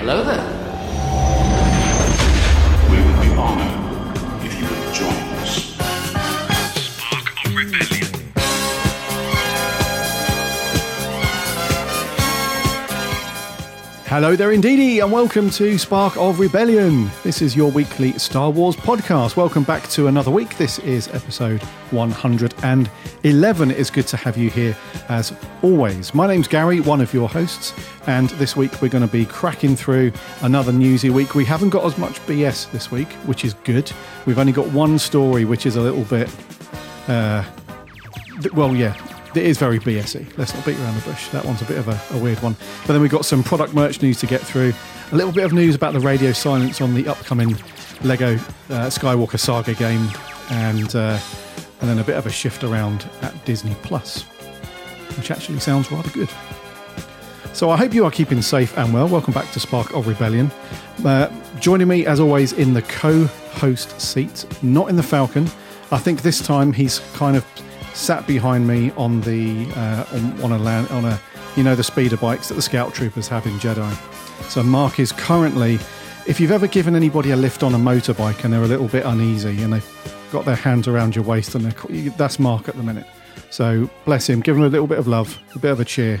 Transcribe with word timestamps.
Hello 0.00 0.24
there. 0.24 0.59
Hello 14.20 14.36
there, 14.36 14.52
indeedy, 14.52 14.98
and 14.98 15.10
welcome 15.10 15.48
to 15.48 15.78
Spark 15.78 16.14
of 16.18 16.40
Rebellion. 16.40 17.10
This 17.22 17.40
is 17.40 17.56
your 17.56 17.70
weekly 17.70 18.12
Star 18.18 18.50
Wars 18.50 18.76
podcast. 18.76 19.34
Welcome 19.34 19.62
back 19.62 19.88
to 19.92 20.08
another 20.08 20.30
week. 20.30 20.58
This 20.58 20.78
is 20.80 21.08
episode 21.08 21.62
111. 21.90 23.70
It's 23.70 23.90
good 23.90 24.06
to 24.08 24.18
have 24.18 24.36
you 24.36 24.50
here 24.50 24.76
as 25.08 25.34
always. 25.62 26.12
My 26.12 26.26
name's 26.26 26.48
Gary, 26.48 26.80
one 26.80 27.00
of 27.00 27.14
your 27.14 27.30
hosts, 27.30 27.72
and 28.06 28.28
this 28.32 28.54
week 28.54 28.82
we're 28.82 28.90
going 28.90 29.06
to 29.06 29.10
be 29.10 29.24
cracking 29.24 29.74
through 29.74 30.12
another 30.42 30.70
newsy 30.70 31.08
week. 31.08 31.34
We 31.34 31.46
haven't 31.46 31.70
got 31.70 31.86
as 31.86 31.96
much 31.96 32.20
BS 32.26 32.70
this 32.72 32.90
week, 32.90 33.10
which 33.24 33.46
is 33.46 33.54
good. 33.64 33.90
We've 34.26 34.38
only 34.38 34.52
got 34.52 34.66
one 34.66 34.98
story, 34.98 35.46
which 35.46 35.64
is 35.64 35.76
a 35.76 35.80
little 35.80 36.04
bit, 36.04 36.28
uh, 37.08 37.42
well, 38.52 38.76
yeah, 38.76 38.94
it 39.34 39.44
is 39.44 39.58
very 39.58 39.78
BSE. 39.78 40.36
Let's 40.36 40.54
not 40.54 40.64
beat 40.64 40.78
around 40.78 40.96
the 40.96 41.02
bush. 41.02 41.28
That 41.28 41.44
one's 41.44 41.62
a 41.62 41.64
bit 41.64 41.78
of 41.78 41.88
a, 41.88 42.16
a 42.16 42.18
weird 42.18 42.40
one. 42.42 42.56
But 42.86 42.94
then 42.94 43.02
we've 43.02 43.10
got 43.10 43.24
some 43.24 43.42
product 43.42 43.74
merch 43.74 44.02
news 44.02 44.18
to 44.20 44.26
get 44.26 44.40
through. 44.40 44.72
A 45.12 45.16
little 45.16 45.32
bit 45.32 45.44
of 45.44 45.52
news 45.52 45.74
about 45.74 45.92
the 45.92 46.00
radio 46.00 46.32
silence 46.32 46.80
on 46.80 46.94
the 46.94 47.06
upcoming 47.08 47.56
Lego 48.02 48.34
uh, 48.34 48.88
Skywalker 48.88 49.38
Saga 49.38 49.74
game, 49.74 50.08
and 50.50 50.94
uh, 50.94 51.18
and 51.80 51.88
then 51.88 51.98
a 51.98 52.04
bit 52.04 52.16
of 52.16 52.26
a 52.26 52.30
shift 52.30 52.64
around 52.64 53.08
at 53.22 53.44
Disney 53.44 53.76
Plus, 53.82 54.22
which 55.16 55.30
actually 55.30 55.60
sounds 55.60 55.90
rather 55.92 56.10
good. 56.10 56.30
So 57.52 57.70
I 57.70 57.76
hope 57.76 57.92
you 57.92 58.04
are 58.04 58.10
keeping 58.10 58.42
safe 58.42 58.76
and 58.78 58.92
well. 58.94 59.08
Welcome 59.08 59.34
back 59.34 59.50
to 59.52 59.60
Spark 59.60 59.92
of 59.94 60.06
Rebellion. 60.06 60.50
Uh, 61.04 61.28
joining 61.58 61.88
me, 61.88 62.06
as 62.06 62.20
always, 62.20 62.52
in 62.52 62.74
the 62.74 62.82
co-host 62.82 64.00
seat, 64.00 64.46
not 64.62 64.88
in 64.88 64.96
the 64.96 65.02
Falcon. 65.02 65.46
I 65.90 65.98
think 65.98 66.22
this 66.22 66.40
time 66.40 66.72
he's 66.72 67.00
kind 67.14 67.36
of 67.36 67.44
sat 67.94 68.26
behind 68.26 68.66
me 68.66 68.92
on 68.92 69.20
the 69.22 69.70
uh, 69.74 70.04
on, 70.12 70.42
on 70.42 70.52
a 70.52 70.58
land 70.58 70.88
on 70.88 71.04
a 71.04 71.20
you 71.56 71.62
know 71.62 71.74
the 71.74 71.84
speeder 71.84 72.16
bikes 72.16 72.48
that 72.48 72.54
the 72.54 72.62
scout 72.62 72.94
troopers 72.94 73.28
have 73.28 73.46
in 73.46 73.54
Jedi. 73.54 73.92
So 74.48 74.62
Mark 74.62 74.98
is 74.98 75.12
currently, 75.12 75.78
if 76.26 76.40
you've 76.40 76.50
ever 76.50 76.66
given 76.66 76.96
anybody 76.96 77.30
a 77.30 77.36
lift 77.36 77.62
on 77.62 77.74
a 77.74 77.78
motorbike 77.78 78.42
and 78.42 78.52
they're 78.52 78.62
a 78.62 78.66
little 78.66 78.88
bit 78.88 79.04
uneasy 79.04 79.62
and 79.62 79.72
they've 79.72 80.28
got 80.32 80.44
their 80.44 80.56
hands 80.56 80.88
around 80.88 81.14
your 81.14 81.24
waist 81.24 81.54
and 81.54 81.64
they're, 81.64 82.10
that's 82.12 82.38
Mark 82.40 82.68
at 82.68 82.76
the 82.76 82.82
minute. 82.82 83.06
So 83.50 83.88
bless 84.04 84.28
him, 84.28 84.40
give 84.40 84.56
him 84.56 84.64
a 84.64 84.68
little 84.68 84.88
bit 84.88 84.98
of 84.98 85.06
love, 85.06 85.38
a 85.54 85.58
bit 85.58 85.70
of 85.70 85.78
a 85.78 85.84
cheer. 85.84 86.20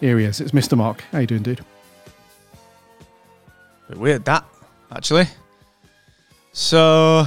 Here 0.00 0.18
he 0.18 0.26
is. 0.26 0.40
It's 0.40 0.50
Mr. 0.50 0.76
Mark. 0.76 1.02
How 1.12 1.20
you 1.20 1.26
doing, 1.26 1.42
dude? 1.42 1.64
Bit 3.88 3.98
weird 3.98 4.24
that, 4.26 4.44
actually. 4.92 5.28
So, 6.52 7.26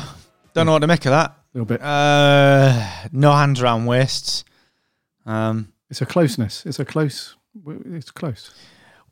don't 0.53 0.67
know 0.67 0.73
what 0.73 0.79
to 0.79 0.87
make 0.87 1.05
of 1.05 1.11
that. 1.11 1.38
A 1.53 1.57
little 1.57 1.65
bit. 1.65 1.81
Uh, 1.81 2.85
no 3.11 3.31
hands 3.33 3.61
around 3.61 3.85
waists. 3.85 4.43
Um, 5.25 5.73
It's 5.89 6.01
a 6.01 6.05
closeness. 6.05 6.65
It's 6.65 6.79
a 6.79 6.85
close. 6.85 7.35
It's 7.85 8.11
close. 8.11 8.51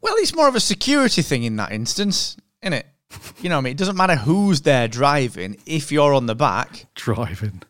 well, 0.01 0.13
it's 0.17 0.35
more 0.35 0.47
of 0.47 0.55
a 0.55 0.59
security 0.59 1.21
thing 1.21 1.43
in 1.43 1.55
that 1.57 1.71
instance, 1.71 2.37
isn't 2.61 2.73
it? 2.73 2.85
You 3.41 3.49
know 3.49 3.55
what 3.55 3.61
I 3.61 3.63
mean? 3.63 3.71
It 3.71 3.77
doesn't 3.77 3.95
matter 3.95 4.15
who's 4.15 4.61
there 4.61 4.87
driving 4.87 5.57
if 5.65 5.91
you're 5.91 6.13
on 6.13 6.25
the 6.27 6.35
back. 6.35 6.85
Driving. 6.95 7.61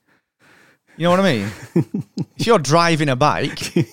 You 0.98 1.04
know 1.04 1.12
what 1.12 1.20
I 1.20 1.24
mean? 1.34 1.52
if 2.38 2.48
you're 2.48 2.58
driving 2.60 3.08
a 3.10 3.16
bike, 3.16 3.76
you 3.76 3.84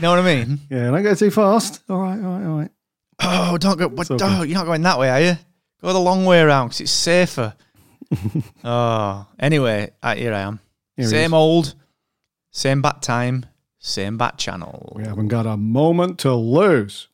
know 0.00 0.10
what 0.10 0.18
I 0.18 0.22
mean? 0.22 0.60
Yeah, 0.70 0.90
don't 0.90 1.02
go 1.02 1.14
too 1.14 1.30
fast. 1.30 1.82
All 1.90 2.00
right, 2.00 2.18
all 2.18 2.38
right, 2.38 2.46
all 2.46 2.58
right. 2.58 2.70
Oh, 3.20 3.58
don't 3.58 3.78
go. 3.78 3.88
What, 3.88 4.08
oh, 4.10 4.42
you're 4.42 4.56
not 4.58 4.64
going 4.66 4.82
that 4.82 4.98
way, 4.98 5.10
are 5.10 5.20
you? 5.20 5.36
Go 5.82 5.92
the 5.92 5.98
long 6.00 6.24
way 6.24 6.40
around 6.40 6.68
because 6.68 6.80
it's 6.80 6.90
safer. 6.90 7.54
oh, 8.64 9.26
anyway, 9.38 9.90
uh, 10.02 10.14
here 10.14 10.32
I 10.34 10.40
am. 10.40 10.60
Here 10.96 11.06
same 11.06 11.34
old, 11.34 11.74
same 12.50 12.82
bat 12.82 13.02
time, 13.02 13.46
same 13.78 14.16
bat 14.18 14.38
channel. 14.38 14.92
We 14.96 15.04
haven't 15.04 15.28
got 15.28 15.46
a 15.46 15.56
moment 15.56 16.18
to 16.20 16.34
lose. 16.34 17.08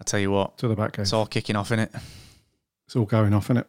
I 0.00 0.04
tell 0.04 0.20
you 0.20 0.30
what, 0.30 0.58
To 0.58 0.68
the 0.68 0.76
back 0.76 0.92
cave. 0.92 1.02
it's 1.04 1.12
all 1.12 1.26
kicking 1.26 1.56
off 1.56 1.72
in 1.72 1.80
it. 1.80 1.90
It's 2.86 2.94
all 2.96 3.04
going 3.06 3.34
off, 3.34 3.46
isn't 3.46 3.56
it? 3.58 3.66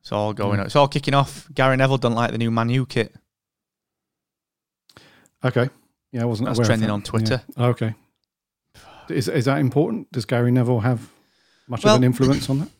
It's 0.00 0.12
all 0.12 0.32
going. 0.32 0.60
On. 0.60 0.66
It's 0.66 0.76
all 0.76 0.86
kicking 0.88 1.14
off. 1.14 1.48
Gary 1.52 1.76
Neville 1.76 1.98
doesn't 1.98 2.14
like 2.16 2.30
the 2.30 2.38
new 2.38 2.50
Man 2.50 2.68
U 2.70 2.86
kit. 2.86 3.14
Okay. 5.44 5.68
Yeah, 6.12 6.22
I 6.22 6.24
wasn't 6.24 6.48
That's 6.48 6.58
aware 6.58 6.64
of 6.64 6.68
trending 6.68 6.88
that. 6.88 6.92
on 6.94 7.02
Twitter. 7.02 7.42
Yeah. 7.56 7.66
Okay. 7.66 7.94
Is, 9.10 9.28
is 9.28 9.44
that 9.46 9.58
important? 9.58 10.10
Does 10.12 10.24
Gary 10.24 10.50
Neville 10.50 10.80
have 10.80 11.08
much 11.66 11.84
Well- 11.84 11.94
of 11.96 12.00
an 12.00 12.04
influence 12.04 12.48
on 12.50 12.60
that? 12.60 12.68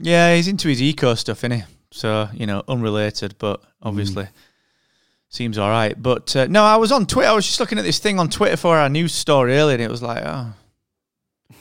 Yeah, 0.00 0.34
he's 0.34 0.48
into 0.48 0.66
his 0.68 0.82
eco 0.82 1.14
stuff, 1.14 1.38
isn't 1.44 1.52
he? 1.52 1.62
So 1.96 2.28
you 2.34 2.46
know, 2.46 2.62
unrelated, 2.68 3.36
but 3.38 3.60
Mm. 3.62 3.66
obviously 3.82 4.28
seems 5.28 5.58
all 5.58 5.68
right. 5.70 5.94
But 6.00 6.34
uh, 6.34 6.46
no, 6.48 6.64
I 6.64 6.76
was 6.76 6.90
on 6.90 7.06
Twitter. 7.06 7.28
I 7.28 7.32
was 7.34 7.46
just 7.46 7.60
looking 7.60 7.78
at 7.78 7.84
this 7.84 7.98
thing 8.00 8.18
on 8.18 8.28
Twitter 8.28 8.56
for 8.56 8.76
our 8.76 8.88
news 8.88 9.12
story 9.14 9.56
earlier, 9.56 9.74
and 9.74 9.82
it 9.82 9.90
was 9.90 10.02
like, 10.02 10.22
oh, 10.24 10.52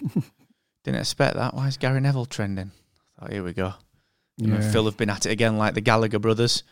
didn't 0.83 0.99
expect 0.99 1.35
that. 1.35 1.53
Why 1.53 1.67
is 1.67 1.77
Gary 1.77 1.99
Neville 2.01 2.25
trending? 2.25 2.71
I 3.17 3.21
thought, 3.21 3.31
here 3.33 3.43
we 3.43 3.53
go. 3.53 3.73
Him 4.39 4.53
and 4.53 4.63
Phil 4.71 4.85
have 4.85 4.97
been 4.97 5.09
at 5.11 5.25
it 5.27 5.31
again, 5.31 5.57
like 5.59 5.75
the 5.75 5.81
Gallagher 5.81 6.17
brothers. 6.19 6.63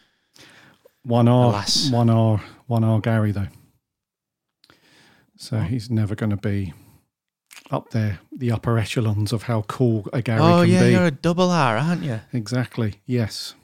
One 1.03 1.27
R, 1.27 1.45
Alas. 1.49 1.89
one 1.91 2.09
R, 2.09 2.41
one 2.67 2.83
R 2.83 2.99
Gary 2.99 3.31
though. 3.31 3.47
So 5.37 5.59
he's 5.59 5.89
never 5.89 6.15
going 6.15 6.29
to 6.31 6.37
be 6.37 6.73
up 7.71 7.91
there, 7.91 8.19
the 8.31 8.51
upper 8.51 8.77
echelons 8.77 9.31
of 9.33 9.43
how 9.43 9.61
cool 9.63 10.07
a 10.13 10.21
Gary 10.21 10.41
oh 10.41 10.61
can 10.61 10.69
yeah, 10.69 10.79
be. 10.79 10.85
Oh 10.85 10.89
yeah, 10.89 10.97
you're 10.97 11.05
a 11.05 11.11
double 11.11 11.49
R, 11.49 11.77
aren't 11.77 12.03
you? 12.03 12.19
Exactly. 12.33 12.95
Yes. 13.05 13.55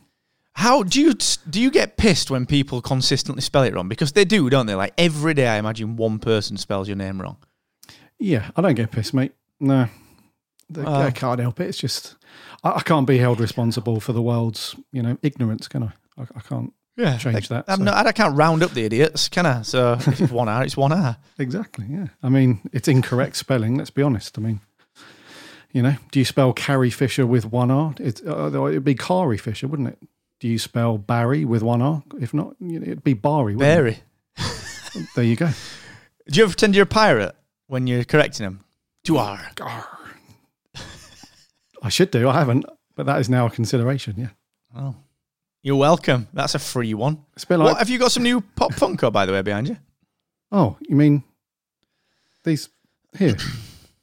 How 0.54 0.82
do 0.82 1.00
you 1.00 1.14
do 1.50 1.62
you 1.62 1.70
get 1.70 1.98
pissed 1.98 2.32
when 2.32 2.46
people 2.48 2.82
consistently 2.82 3.42
spell 3.42 3.64
it 3.64 3.76
wrong? 3.76 3.88
Because 3.88 4.14
they 4.14 4.26
do, 4.26 4.50
don't 4.50 4.66
they? 4.66 4.74
Like 4.76 4.94
every 4.98 5.34
day, 5.36 5.48
I 5.48 5.58
imagine 5.58 5.96
one 5.98 6.18
person 6.20 6.58
spells 6.58 6.88
your 6.88 6.98
name 6.98 7.22
wrong. 7.22 7.38
Yeah, 8.20 8.50
I 8.56 8.62
don't 8.62 8.74
get 8.74 8.92
pissed, 8.92 9.14
mate. 9.14 9.34
No, 9.60 9.88
The- 10.70 10.84
Well- 10.84 10.96
I 11.02 11.12
can't 11.12 11.40
help 11.40 11.60
it. 11.60 11.68
It's 11.68 11.78
just 11.78 12.16
I, 12.64 12.72
I 12.72 12.82
can't 12.82 13.06
be 13.06 13.20
held 13.20 13.40
responsible 13.40 14.00
for 14.00 14.14
the 14.14 14.22
world's, 14.22 14.76
you 14.92 15.04
know, 15.04 15.18
ignorance, 15.22 15.68
can 15.68 15.84
I? 15.84 15.92
I, 16.18 16.26
I 16.36 16.40
can't 16.42 16.74
Yeah, 16.98 17.18
change 17.18 17.48
that. 17.50 17.66
I'm 17.68 17.78
so- 17.80 17.84
not, 17.84 18.08
I 18.08 18.12
can't 18.12 18.36
round 18.36 18.64
up 18.64 18.72
the 18.72 18.84
idiots, 18.84 19.30
can 19.30 19.46
I? 19.46 19.62
So 19.62 19.94
if 20.00 20.20
it's 20.22 20.32
one 20.32 20.50
R, 20.50 20.64
it's 20.64 20.76
one 20.76 20.92
R. 20.92 21.18
Exactly. 21.38 21.86
Yeah. 21.90 22.08
I 22.24 22.30
mean, 22.30 22.60
it's 22.74 22.88
incorrect 22.88 23.36
spelling. 23.38 23.76
Let's 23.78 23.92
be 23.92 24.02
honest. 24.02 24.38
I 24.38 24.42
mean, 24.42 24.60
you 25.72 25.82
know, 25.84 25.96
do 26.12 26.18
you 26.20 26.26
spell 26.26 26.54
Carrie 26.54 26.90
Fisher 26.90 27.28
with 27.28 27.46
one 27.46 27.70
R? 27.70 27.94
It's, 28.00 28.22
uh, 28.26 28.50
it'd 28.68 28.84
be 28.84 28.96
Carrie 28.96 29.38
Fisher, 29.38 29.68
wouldn't 29.68 29.90
it? 29.90 30.00
Do 30.40 30.48
you 30.48 30.58
spell 30.60 30.98
Barry 30.98 31.46
with 31.46 31.62
one 31.64 31.82
R? 31.82 32.04
If 32.20 32.34
not, 32.34 32.56
it'd 32.60 33.04
be 33.04 33.14
Barry. 33.14 33.56
wouldn't 33.56 33.60
Barry. 33.60 33.92
it? 34.38 35.04
There 35.16 35.24
you 35.24 35.36
go. 35.36 35.50
Do 36.28 36.38
you 36.40 36.44
ever 36.44 36.52
pretend 36.54 36.74
you're 36.74 36.84
a 36.84 36.88
pirate 36.88 37.36
when 37.68 37.86
you're 37.86 38.04
correcting 38.04 38.44
them? 38.46 38.64
Two 39.04 39.18
R. 39.18 39.52
I 41.84 41.90
should 41.90 42.10
do. 42.12 42.28
I 42.28 42.34
haven't, 42.40 42.66
but 42.96 43.06
that 43.06 43.20
is 43.20 43.30
now 43.30 43.46
a 43.46 43.50
consideration. 43.50 44.16
Yeah. 44.18 44.30
Oh, 44.76 44.96
you're 45.68 45.76
welcome. 45.76 46.28
That's 46.34 46.56
a 46.56 46.60
free 46.60 46.94
one. 46.94 47.24
It's 47.36 47.44
a 47.44 47.48
bit 47.48 47.58
like, 47.58 47.68
what 47.68 47.78
have 47.78 47.90
you 47.90 48.00
got? 48.00 48.12
Some 48.12 48.24
new 48.24 48.42
pop 48.42 48.72
Funko, 48.74 49.12
by 49.12 49.26
the 49.26 49.34
way, 49.34 49.42
behind 49.42 49.68
you. 49.68 49.78
oh, 50.52 50.78
you 50.88 50.96
mean 50.96 51.24
these 52.44 52.70
here? 53.18 53.36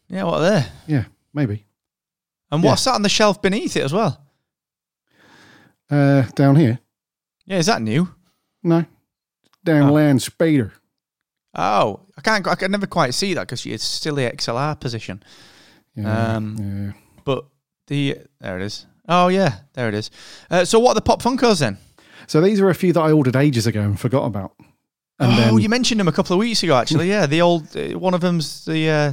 Yeah, 0.09 0.25
what 0.25 0.41
are 0.43 0.51
they? 0.51 0.67
Yeah, 0.87 1.05
maybe. 1.33 1.65
And 2.53 2.63
Yeah. 2.63 2.71
what's 2.71 2.85
that 2.85 2.95
on 2.95 3.03
the 3.03 3.09
shelf 3.09 3.41
beneath 3.41 3.77
it 3.77 3.83
as 3.83 3.93
well? 3.93 4.21
Uh, 5.91 6.23
down 6.35 6.57
here? 6.57 6.79
Yeah, 7.47 7.59
is 7.59 7.67
that 7.67 7.83
new? 7.83 8.09
No. 8.63 8.85
Down 9.65 9.89
Oh. 9.91 9.93
land 9.93 10.23
speeder. 10.23 10.73
Oh, 11.55 12.01
I 12.17 12.21
can't. 12.21 12.47
I 12.47 12.55
can 12.57 12.71
never 12.71 12.87
quite 12.87 13.15
see 13.15 13.35
that 13.35 13.43
because 13.43 13.65
it's 13.67 13.85
still 13.85 14.17
the 14.17 14.23
XLR 14.31 14.75
position. 14.79 15.23
Yeah. 15.95 16.35
Um, 16.37 16.57
yeah. 16.59 16.93
But 17.25 17.47
the 17.87 18.19
there 18.41 18.59
it 18.59 18.65
is. 18.65 18.87
Oh 19.09 19.29
yeah, 19.29 19.59
there 19.75 19.89
it 19.89 19.95
is. 19.95 20.11
Uh, 20.51 20.65
so 20.65 20.79
what 20.79 20.91
are 20.91 20.95
the 20.95 21.03
pop 21.03 21.23
Funkos 21.23 21.61
then? 21.61 21.79
So 22.27 22.41
these 22.41 22.61
are 22.61 22.71
a 22.71 22.75
few 22.75 22.93
that 22.93 23.01
I 23.01 23.13
ordered 23.13 23.37
ages 23.37 23.67
ago 23.67 23.81
and 23.83 24.01
forgot 24.01 24.25
about. 24.25 24.55
And 25.19 25.33
oh, 25.33 25.37
then 25.37 25.59
you 25.59 25.69
mentioned 25.69 26.01
them 26.01 26.09
a 26.09 26.13
couple 26.13 26.35
of 26.35 26.41
weeks 26.41 26.63
ago, 26.63 26.77
actually. 26.77 27.09
yeah, 27.09 27.27
the 27.27 27.41
old 27.41 27.77
uh, 27.77 27.99
one 27.99 28.15
of 28.15 28.21
them's 28.21 28.65
the 28.65 28.89
uh, 28.89 29.13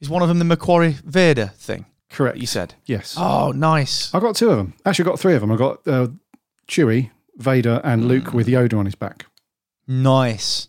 is 0.00 0.08
one 0.08 0.22
of 0.22 0.28
them 0.28 0.38
the 0.38 0.44
Macquarie 0.44 0.96
Vader 1.04 1.52
thing 1.56 1.86
correct. 2.10 2.38
you 2.38 2.46
said. 2.46 2.74
Yes. 2.84 3.14
Oh, 3.16 3.52
nice. 3.52 4.12
I 4.14 4.20
got 4.20 4.36
two 4.36 4.50
of 4.50 4.56
them. 4.56 4.74
Actually, 4.84 5.04
I 5.04 5.10
got 5.10 5.20
three 5.20 5.34
of 5.34 5.40
them. 5.40 5.52
I 5.52 5.56
got 5.56 5.86
uh, 5.86 6.08
Chewie, 6.68 7.10
Vader, 7.36 7.80
and 7.84 8.06
Luke 8.06 8.34
with 8.34 8.46
Yoda 8.46 8.78
on 8.78 8.84
his 8.84 8.94
back. 8.94 9.26
Nice. 9.86 10.68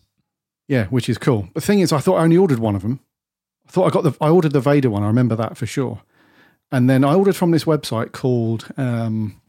Yeah, 0.68 0.86
which 0.86 1.08
is 1.08 1.18
cool. 1.18 1.48
The 1.54 1.60
thing 1.60 1.80
is, 1.80 1.92
I 1.92 1.98
thought 1.98 2.16
I 2.16 2.24
only 2.24 2.36
ordered 2.36 2.58
one 2.58 2.76
of 2.76 2.82
them. 2.82 3.00
I 3.66 3.70
thought 3.70 3.86
I 3.86 3.90
got 3.90 4.04
the 4.04 4.16
I 4.20 4.30
ordered 4.30 4.52
the 4.52 4.60
Vader 4.60 4.90
one. 4.90 5.02
I 5.02 5.06
remember 5.06 5.36
that 5.36 5.56
for 5.56 5.66
sure. 5.66 6.02
And 6.72 6.88
then 6.88 7.04
I 7.04 7.14
ordered 7.14 7.36
from 7.36 7.50
this 7.50 7.64
website 7.64 8.12
called 8.12 8.66
um, 8.78 9.40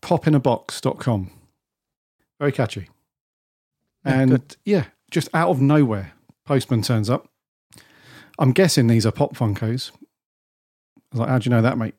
popinabox.com. 0.00 1.30
Very 2.38 2.52
catchy. 2.52 2.88
Yeah, 4.06 4.20
and 4.20 4.30
good. 4.30 4.56
yeah, 4.64 4.84
just 5.10 5.28
out 5.34 5.50
of 5.50 5.60
nowhere, 5.60 6.12
postman 6.46 6.82
turns 6.82 7.10
up. 7.10 7.28
I'm 8.38 8.52
guessing 8.52 8.86
these 8.86 9.04
are 9.04 9.12
Pop 9.12 9.36
Funkos. 9.36 9.90
I 9.92 11.12
was 11.12 11.20
like, 11.20 11.28
how'd 11.28 11.44
you 11.44 11.50
know 11.50 11.60
that, 11.60 11.76
mate? 11.76 11.94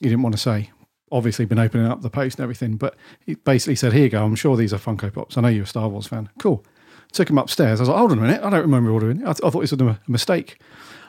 He 0.00 0.08
didn't 0.08 0.22
want 0.22 0.34
to 0.34 0.40
say. 0.40 0.70
Obviously, 1.10 1.46
been 1.46 1.58
opening 1.58 1.86
up 1.86 2.02
the 2.02 2.10
post 2.10 2.38
and 2.38 2.44
everything, 2.44 2.76
but 2.76 2.94
he 3.24 3.34
basically 3.34 3.74
said, 3.74 3.94
here 3.94 4.04
you 4.04 4.10
go. 4.10 4.24
I'm 4.24 4.36
sure 4.36 4.56
these 4.56 4.74
are 4.74 4.78
Funko 4.78 5.12
Pops. 5.12 5.38
I 5.38 5.40
know 5.40 5.48
you're 5.48 5.64
a 5.64 5.66
Star 5.66 5.88
Wars 5.88 6.06
fan. 6.06 6.28
Cool. 6.38 6.64
Took 7.12 7.30
him 7.30 7.38
upstairs. 7.38 7.80
I 7.80 7.82
was 7.82 7.88
like, 7.88 7.98
hold 7.98 8.12
on 8.12 8.18
a 8.18 8.20
minute. 8.20 8.42
I 8.44 8.50
don't 8.50 8.60
remember 8.60 8.90
ordering 8.90 9.22
it. 9.22 9.22
I, 9.22 9.32
th- 9.32 9.40
I 9.42 9.48
thought 9.48 9.62
this 9.62 9.72
was 9.72 9.80
a 9.80 9.98
mistake. 10.06 10.60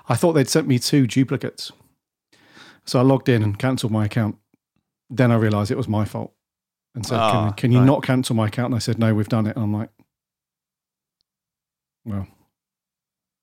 I 0.08 0.16
thought 0.16 0.34
they'd 0.34 0.48
sent 0.48 0.68
me 0.68 0.80
two 0.80 1.06
duplicates. 1.06 1.74
So 2.90 2.98
I 3.00 3.04
logged 3.04 3.30
in 3.30 3.44
and 3.44 3.58
cancelled 3.60 3.92
my 3.92 4.06
account. 4.06 4.38
Then 5.12 5.32
I 5.32 5.36
realised 5.36 5.70
it 5.70 5.78
was 5.78 5.88
my 5.88 6.06
fault 6.06 6.34
and 6.96 7.06
said, 7.06 7.20
Ah, 7.20 7.50
can, 7.50 7.54
can 7.54 7.72
you 7.72 7.80
right. 7.80 7.86
not 7.86 8.02
cancel 8.02 8.36
my 8.36 8.48
account? 8.48 8.68
And 8.68 8.76
I 8.76 8.80
said, 8.80 8.98
no, 8.98 9.14
we've 9.14 9.30
done 9.30 9.46
it. 9.46 9.56
And 9.56 9.64
I'm 9.64 9.74
like, 9.74 9.90
well, 12.04 12.28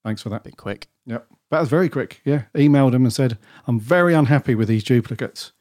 thanks 0.05 0.21
for 0.23 0.31
that. 0.31 0.43
Bit 0.43 0.57
quick. 0.57 0.89
Yep. 1.07 1.29
That 1.53 1.61
was 1.61 1.69
very 1.69 1.89
quick. 1.89 2.21
Yeah. 2.25 2.45
Emailed 2.57 2.93
him 2.93 3.05
and 3.05 3.13
said, 3.13 3.39
I'm 3.69 3.79
very 3.79 4.15
unhappy 4.15 4.57
with 4.57 4.67
these 4.67 4.83
duplicates. 4.83 5.53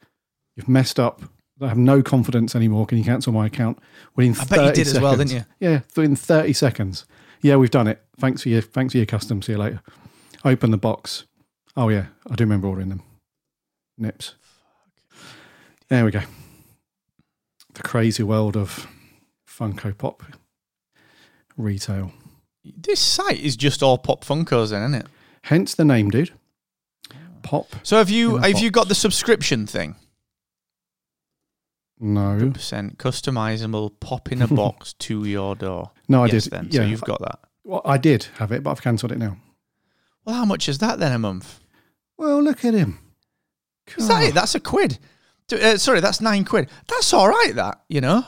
You've 0.55 0.67
messed 0.69 0.99
up. 0.99 1.21
I 1.61 1.67
have 1.67 1.77
no 1.77 2.01
confidence 2.01 2.55
anymore. 2.55 2.87
Can 2.87 2.97
you 2.97 3.03
cancel 3.03 3.33
my 3.33 3.45
account? 3.45 3.77
Within 4.15 4.33
I 4.33 4.45
bet 4.45 4.59
you 4.59 4.65
30 4.65 4.75
did 4.75 4.87
as 4.87 4.99
well, 4.99 5.11
seconds. 5.13 5.31
didn't 5.31 5.47
you? 5.59 5.69
Yeah, 5.69 5.79
within 5.95 6.15
30 6.15 6.53
seconds. 6.53 7.05
Yeah, 7.41 7.57
we've 7.57 7.69
done 7.71 7.87
it. 7.87 8.01
Thanks 8.19 8.41
for 8.41 8.49
your 8.49 8.61
thanks 8.61 8.93
for 8.93 8.97
your 8.97 9.05
custom. 9.05 9.43
See 9.43 9.51
you 9.51 9.59
later. 9.59 9.81
Open 10.43 10.71
the 10.71 10.77
box. 10.77 11.25
Oh 11.77 11.89
yeah, 11.89 12.07
I 12.29 12.35
do 12.35 12.43
remember 12.45 12.67
ordering 12.67 12.89
them. 12.89 13.03
Nips. 13.97 14.35
There 15.89 16.05
we 16.05 16.11
go. 16.11 16.21
The 17.73 17.83
crazy 17.83 18.23
world 18.23 18.57
of 18.57 18.87
Funko 19.47 19.97
Pop 19.97 20.23
retail. 21.57 22.11
This 22.63 22.99
site 22.99 23.39
is 23.39 23.55
just 23.55 23.83
all 23.83 23.97
pop 23.97 24.25
Funkos, 24.25 24.71
then, 24.71 24.81
isn't 24.81 24.95
it? 24.95 25.07
Hence 25.43 25.75
the 25.75 25.85
name, 25.85 26.09
dude. 26.09 26.31
Pop. 27.43 27.75
So 27.83 27.97
have 27.97 28.09
you 28.09 28.37
have 28.37 28.59
you 28.59 28.71
got 28.71 28.87
the 28.87 28.95
subscription 28.95 29.67
thing? 29.67 29.95
No. 31.99 32.51
Percent 32.51 32.97
customizable 32.97 33.91
pop 33.99 34.31
in 34.31 34.41
a 34.41 34.47
box 34.63 34.93
to 34.93 35.25
your 35.25 35.55
door. 35.55 35.91
No, 36.09 36.23
I 36.23 36.27
yes, 36.27 36.45
did. 36.45 36.53
Then 36.53 36.67
yeah, 36.71 36.81
so 36.81 36.85
you've 36.87 37.01
got 37.01 37.21
that. 37.21 37.39
Well, 37.63 37.81
I 37.85 37.97
did 37.97 38.27
have 38.37 38.51
it, 38.51 38.63
but 38.63 38.71
I've 38.71 38.81
cancelled 38.81 39.11
it 39.11 39.19
now. 39.19 39.37
Well, 40.25 40.35
how 40.35 40.45
much 40.45 40.67
is 40.67 40.79
that 40.79 40.99
then 40.99 41.11
a 41.11 41.19
month? 41.19 41.59
Well, 42.17 42.41
look 42.41 42.65
at 42.65 42.73
him. 42.73 42.99
Is 43.97 44.07
that 44.07 44.23
it? 44.23 44.33
That's 44.33 44.55
a 44.55 44.59
quid. 44.59 44.97
Uh, 45.51 45.77
sorry, 45.77 45.99
that's 45.99 46.21
nine 46.21 46.43
quid. 46.43 46.69
That's 46.87 47.13
all 47.13 47.29
right. 47.29 47.51
That 47.55 47.81
you 47.87 48.01
know, 48.01 48.25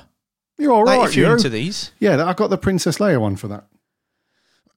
You're 0.57 0.71
all 0.73 0.83
right. 0.83 0.99
like 0.99 1.09
if 1.09 1.15
you're 1.15 1.27
you. 1.29 1.33
into 1.33 1.49
these. 1.49 1.91
Yeah, 1.99 2.23
I 2.25 2.33
got 2.33 2.49
the 2.49 2.57
Princess 2.57 2.99
Leia 2.99 3.19
one 3.19 3.35
for 3.35 3.47
that. 3.47 3.65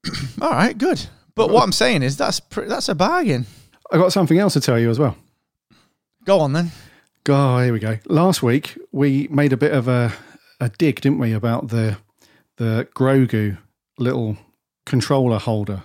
All 0.40 0.50
right, 0.50 0.76
good. 0.78 1.06
But 1.34 1.50
what 1.50 1.62
I'm 1.62 1.72
saying 1.72 2.02
is 2.02 2.16
that's 2.16 2.40
pr- 2.40 2.62
that's 2.64 2.88
a 2.88 2.94
bargain. 2.94 3.44
I 3.92 3.98
got 3.98 4.12
something 4.12 4.38
else 4.38 4.54
to 4.54 4.60
tell 4.60 4.78
you 4.78 4.88
as 4.88 4.98
well. 4.98 5.16
Go 6.24 6.40
on 6.40 6.52
then. 6.54 6.70
Oh, 7.28 7.58
here 7.62 7.72
we 7.72 7.78
go. 7.78 7.98
Last 8.06 8.42
week 8.42 8.78
we 8.92 9.28
made 9.28 9.52
a 9.52 9.56
bit 9.58 9.72
of 9.72 9.88
a, 9.88 10.12
a 10.60 10.70
dig, 10.70 11.02
didn't 11.02 11.18
we, 11.18 11.32
about 11.34 11.68
the 11.68 11.98
the 12.56 12.88
Grogu 12.94 13.58
little 13.98 14.38
controller 14.86 15.38
holder, 15.38 15.82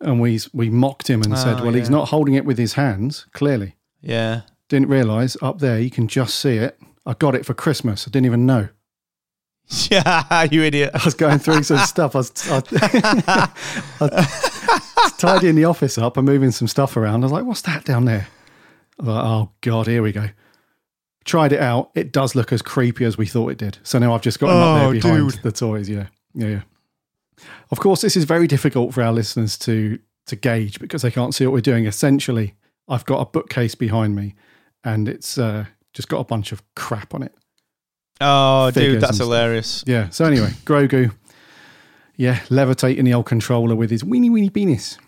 and 0.00 0.20
we 0.20 0.38
we 0.52 0.68
mocked 0.68 1.08
him 1.08 1.22
and 1.22 1.38
said, 1.38 1.60
Oh, 1.60 1.64
"Well, 1.64 1.72
he's 1.74 1.90
not 1.90 2.08
holding 2.10 2.34
it 2.34 2.44
with 2.44 2.58
his 2.58 2.74
hands. 2.74 3.26
Clearly, 3.32 3.74
Yeah. 4.04 4.42
didn't 4.68 4.88
realise 4.88 5.36
up 5.42 5.58
there 5.60 5.80
you 5.80 5.90
can 5.90 6.08
just 6.08 6.38
see 6.38 6.56
it. 6.56 6.78
I 7.06 7.14
got 7.14 7.34
it 7.34 7.44
for 7.46 7.54
Christmas. 7.54 8.06
I 8.06 8.10
didn't 8.10 8.26
even 8.26 8.46
know. 8.46 8.68
Yeah, 9.90 10.42
you 10.50 10.62
idiot. 10.62 10.90
I 10.94 11.04
was 11.04 11.14
going 11.14 11.38
through 11.38 11.62
some 11.62 11.78
stuff. 11.78 12.14
I 12.14 12.18
was, 12.18 12.32
I, 12.50 12.62
I 14.00 14.08
was 15.02 15.12
tidying 15.18 15.54
the 15.54 15.64
office 15.64 15.96
up 15.98 16.16
and 16.16 16.26
moving 16.26 16.50
some 16.50 16.68
stuff 16.68 16.96
around. 16.96 17.22
I 17.22 17.26
was 17.26 17.32
like, 17.32 17.44
"What's 17.44 17.62
that 17.62 17.84
down 17.84 18.04
there?" 18.04 18.26
I 18.98 19.02
was 19.02 19.08
like, 19.14 19.24
"Oh 19.24 19.50
God, 19.62 19.86
here 19.86 20.02
we 20.02 20.12
go." 20.12 20.28
Tried 21.24 21.52
it 21.52 21.60
out. 21.60 21.90
It 21.94 22.12
does 22.12 22.34
look 22.34 22.52
as 22.52 22.60
creepy 22.60 23.04
as 23.06 23.16
we 23.16 23.24
thought 23.26 23.52
it 23.52 23.58
did. 23.58 23.78
So 23.82 23.98
now 23.98 24.14
I've 24.14 24.20
just 24.22 24.38
got 24.38 24.50
him 24.50 24.56
up 24.58 24.82
Oh, 24.82 24.92
there 24.92 25.00
behind 25.00 25.30
dude. 25.32 25.42
the 25.42 25.52
toys. 25.52 25.88
Yeah, 25.88 26.06
yeah, 26.34 26.48
yeah. 26.48 26.60
Of 27.70 27.80
course, 27.80 28.02
this 28.02 28.16
is 28.16 28.24
very 28.24 28.46
difficult 28.46 28.92
for 28.92 29.02
our 29.02 29.12
listeners 29.12 29.56
to 29.60 29.98
to 30.26 30.36
gauge 30.36 30.78
because 30.78 31.02
they 31.02 31.10
can't 31.10 31.34
see 31.34 31.46
what 31.46 31.52
we're 31.54 31.60
doing. 31.60 31.86
Essentially, 31.86 32.54
I've 32.88 33.04
got 33.04 33.20
a 33.20 33.30
bookcase 33.30 33.74
behind 33.74 34.14
me, 34.14 34.34
and 34.84 35.08
it's 35.08 35.38
uh, 35.38 35.66
just 35.92 36.08
got 36.08 36.18
a 36.20 36.24
bunch 36.24 36.52
of 36.52 36.62
crap 36.74 37.14
on 37.14 37.22
it. 37.22 37.34
Oh, 38.20 38.70
Figures 38.72 38.94
dude, 38.94 39.02
that's 39.02 39.18
hilarious. 39.18 39.82
Yeah. 39.86 40.08
So 40.10 40.24
anyway, 40.24 40.50
Grogu, 40.64 41.12
yeah, 42.16 42.40
levitating 42.50 43.04
the 43.04 43.14
old 43.14 43.26
controller 43.26 43.74
with 43.74 43.90
his 43.90 44.04
weeny 44.04 44.30
weeny 44.30 44.50
penis. 44.50 44.98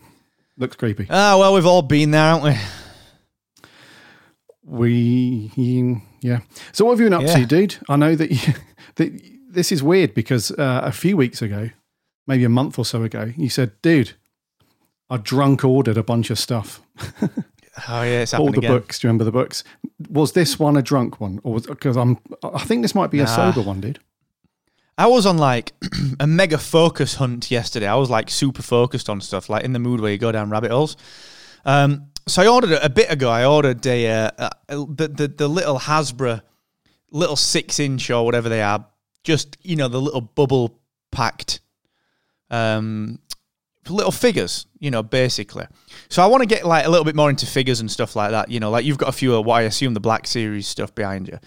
Looks 0.58 0.76
creepy. 0.76 1.06
Ah, 1.10 1.36
well, 1.38 1.52
we've 1.54 1.66
all 1.66 1.82
been 1.82 2.10
there, 2.12 2.22
haven't 2.34 2.44
we? 2.52 2.58
We, 4.64 6.02
yeah. 6.22 6.40
So 6.72 6.84
what 6.84 6.92
have 6.92 7.00
you 7.00 7.06
been 7.06 7.12
up 7.14 7.22
Yeah. 7.22 7.36
to, 7.36 7.46
dude? 7.46 7.76
I 7.88 7.96
know 7.96 8.16
that, 8.16 8.30
you, 8.30 8.54
that 8.96 9.20
this 9.50 9.70
is 9.70 9.82
weird 9.82 10.14
because 10.14 10.50
uh, 10.52 10.80
a 10.82 10.92
few 10.92 11.16
weeks 11.16 11.40
ago, 11.42 11.70
maybe 12.26 12.44
a 12.44 12.48
month 12.48 12.78
or 12.78 12.84
so 12.84 13.02
ago, 13.04 13.32
you 13.36 13.48
said, 13.48 13.72
dude, 13.82 14.12
I 15.08 15.18
drunk 15.18 15.64
ordered 15.64 15.96
a 15.96 16.02
bunch 16.02 16.30
of 16.30 16.38
stuff. 16.38 16.80
Oh 17.88 18.02
yeah, 18.02 18.22
it's 18.22 18.32
All 18.32 18.50
the 18.50 18.58
again. 18.58 18.72
books. 18.72 18.98
Do 18.98 19.06
you 19.06 19.08
remember 19.10 19.24
the 19.24 19.32
books? 19.32 19.62
Was 20.08 20.32
this 20.32 20.58
one 20.58 20.76
a 20.76 20.82
drunk 20.82 21.20
one, 21.20 21.40
or 21.42 21.54
was 21.54 21.66
because 21.66 21.96
I'm? 21.96 22.18
I 22.42 22.64
think 22.64 22.82
this 22.82 22.94
might 22.94 23.10
be 23.10 23.20
a 23.20 23.26
sober 23.26 23.60
one, 23.60 23.80
dude. 23.80 23.98
I 24.98 25.06
was 25.08 25.26
on 25.26 25.36
like 25.36 25.72
a 26.20 26.26
mega 26.26 26.58
focus 26.58 27.16
hunt 27.16 27.50
yesterday. 27.50 27.86
I 27.86 27.96
was 27.96 28.08
like 28.08 28.30
super 28.30 28.62
focused 28.62 29.10
on 29.10 29.20
stuff, 29.20 29.50
like 29.50 29.64
in 29.64 29.72
the 29.72 29.78
mood 29.78 30.00
where 30.00 30.10
you 30.10 30.18
go 30.18 30.32
down 30.32 30.48
rabbit 30.48 30.70
holes. 30.70 30.96
Um, 31.64 32.06
so 32.26 32.42
I 32.42 32.48
ordered 32.48 32.78
a, 32.82 32.88
bit 32.88 33.10
ago. 33.10 33.28
I 33.28 33.44
ordered 33.44 33.86
a, 33.86 34.08
uh, 34.08 34.30
a 34.68 34.76
the, 34.76 35.08
the 35.08 35.28
the 35.28 35.48
little 35.48 35.78
Hasbro, 35.78 36.40
little 37.10 37.36
six 37.36 37.78
inch 37.78 38.10
or 38.10 38.24
whatever 38.24 38.48
they 38.48 38.62
are, 38.62 38.86
just 39.22 39.56
you 39.62 39.76
know 39.76 39.88
the 39.88 40.00
little 40.00 40.22
bubble 40.22 40.80
packed, 41.12 41.60
um, 42.50 43.18
little 43.88 44.12
figures. 44.12 44.66
You 44.78 44.90
know, 44.90 45.02
basically. 45.02 45.66
So 46.08 46.22
I 46.22 46.26
want 46.26 46.42
to 46.42 46.46
get 46.46 46.64
like 46.66 46.84
a 46.86 46.88
little 46.88 47.04
bit 47.04 47.16
more 47.16 47.30
into 47.30 47.46
figures 47.46 47.80
and 47.80 47.90
stuff 47.90 48.14
like 48.16 48.30
that. 48.32 48.50
You 48.50 48.60
know, 48.60 48.70
like 48.70 48.84
you've 48.84 48.98
got 48.98 49.08
a 49.08 49.12
few 49.12 49.34
of 49.34 49.44
what 49.46 49.54
I 49.56 49.62
assume 49.62 49.94
the 49.94 50.00
Black 50.00 50.26
Series 50.26 50.66
stuff 50.68 50.94
behind 50.94 51.28
you. 51.28 51.38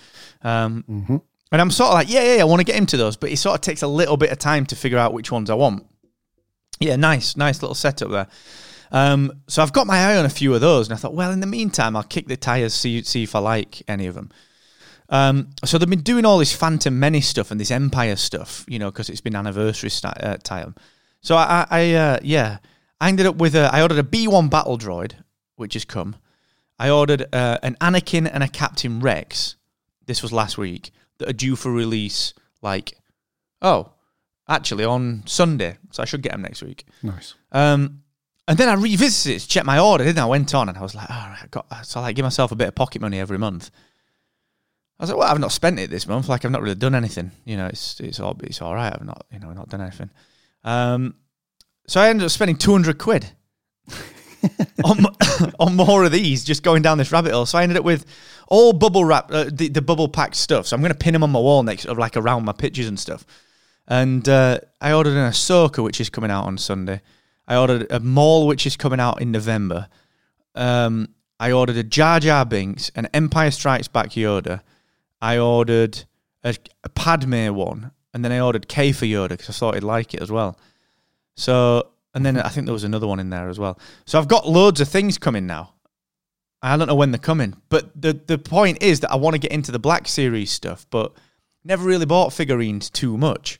Um, 0.42 0.84
Mm-hmm. 0.90 1.18
and 1.52 1.62
I'm 1.62 1.72
sort 1.72 1.90
of 1.90 1.94
like, 1.96 2.10
yeah, 2.10 2.24
yeah, 2.24 2.36
yeah, 2.38 2.42
I 2.42 2.46
want 2.46 2.60
to 2.60 2.66
get 2.66 2.76
into 2.76 2.98
those, 2.98 3.16
but 3.18 3.30
it 3.32 3.38
sort 3.38 3.56
of 3.56 3.62
takes 3.62 3.82
a 3.84 3.88
little 3.88 4.18
bit 4.18 4.32
of 4.32 4.40
time 4.40 4.66
to 4.68 4.76
figure 4.76 4.98
out 4.98 5.14
which 5.14 5.32
ones 5.32 5.50
I 5.50 5.54
want. 5.56 5.86
Yeah, 6.80 6.96
nice, 6.96 7.36
nice 7.38 7.62
little 7.62 7.76
setup 7.76 8.10
there. 8.10 8.28
Um, 8.92 9.42
so 9.48 9.62
I've 9.62 9.74
got 9.74 9.86
my 9.86 9.98
eye 10.00 10.18
on 10.18 10.26
a 10.26 10.30
few 10.30 10.54
of 10.56 10.62
those, 10.62 10.88
and 10.88 10.94
I 10.96 10.98
thought, 10.98 11.14
well, 11.14 11.32
in 11.32 11.40
the 11.42 11.48
meantime, 11.48 11.96
I'll 11.96 12.04
kick 12.04 12.28
the 12.28 12.38
tires, 12.38 12.74
see 12.74 13.04
see 13.04 13.24
if 13.24 13.36
I 13.36 13.40
like 13.40 13.84
any 13.88 14.08
of 14.08 14.16
them. 14.16 14.32
Um, 15.10 15.50
so 15.66 15.78
they've 15.78 15.90
been 15.90 16.02
doing 16.02 16.26
all 16.26 16.38
this 16.40 16.56
Phantom 16.56 16.98
Menace 17.00 17.28
stuff 17.28 17.52
and 17.52 17.60
this 17.60 17.72
Empire 17.72 18.16
stuff, 18.16 18.66
you 18.68 18.80
know, 18.80 18.90
because 18.92 19.10
it's 19.10 19.22
been 19.22 19.36
anniversary 19.36 19.90
sti- 19.90 20.10
uh, 20.22 20.38
time. 20.38 20.74
So 21.22 21.36
I, 21.36 21.66
I, 21.70 21.94
uh, 21.94 22.20
yeah, 22.24 22.60
I 23.02 23.10
ended 23.10 23.26
up 23.26 23.36
with 23.36 23.56
a, 23.56 23.70
I 23.74 23.82
ordered 23.82 24.00
a 24.00 24.04
B1 24.04 24.50
battle 24.50 24.78
droid, 24.78 25.14
which 25.56 25.74
has 25.74 25.86
come. 25.86 26.16
I 26.78 26.90
ordered 26.90 27.26
uh, 27.34 27.58
an 27.62 27.76
Anakin 27.82 28.30
and 28.32 28.42
a 28.44 28.48
Captain 28.48 29.00
Rex. 29.00 29.56
This 30.06 30.24
was 30.24 30.32
last 30.32 30.58
week 30.58 30.92
that 31.18 31.30
are 31.30 31.34
due 31.34 31.56
for 31.56 31.72
release. 31.72 32.34
Like, 32.62 32.98
oh, 33.62 33.92
actually 34.48 34.86
on 34.86 35.24
Sunday, 35.26 35.78
so 35.92 36.02
I 36.02 36.06
should 36.06 36.22
get 36.22 36.32
them 36.32 36.42
next 36.42 36.62
week. 36.62 36.86
Nice. 37.04 37.36
Um, 37.52 38.04
and 38.48 38.58
then 38.58 38.68
I 38.68 38.74
revisited 38.74 39.36
it 39.36 39.40
to 39.42 39.48
check 39.48 39.66
my 39.66 39.78
order, 39.78 40.04
didn't 40.04 40.20
I? 40.20 40.24
I 40.24 40.26
went 40.26 40.56
on 40.56 40.70
and 40.70 40.78
I 40.78 40.82
was 40.82 40.96
like, 40.96 41.10
all 41.10 41.28
right, 41.28 41.40
I 41.44 41.48
got, 41.48 41.86
so 41.86 42.00
I 42.00 42.04
like 42.04 42.16
give 42.16 42.24
myself 42.24 42.52
a 42.52 42.56
bit 42.56 42.68
of 42.68 42.76
pocket 42.76 43.02
money 43.02 43.20
every 43.20 43.38
month. 43.38 43.70
I 45.00 45.04
was 45.04 45.12
like, 45.12 45.20
well, 45.20 45.32
I've 45.32 45.40
not 45.40 45.52
spent 45.52 45.80
it 45.80 45.90
this 45.90 46.08
month. 46.08 46.28
Like, 46.28 46.44
I've 46.44 46.52
not 46.52 46.62
really 46.62 46.76
done 46.76 46.96
anything. 46.96 47.32
You 47.46 47.56
know, 47.58 47.68
it's 47.68 48.00
it's 48.02 48.20
all 48.20 48.36
it's 48.44 48.62
all 48.62 48.76
right. 48.76 48.92
I've 48.94 49.06
not, 49.06 49.26
you 49.32 49.40
know, 49.40 49.54
not 49.54 49.70
done 49.70 49.80
anything. 49.82 50.10
Um, 50.64 51.16
so 51.88 52.02
I 52.02 52.10
ended 52.10 52.26
up 52.26 52.32
spending 52.32 52.58
two 52.58 52.72
hundred 52.72 52.98
quid 52.98 53.32
on 54.84 55.06
on 55.60 55.76
more 55.76 56.04
of 56.04 56.12
these, 56.12 56.44
just 56.44 56.64
going 56.64 56.82
down 56.82 56.98
this 56.98 57.12
rabbit 57.12 57.34
hole. 57.34 57.46
So 57.46 57.58
I 57.58 57.64
ended 57.64 57.78
up 57.78 57.86
with 57.86 58.06
all 58.48 58.74
bubble 58.74 59.06
wrap, 59.06 59.32
uh, 59.32 59.50
the 59.52 59.70
the 59.70 59.82
bubble 59.82 60.10
packed 60.10 60.36
stuff. 60.36 60.68
So 60.68 60.76
I'm 60.76 60.82
going 60.82 60.94
to 60.94 60.98
pin 60.98 61.14
them 61.14 61.24
on 61.24 61.32
my 61.32 61.40
wall 61.40 61.64
next, 61.64 61.86
of 61.86 61.98
like 61.98 62.18
around 62.18 62.46
my 62.46 62.54
pictures 62.54 62.88
and 62.88 63.00
stuff. 63.00 63.26
And 63.88 64.28
uh, 64.30 64.60
I 64.80 64.94
ordered 64.94 65.18
an 65.18 65.32
Ahsoka, 65.32 65.84
which 65.84 66.00
is 66.00 66.10
coming 66.10 66.30
out 66.30 66.46
on 66.46 66.58
Sunday. 66.58 67.02
I 67.48 67.56
ordered 67.56 67.92
a 67.92 68.00
Maul, 68.00 68.46
which 68.46 68.68
is 68.68 68.78
coming 68.78 69.00
out 69.00 69.22
in 69.22 69.32
November. 69.32 69.88
Um, 70.54 71.16
I 71.40 71.52
ordered 71.52 71.78
a 71.78 71.84
Jar 71.84 72.20
Jar 72.20 72.46
Binks, 72.46 72.92
an 72.96 73.08
Empire 73.14 73.50
Strikes 73.50 73.88
Back 73.88 74.10
Yoda. 74.12 74.62
I 75.22 75.40
ordered 75.40 76.04
a, 76.44 76.56
a 76.84 76.90
Padme 76.90 77.48
one, 77.56 77.92
and 78.14 78.24
then 78.24 78.32
I 78.32 78.40
ordered 78.40 78.68
K 78.68 78.92
for 78.92 79.06
Yoda 79.06 79.30
because 79.30 79.50
I 79.50 79.54
thought 79.54 79.76
he'd 79.76 79.84
like 79.84 80.14
it 80.14 80.22
as 80.22 80.32
well. 80.32 80.58
So, 81.36 81.88
and 82.14 82.26
then 82.26 82.38
I 82.38 82.50
think 82.50 82.66
there 82.66 82.74
was 82.74 82.84
another 82.84 83.08
one 83.08 83.20
in 83.20 83.30
there 83.30 83.50
as 83.50 83.60
well. 83.60 83.80
So 84.06 84.20
I've 84.20 84.28
got 84.28 84.48
loads 84.48 84.82
of 84.82 84.88
things 84.88 85.18
coming 85.18 85.46
now. 85.46 85.74
I 86.62 86.76
don't 86.76 86.88
know 86.88 86.96
when 86.96 87.12
they're 87.12 87.20
coming, 87.20 87.56
but 87.70 87.90
the 88.00 88.14
the 88.14 88.38
point 88.38 88.84
is 88.84 89.00
that 89.00 89.12
I 89.12 89.16
want 89.16 89.36
to 89.36 89.40
get 89.40 89.52
into 89.52 89.72
the 89.72 89.80
Black 89.80 90.08
Series 90.08 90.52
stuff, 90.52 90.86
but 90.90 91.14
never 91.64 91.86
really 91.86 92.06
bought 92.06 92.34
figurines 92.34 92.90
too 92.90 93.18
much. 93.18 93.60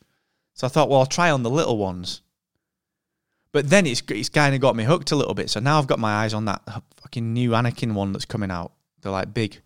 So 0.54 0.68
I 0.68 0.70
thought, 0.70 0.90
well, 0.90 1.00
I'll 1.00 1.06
try 1.06 1.32
on 1.32 1.44
the 1.44 1.50
little 1.50 1.78
ones. 1.78 2.22
But 3.52 3.70
then 3.70 3.86
it's 3.86 4.04
it's 4.10 4.30
kind 4.30 4.54
of 4.54 4.62
got 4.62 4.76
me 4.76 4.84
hooked 4.84 5.12
a 5.12 5.16
little 5.16 5.34
bit. 5.34 5.50
So 5.50 5.60
now 5.60 5.80
I've 5.80 5.88
got 5.88 6.00
my 6.00 6.12
eyes 6.12 6.34
on 6.34 6.46
that 6.46 6.62
fucking 6.98 7.34
new 7.34 7.52
Anakin 7.52 7.94
one 7.94 8.12
that's 8.12 8.26
coming 8.26 8.52
out. 8.52 8.74
The 9.02 9.12
like 9.12 9.34
big, 9.34 9.62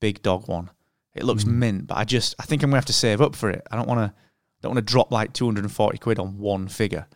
big 0.00 0.22
dog 0.22 0.48
one. 0.48 0.70
It 1.14 1.24
looks 1.24 1.42
hmm. 1.44 1.58
mint, 1.58 1.86
but 1.86 1.96
I 1.96 2.04
just 2.04 2.34
I 2.38 2.44
think 2.44 2.62
I'm 2.62 2.70
gonna 2.70 2.78
have 2.78 2.86
to 2.86 2.92
save 2.92 3.20
up 3.20 3.34
for 3.34 3.50
it. 3.50 3.66
I 3.70 3.76
don't 3.76 3.88
want 3.88 4.00
to 4.00 4.14
don't 4.62 4.74
want 4.74 4.86
to 4.86 4.92
drop 4.92 5.10
like 5.10 5.32
240 5.32 5.98
quid 5.98 6.18
on 6.18 6.38
one 6.38 6.68
figure 6.68 7.06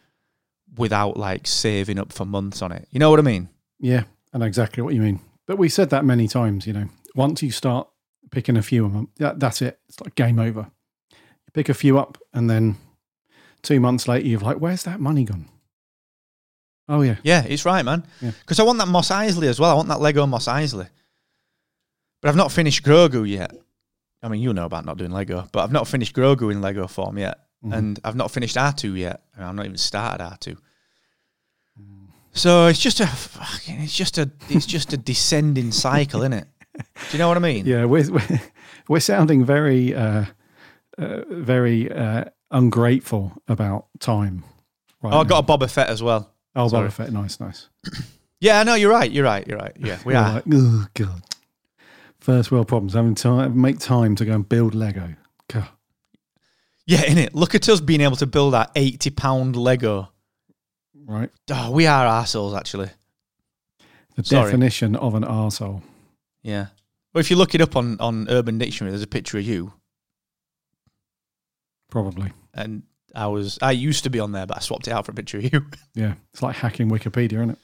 without 0.77 1.17
like 1.17 1.47
saving 1.47 1.99
up 1.99 2.13
for 2.13 2.25
months 2.25 2.61
on 2.61 2.73
it. 2.73 2.89
You 2.91 2.99
know 2.99 3.11
what 3.11 3.19
I 3.19 3.23
mean? 3.23 3.49
Yeah, 3.79 4.05
I 4.35 4.39
know 4.39 4.47
exactly 4.47 4.83
what 4.83 4.95
you 4.95 5.01
mean. 5.01 5.21
But 5.47 5.59
we 5.59 5.69
said 5.69 5.91
that 5.91 6.05
many 6.05 6.27
times, 6.29 6.67
you 6.67 6.73
know. 6.73 6.89
Once 7.15 7.43
you 7.43 7.51
start 7.51 7.89
picking 8.31 8.57
a 8.57 8.63
few 8.63 8.85
of 8.85 8.93
them, 8.93 9.09
that, 9.19 9.39
that's 9.39 9.63
it. 9.63 9.79
It's 9.89 10.01
like 10.01 10.17
game 10.17 10.39
over. 10.39 10.71
You 11.13 11.53
pick 11.55 11.69
a 11.69 11.75
few 11.75 11.99
up, 11.99 12.19
and 12.35 12.51
then 12.51 12.77
two 13.63 13.81
months 13.81 14.09
later, 14.09 14.27
you're 14.27 14.41
like, 14.41 14.59
where's 14.59 14.83
that 14.83 15.01
money 15.01 15.25
gone? 15.25 15.49
Oh, 16.89 17.03
yeah. 17.03 17.17
Yeah, 17.23 17.45
it's 17.45 17.65
right, 17.65 17.85
man. 17.85 18.07
Yeah. 18.21 18.33
Because 18.41 18.61
I 18.61 18.65
want 18.65 18.79
that 18.79 18.89
Mos 18.89 19.11
Eisley 19.11 19.47
as 19.47 19.59
well. 19.59 19.71
I 19.71 19.75
want 19.75 19.89
that 19.89 20.01
Lego 20.01 20.27
Mos 20.27 20.47
Eisley. 20.47 20.89
But 22.21 22.29
I've 22.29 22.37
not 22.37 22.53
finished 22.53 22.85
Grogu 22.85 23.29
yet. 23.29 23.53
I 24.27 24.29
mean, 24.29 24.43
you 24.43 24.53
know 24.53 24.65
about 24.67 24.85
not 24.85 24.99
doing 24.99 25.13
Lego, 25.13 25.49
but 25.53 25.63
I've 25.63 25.71
not 25.71 25.87
finished 25.87 26.15
Grogu 26.17 26.51
in 26.51 26.61
Lego 26.61 26.89
form 26.89 27.17
yet. 27.17 27.39
And 27.63 27.99
I've 28.05 28.15
not 28.17 28.31
finished 28.31 28.57
R2 28.57 28.97
yet. 28.99 29.23
I 29.37 29.41
mean, 29.41 29.49
I've 29.49 29.55
not 29.55 29.65
even 29.67 29.77
started 29.79 30.23
R2. 30.23 30.57
So 32.33 32.67
it's 32.67 32.79
just 32.79 33.01
a 33.01 33.07
fucking, 33.07 33.81
it's 33.81 33.95
just 33.97 34.19
a 34.19 34.31
it's 34.51 34.67
just 34.67 34.93
a 34.93 34.97
descending 34.97 35.73
cycle, 35.73 36.21
isn't 36.21 36.33
it? 36.35 36.47
Do 36.77 36.83
you 37.13 37.19
know 37.19 37.29
what 37.29 37.37
I 37.39 37.41
mean? 37.41 37.67
Yeah, 37.67 37.87
we're, 37.87 38.11
we're, 38.13 38.41
we're 38.89 39.01
sounding 39.01 39.45
very, 39.45 39.95
uh, 39.95 40.27
uh, 40.99 41.23
very 41.31 41.91
uh, 41.91 42.25
ungrateful 42.51 43.33
about 43.49 43.87
time. 44.01 44.45
Right 45.03 45.15
Oh, 45.15 45.21
I 45.21 45.25
got 45.25 45.45
a 45.45 45.47
Boba 45.47 45.71
Fett 45.71 45.89
as 45.89 46.03
well. 46.03 46.33
Oh, 46.55 46.69
sorry. 46.69 46.89
Boba 46.89 46.93
Fett. 46.93 47.13
Nice, 47.13 47.41
nice. 47.41 47.69
Yeah, 48.41 48.63
no, 48.65 48.75
you're 48.75 48.91
right. 48.91 49.11
You're 49.11 49.25
right. 49.25 49.47
You're 49.47 49.59
right. 49.59 49.73
Yeah, 49.79 49.99
we 50.05 50.15
are. 50.15 50.35
like, 50.35 50.45
oh, 50.53 50.87
God. 50.95 51.23
First 52.27 52.51
world 52.51 52.67
problems. 52.67 52.95
Having 52.95 53.15
time, 53.15 53.61
make 53.61 53.79
time 53.79 54.17
to 54.17 54.25
go 54.25 54.33
and 54.35 54.49
build 54.49 54.75
Lego. 54.75 55.15
God. 55.47 55.69
Yeah, 56.85 57.05
in 57.05 57.19
it. 57.19 57.37
Look 57.37 57.55
at 57.55 57.69
us 57.69 57.81
being 57.81 58.01
able 58.01 58.17
to 58.17 58.27
build 58.27 58.53
our 58.53 58.67
eighty 58.75 59.11
pound 59.11 59.55
Lego. 59.55 60.09
Right. 61.05 61.31
Oh, 61.53 61.71
we 61.71 61.87
are 61.87 62.05
assholes, 62.05 62.53
actually. 62.53 62.91
The 64.17 64.25
Sorry. 64.25 64.47
definition 64.47 64.97
of 64.97 65.15
an 65.15 65.23
arsehole. 65.23 65.83
Yeah. 66.43 66.67
Well, 67.15 67.21
if 67.21 67.31
you 67.31 67.37
look 67.37 67.55
it 67.55 67.61
up 67.61 67.77
on 67.77 67.97
on 68.01 68.29
Urban 68.29 68.59
Dictionary, 68.59 68.91
there's 68.91 69.05
a 69.05 69.07
picture 69.07 69.39
of 69.39 69.45
you, 69.45 69.73
Probably. 71.93 72.33
and 72.55 72.83
I 73.15 73.29
was 73.29 73.57
I 73.63 73.71
used 73.71 74.03
to 74.03 74.11
be 74.11 74.19
on 74.19 74.33
there, 74.33 74.47
but 74.47 74.57
I 74.57 74.61
swapped 74.61 74.89
it 74.89 74.93
out 74.93 75.07
for 75.07 75.13
a 75.13 75.15
picture 75.15 75.39
of 75.39 75.45
you. 75.53 75.65
Yeah. 75.95 76.15
It's 76.33 76.43
like 76.43 76.57
hacking 76.57 76.91
Wikipedia, 76.91 77.35
isn't 77.35 77.51
it? 77.51 77.59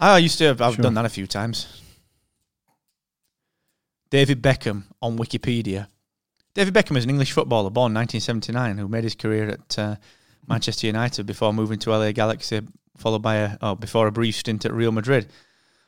I 0.00 0.16
used 0.16 0.38
to. 0.38 0.44
Have, 0.44 0.62
I've 0.62 0.74
Sure. 0.76 0.82
done 0.84 0.94
that 0.94 1.04
a 1.04 1.10
few 1.10 1.26
times. 1.26 1.81
David 4.12 4.42
Beckham 4.42 4.82
on 5.00 5.16
Wikipedia. 5.16 5.86
David 6.52 6.74
Beckham 6.74 6.98
is 6.98 7.04
an 7.04 7.10
English 7.10 7.32
footballer 7.32 7.70
born 7.70 7.94
1979 7.94 8.76
who 8.76 8.86
made 8.86 9.04
his 9.04 9.14
career 9.14 9.48
at 9.48 9.78
uh, 9.78 9.96
Manchester 10.46 10.86
United 10.86 11.24
before 11.24 11.54
moving 11.54 11.78
to 11.78 11.90
LA 11.90 12.12
Galaxy, 12.12 12.60
followed 12.98 13.22
by 13.22 13.36
a 13.36 13.56
oh, 13.62 13.74
before 13.74 14.06
a 14.06 14.12
brief 14.12 14.36
stint 14.36 14.66
at 14.66 14.72
Real 14.74 14.92
Madrid. 14.92 15.28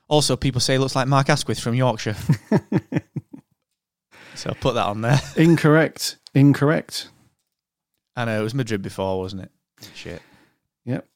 Also, 0.09 0.37
people 0.37 0.59
say 0.59 0.73
he 0.73 0.79
looks 0.79 0.97
like 0.97 1.07
Mark 1.07 1.29
Asquith 1.29 1.61
from 1.61 1.75
Yorkshire. 1.75 2.15
so 4.35 4.49
I'll 4.49 4.55
put 4.55 4.73
that 4.73 4.87
on 4.87 5.03
there. 5.03 5.21
Incorrect. 5.37 6.17
Incorrect. 6.35 7.11
I 8.17 8.25
know 8.25 8.41
it 8.41 8.43
was 8.43 8.55
Madrid 8.55 8.81
before, 8.81 9.19
wasn't 9.19 9.43
it? 9.43 9.51
Shit. 9.95 10.23
Yep. 10.87 11.07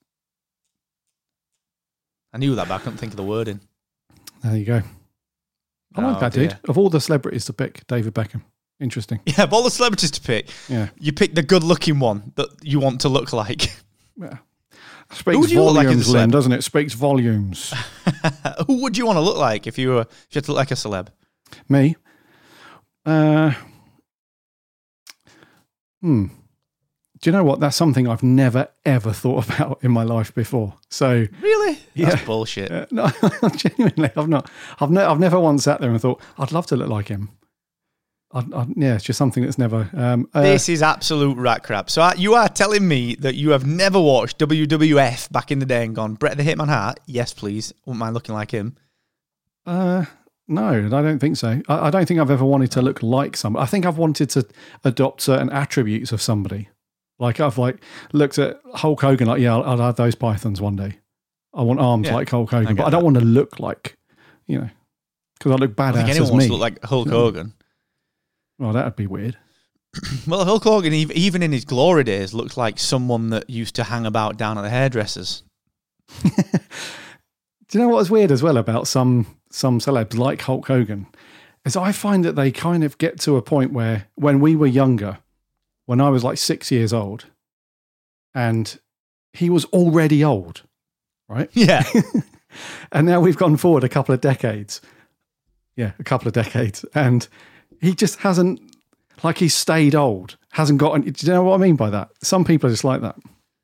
I 2.35 2.39
knew 2.39 2.55
that, 2.55 2.69
but 2.69 2.75
I 2.75 2.79
couldn't 2.79 2.99
think 2.99 3.15
of 3.15 3.17
the 3.17 3.23
wording. 3.23 3.61
There 4.43 4.55
you 4.55 4.67
go. 4.67 4.83
I 5.99 6.09
like 6.09 6.17
Oh, 6.17 6.21
that, 6.21 6.33
dude. 6.33 6.59
Of 6.69 6.79
all 6.79 6.89
the 6.91 7.01
celebrities 7.01 7.45
to 7.47 7.53
pick, 7.53 7.87
David 7.87 8.15
Beckham. 8.15 8.43
Interesting. 8.81 9.21
Yeah, 9.27 9.43
of 9.45 9.53
all 9.53 9.63
the 9.63 9.71
celebrities 9.71 10.11
to 10.13 10.21
pick, 10.21 10.49
Yeah. 10.69 10.89
you 10.99 11.13
pick 11.13 11.35
the 11.35 11.43
good-looking 11.43 11.99
one 11.99 12.33
that 12.37 12.49
you 12.63 12.79
want 12.81 13.01
to 13.03 13.09
look 13.09 13.33
like. 13.33 13.67
yeah. 14.17 14.39
Speaks 15.11 15.39
would 15.39 15.51
you 15.51 15.63
like 15.63 15.87
volumes, 15.87 16.09
Lynn, 16.11 16.29
celeb? 16.29 16.33
doesn't 16.33 16.53
it? 16.53 16.63
Speaks 16.65 16.93
volumes. 16.93 17.73
Who 18.67 18.83
would 18.83 18.97
you 18.99 19.07
want 19.07 19.17
to 19.17 19.21
look 19.23 19.39
like 19.39 19.67
if 19.67 19.79
you 19.79 19.89
were 19.91 20.01
if 20.03 20.27
you 20.31 20.35
had 20.39 20.45
to 20.45 20.53
look 20.53 20.59
like 20.59 20.71
a 20.71 20.75
celeb? 20.75 21.09
Me? 21.69 21.97
Uh, 23.07 23.53
hmm. 26.03 26.27
Do 27.21 27.29
you 27.31 27.33
know 27.33 27.43
what? 27.45 27.59
That's 27.61 27.77
something 27.77 28.07
I've 28.07 28.23
never, 28.23 28.69
ever 28.87 29.13
thought 29.13 29.49
about 29.55 29.79
in 29.83 29.91
my 29.91 30.05
life 30.05 30.35
before. 30.35 30.75
So, 30.89 31.27
Really? 31.43 31.75
That's 31.97 32.21
Yeah. 32.21 32.25
bullshit. 32.25 32.71
uh, 32.71 32.87
no, 32.91 33.11
genuinely, 33.57 34.11
I've 34.17 34.29
not. 34.29 34.49
I've, 34.81 34.91
ne- 34.91 35.03
I've 35.03 35.19
never 35.21 35.39
once 35.41 35.65
sat 35.65 35.81
there 35.81 35.91
and 35.91 36.01
thought, 36.01 36.21
I'd 36.39 36.53
love 36.53 36.67
to 36.67 36.77
look 36.77 36.89
like 36.89 37.09
him. 37.09 37.31
I, 38.31 38.41
I, 38.55 38.67
yeah, 38.77 38.95
it's 38.95 39.05
just 39.05 39.17
something 39.19 39.43
that's 39.43 39.57
never. 39.59 39.89
Um, 39.95 40.29
uh, 40.35 40.43
This 40.43 40.69
is 40.69 40.83
absolute 40.83 41.37
rat 41.39 41.63
crap. 41.63 41.89
So 41.91 42.03
uh, 42.03 42.13
you 42.17 42.35
are 42.35 42.49
telling 42.49 42.87
me 42.87 43.15
that 43.17 43.37
you 43.37 43.51
have 43.51 43.67
never 43.67 43.99
watched 44.01 44.39
WWF 44.39 45.33
back 45.33 45.51
in 45.51 45.59
the 45.61 45.67
day 45.67 45.85
and 45.85 45.95
gone, 45.97 46.15
Brett 46.15 46.37
the 46.37 46.43
Hitman 46.43 46.69
Hart? 46.69 47.01
Yes, 47.07 47.33
please. 47.33 47.73
Wouldn't 47.87 47.99
mind 48.01 48.13
looking 48.15 48.35
like 48.35 48.51
him. 48.51 48.77
Uh, 49.67 50.05
no, 50.47 50.69
I 50.87 50.89
don't 51.03 51.19
think 51.19 51.37
so. 51.37 51.61
I, 51.69 51.87
I 51.87 51.91
don't 51.91 52.07
think 52.07 52.21
I've 52.21 52.31
ever 52.31 52.45
wanted 52.45 52.71
to 52.73 52.83
look 52.83 53.03
like 53.03 53.37
somebody. 53.37 53.63
I 53.63 53.67
think 53.67 53.87
I've 53.87 53.99
wanted 53.99 54.31
to 54.31 54.47
adopt 54.85 55.23
certain 55.23 55.51
attributes 55.51 56.13
of 56.13 56.21
somebody. 56.23 56.69
Like 57.19 57.41
I've 57.41 57.59
like 57.59 57.83
looked 58.13 58.39
at 58.39 58.61
Hulk 58.75 59.01
Hogan, 59.01 59.27
like 59.29 59.41
yeah, 59.41 59.55
I'll, 59.57 59.65
I'll 59.65 59.79
have 59.79 59.97
those 59.97 60.15
pythons 60.15 60.61
one 60.61 60.77
day. 60.77 60.99
I 61.55 61.63
want 61.63 61.81
arms 61.81 62.07
Yeah, 62.07 62.15
like 62.15 62.31
Hulk 62.31 62.51
Hogan, 62.51 62.75
get 62.75 62.77
but 62.77 62.87
I 62.87 62.91
don't 62.91 63.01
that. 63.01 63.05
want 63.05 63.19
to 63.19 63.25
look 63.25 63.59
like, 63.59 63.97
you 64.47 64.59
know, 64.61 64.71
because 65.39 65.53
I 65.53 65.57
look 65.57 65.73
I 65.81 65.91
badass 65.91 65.95
think 65.95 66.09
as 66.11 66.17
anyone 66.17 66.29
me. 66.29 66.33
wants 66.35 66.47
to 66.47 66.53
look 66.53 66.61
like 66.61 66.85
Hulk 66.85 67.09
Hogan. 67.09 67.55
well, 68.59 68.73
that'd 68.73 68.97
be 68.97 69.07
weird. 69.07 69.37
Well, 70.29 70.45
Hulk 70.45 70.63
Hogan, 70.65 70.93
even 70.93 71.43
in 71.43 71.51
his 71.51 71.65
glory 71.65 72.05
days, 72.05 72.35
looked 72.35 72.57
like 72.59 72.79
someone 72.79 73.31
that 73.31 73.49
used 73.49 73.75
to 73.77 73.85
hang 73.85 74.05
about 74.07 74.37
down 74.37 74.59
at 74.59 74.63
the 74.63 74.69
hairdressers. 74.71 75.43
Do 76.23 76.31
you 77.73 77.81
know 77.81 77.89
what's 77.89 78.11
weird 78.11 78.31
as 78.31 78.43
well 78.43 78.57
about 78.57 78.87
some 78.87 79.27
some 79.51 79.79
celebs 79.81 80.17
like 80.17 80.41
Hulk 80.43 80.67
Hogan? 80.69 81.07
Is 81.65 81.77
I 81.77 81.93
find 81.93 82.25
that 82.25 82.37
they 82.37 82.51
kind 82.53 82.85
of 82.85 82.97
get 82.99 83.19
to 83.21 83.37
a 83.37 83.43
point 83.43 83.73
where 83.73 84.07
when 84.15 84.41
we 84.41 84.55
were 84.57 84.67
younger, 84.67 85.19
when 85.89 86.03
I 86.03 86.11
was 86.11 86.23
like 86.23 86.37
six 86.37 86.71
years 86.71 86.93
old, 86.93 87.25
and 88.35 88.79
he 89.33 89.49
was 89.49 89.65
already 89.67 90.23
old, 90.23 90.63
right? 91.31 91.49
Yeah. 91.55 91.83
and 92.93 93.07
now 93.07 93.21
we've 93.21 93.39
gone 93.39 93.57
forward 93.57 93.85
a 93.85 93.89
couple 93.89 94.15
of 94.15 94.21
decades. 94.21 94.83
Yeah, 95.77 95.93
a 95.99 96.05
couple 96.05 96.29
of 96.29 96.35
decades. 96.35 96.85
And 96.95 97.27
he 97.81 97.95
just 97.95 98.19
hasn't, 98.19 98.61
like, 99.23 99.39
he's 99.39 99.55
stayed 99.55 99.95
old, 99.95 100.37
hasn't 100.51 100.79
gotten. 100.79 101.01
Do 101.11 101.27
you 101.27 101.33
know 101.33 101.43
what 101.45 101.55
I 101.55 101.57
mean 101.57 101.77
by 101.77 101.89
that? 101.89 102.11
Some 102.23 102.45
people 102.45 102.69
are 102.69 102.73
just 102.73 102.85
like 102.85 103.01
that. 103.01 103.17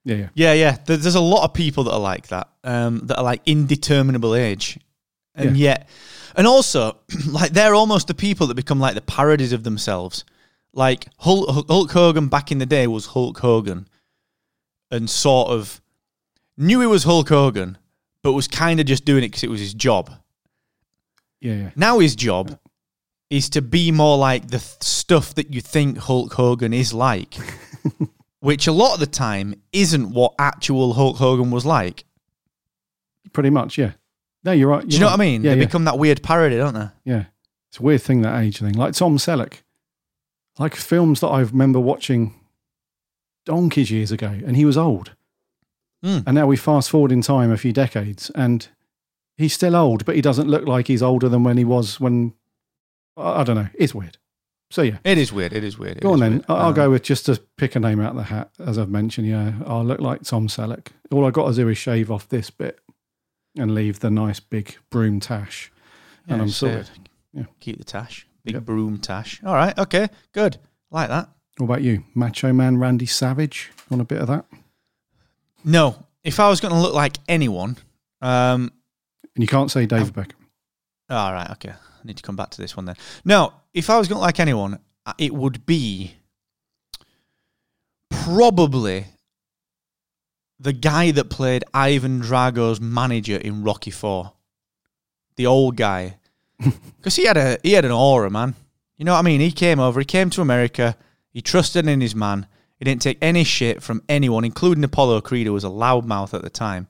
Yeah, 0.04 0.16
yeah. 0.16 0.28
Yeah, 0.35 0.52
yeah. 0.54 0.76
There- 0.87 0.97
There's 0.97 1.14
a 1.14 1.21
lot 1.21 1.45
of 1.45 1.52
people 1.52 1.85
that 1.85 1.93
are 1.93 2.00
like 2.00 2.28
that, 2.28 2.49
um, 2.64 3.00
that 3.04 3.19
are 3.19 3.25
like 3.25 3.43
indeterminable 3.45 4.35
age, 4.35 4.78
and 5.35 5.57
yet, 5.59 5.88
and 6.37 6.47
also, 6.47 6.97
like 7.28 7.52
they're 7.52 7.75
almost 7.75 8.07
the 8.07 8.14
people 8.14 8.47
that 8.47 8.54
become 8.54 8.81
like 8.81 8.95
the 8.95 9.02
parodies 9.02 9.52
of 9.52 9.62
themselves. 9.64 10.25
Like 10.75 11.07
Hulk, 11.19 11.66
Hulk 11.69 11.90
Hogan 11.93 12.28
back 12.28 12.50
in 12.50 12.59
the 12.59 12.66
day 12.66 12.87
was 12.87 13.07
Hulk 13.07 13.38
Hogan, 13.38 13.88
and 14.90 15.09
sort 15.09 15.49
of 15.49 15.81
knew 16.57 16.81
he 16.81 16.87
was 16.87 17.04
Hulk 17.04 17.28
Hogan, 17.28 17.78
but 18.23 18.33
was 18.33 18.49
kind 18.49 18.81
of 18.81 18.87
just 18.87 19.04
doing 19.04 19.25
it 19.25 19.28
because 19.28 19.45
it 19.45 19.50
was 19.50 19.61
his 19.61 19.75
job. 19.75 20.11
Yeah, 21.40 21.54
yeah. 21.54 21.71
Now 21.76 21.99
his 21.99 22.16
job 22.16 22.59
is 23.31 23.50
to 23.50 23.62
be 23.62 23.90
more 23.90 24.16
like 24.16 24.45
the 24.45 24.59
th- 24.59 24.83
stuff 24.83 25.35
that 25.35 25.52
you 25.52 25.61
think 25.61 25.99
Hulk 25.99 26.33
Hogan 26.33 26.73
is 26.73 26.95
like, 26.95 27.35
which 28.40 28.66
a 28.66 28.73
lot 28.73 28.95
of 28.95 29.00
the 29.00 29.07
time 29.07 29.54
isn't 29.73 30.11
what 30.11 30.35
actual 30.38 30.95
Hulk 30.95 31.16
Hogan 31.16 31.50
was 31.50 31.66
like. 31.66 32.04
Pretty 33.33 33.50
much, 33.50 33.78
yeah. 33.78 33.93
No, 34.45 34.52
you're 34.52 34.69
right. 34.69 34.87
Do 34.87 34.95
you 34.95 35.00
know 35.00 35.07
what 35.07 35.14
I 35.14 35.25
mean? 35.25 35.43
Yeah, 35.43 35.54
they 35.54 35.61
yeah. 35.61 35.66
become 35.66 35.85
that 35.85 35.99
weird 35.99 36.23
parody, 36.23 36.57
don't 36.57 36.75
they? 36.75 36.88
Yeah. 37.04 37.25
It's 37.71 37.81
a 37.81 37.83
weird 37.83 38.02
thing, 38.02 38.23
that 38.23 38.40
age 38.40 38.59
thing. 38.59 38.75
Like 38.75 38.95
Tom 38.95 39.16
Selleck. 39.16 39.62
Like 40.58 40.75
films 40.76 41.20
that 41.20 41.28
I 41.28 41.40
remember 41.40 41.80
watching 41.80 42.34
donkeys 43.44 43.90
years 43.90 44.12
ago, 44.12 44.28
and 44.46 44.56
he 44.56 44.64
was 44.64 44.76
old. 44.76 45.12
Mm. 46.04 46.25
And 46.26 46.34
now 46.34 46.46
we 46.46 46.56
fast 46.56 46.90
forward 46.90 47.12
in 47.12 47.23
time 47.23 47.50
a 47.50 47.56
few 47.56 47.73
decades, 47.73 48.30
and 48.34 48.68
he's 49.37 49.54
still 49.54 49.75
old, 49.75 50.04
but 50.04 50.14
he 50.14 50.20
doesn't 50.20 50.49
look 50.49 50.66
like 50.66 50.87
he's 50.87 51.02
older 51.02 51.28
than 51.28 51.42
when 51.44 51.56
he 51.56 51.64
was 51.64 51.99
when. 52.00 52.34
I 53.16 53.44
don't 53.44 53.56
know. 53.56 53.68
It's 53.75 53.94
weird. 53.94 54.18
So, 54.70 54.82
yeah. 54.82 54.99
It 55.04 55.18
is 55.18 55.32
weird. 55.32 55.52
It 55.52 55.62
is 55.62 55.78
weird. 55.78 55.99
It 55.99 56.02
Go 56.02 56.14
on 56.14 56.20
then. 56.20 56.32
weird. 56.32 56.44
I'll 56.49 56.68
Um, 56.70 56.75
go 56.75 56.90
with 56.90 57.04
just 57.04 57.26
to 57.26 57.40
pick 57.56 57.76
a 57.76 57.80
name 57.80 58.00
out 58.00 58.11
of 58.11 58.16
the 58.16 58.25
hat, 58.25 58.50
as 58.58 58.76
I've 58.76 58.88
mentioned. 58.88 59.28
Yeah, 59.28 59.52
I 59.64 59.80
look 59.82 60.00
like 60.00 60.23
Tom 60.23 60.49
Selleck. 60.49 60.88
All 61.12 61.25
I 61.25 61.30
got 61.30 61.49
to 61.49 61.54
do 61.54 61.68
is 61.68 61.78
shave 61.78 62.11
off 62.11 62.28
this 62.28 62.50
bit 62.50 62.80
and 63.56 63.73
leave 63.73 64.00
the 64.00 64.11
nice 64.11 64.40
big 64.40 64.76
broom 64.90 65.20
tash, 65.20 65.70
and 66.26 66.38
yeah, 66.38 66.42
I'm 66.42 66.49
sorted. 66.49 66.90
uh, 66.90 66.99
Yeah. 67.40 67.44
Keep 67.61 67.78
the 67.78 67.84
tash. 67.84 68.26
Big 68.44 68.54
Yep. 68.54 68.64
broom 68.64 68.98
tash. 68.98 69.40
All 69.44 69.54
right. 69.54 69.76
Okay. 69.78 70.08
Good. 70.32 70.58
Like 70.90 71.08
that. 71.08 71.28
What 71.58 71.66
about 71.66 71.82
you, 71.82 72.04
Macho 72.14 72.52
Man 72.52 72.78
Randy 72.78 73.06
Savage? 73.06 73.70
Want 73.88 74.00
a 74.00 74.04
bit 74.04 74.20
of 74.20 74.26
that? 74.28 74.44
No. 75.64 76.04
If 76.24 76.40
I 76.40 76.48
was 76.48 76.60
going 76.60 76.74
to 76.74 76.80
look 76.80 76.94
like 76.94 77.18
anyone, 77.28 77.76
um, 78.20 78.72
And 79.34 79.42
you 79.42 79.46
can't 79.46 79.70
say 79.70 79.86
David 79.86 80.12
Beckham. 80.14 80.32
All 81.10 81.32
right, 81.32 81.50
okay. 81.52 81.70
I 81.70 82.04
need 82.06 82.16
to 82.16 82.22
come 82.22 82.36
back 82.36 82.50
to 82.50 82.60
this 82.60 82.76
one 82.76 82.86
then. 82.86 82.96
No, 83.24 83.52
if 83.72 83.90
I 83.90 83.98
was 83.98 84.08
going 84.08 84.16
to 84.16 84.20
look 84.20 84.26
like 84.28 84.40
anyone, 84.40 84.78
uh, 85.06 85.12
it 85.18 85.34
would 85.34 85.64
be 85.66 86.14
probably 88.10 89.06
the 90.58 90.72
guy 90.72 91.10
that 91.10 91.30
played 91.30 91.64
Ivan 91.74 92.20
Drago's 92.20 92.80
manager 92.80 93.36
in 93.36 93.62
Rocky 93.62 93.90
Four, 93.90 94.32
the 95.36 95.46
old 95.46 95.76
guy, 95.76 96.16
because 96.97 97.16
he 97.16 97.25
had 97.26 97.37
a 97.37 97.59
he 97.62 97.73
had 97.73 97.85
an 97.85 97.90
aura, 97.90 98.30
man. 98.30 98.54
You 98.97 99.04
know 99.04 99.12
what 99.12 99.18
I 99.18 99.23
mean? 99.23 99.40
He 99.40 99.50
came 99.52 99.80
over, 99.80 100.00
he 100.00 100.04
came 100.06 100.30
to 100.30 100.40
America, 100.40 100.97
he 101.30 101.42
trusted 101.42 101.87
in 101.88 102.00
his 102.00 102.14
man. 102.14 102.47
He 102.76 102.85
didn't 102.85 103.02
take 103.02 103.18
any 103.21 103.44
shit 103.44 103.83
from 103.83 104.02
anyone, 104.09 104.44
including 104.44 104.85
Apollo 104.85 105.23
Creed, 105.23 105.47
who 105.47 105.52
was 105.52 105.64
a 105.64 105.68
loudmouth 105.68 106.35
at 106.35 106.42
the 106.42 106.50
time. 106.50 106.87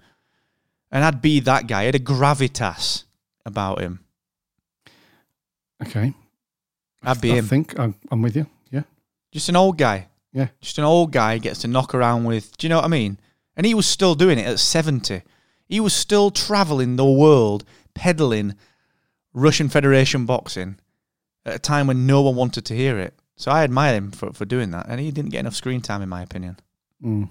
And 0.90 1.04
I'd 1.04 1.20
be 1.22 1.40
that 1.40 1.66
guy. 1.66 1.82
He 1.82 1.86
had 1.86 1.94
a 1.94 1.98
gravitas 1.98 3.04
about 3.44 3.80
him. 3.80 4.00
Okay. 5.82 6.14
I'd 7.02 7.20
be 7.20 7.32
I 7.32 7.36
him. 7.36 7.46
think 7.46 7.78
I'm, 7.78 7.94
I'm 8.10 8.22
with 8.22 8.36
you. 8.36 8.46
Yeah. 8.70 8.82
Just 9.32 9.48
an 9.48 9.56
old 9.56 9.76
guy. 9.76 10.08
Yeah. 10.32 10.48
Just 10.60 10.78
an 10.78 10.84
old 10.84 11.12
guy 11.12 11.38
gets 11.38 11.60
to 11.60 11.68
knock 11.68 11.94
around 11.94 12.24
with. 12.24 12.56
Do 12.56 12.66
you 12.66 12.68
know 12.70 12.76
what 12.76 12.86
I 12.86 12.88
mean? 12.88 13.18
And 13.56 13.66
he 13.66 13.74
was 13.74 13.86
still 13.86 14.14
doing 14.14 14.38
it 14.38 14.46
at 14.46 14.58
70. 14.58 15.22
He 15.66 15.80
was 15.80 15.94
still 15.94 16.30
traveling 16.30 16.96
the 16.96 17.04
world, 17.04 17.64
peddling 17.94 18.54
Russian 19.34 19.68
Federation 19.68 20.24
boxing 20.26 20.78
at 21.44 21.56
a 21.56 21.58
time 21.58 21.86
when 21.88 22.06
no 22.06 22.22
one 22.22 22.34
wanted 22.36 22.64
to 22.66 22.74
hear 22.74 22.98
it. 22.98 23.14
So 23.36 23.50
I 23.50 23.64
admire 23.64 23.94
him 23.94 24.10
for, 24.12 24.32
for 24.32 24.44
doing 24.44 24.70
that. 24.70 24.86
And 24.88 25.00
he 25.00 25.10
didn't 25.10 25.30
get 25.32 25.40
enough 25.40 25.54
screen 25.56 25.80
time, 25.80 26.00
in 26.02 26.08
my 26.08 26.22
opinion. 26.22 26.58
Mm. 27.04 27.28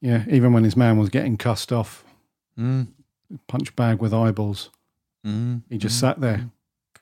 Yeah. 0.00 0.24
Even 0.28 0.52
when 0.52 0.64
his 0.64 0.76
man 0.76 0.96
was 0.98 1.08
getting 1.10 1.36
cussed 1.36 1.72
off, 1.72 2.02
Mm. 2.58 2.86
punch 3.48 3.76
bag 3.76 4.00
with 4.00 4.14
eyeballs, 4.14 4.70
Mm. 5.26 5.62
he 5.68 5.76
just 5.78 5.96
Mm. 5.96 6.00
sat 6.00 6.20
there 6.20 6.48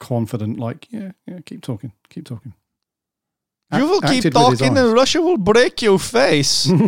confident, 0.01 0.59
like, 0.59 0.89
yeah, 0.91 1.13
yeah, 1.27 1.39
keep 1.47 1.63
talking, 1.63 1.93
keep 2.11 2.25
talking. 2.25 2.55
You 3.73 3.87
will 3.87 4.01
keep 4.01 4.25
acted 4.25 4.35
with 4.35 4.51
his 4.51 4.59
talking 4.61 4.79
and 4.79 4.93
Russia 4.93 5.21
will 5.23 5.37
break 5.39 5.81
your 5.83 5.99
face. 5.99 6.69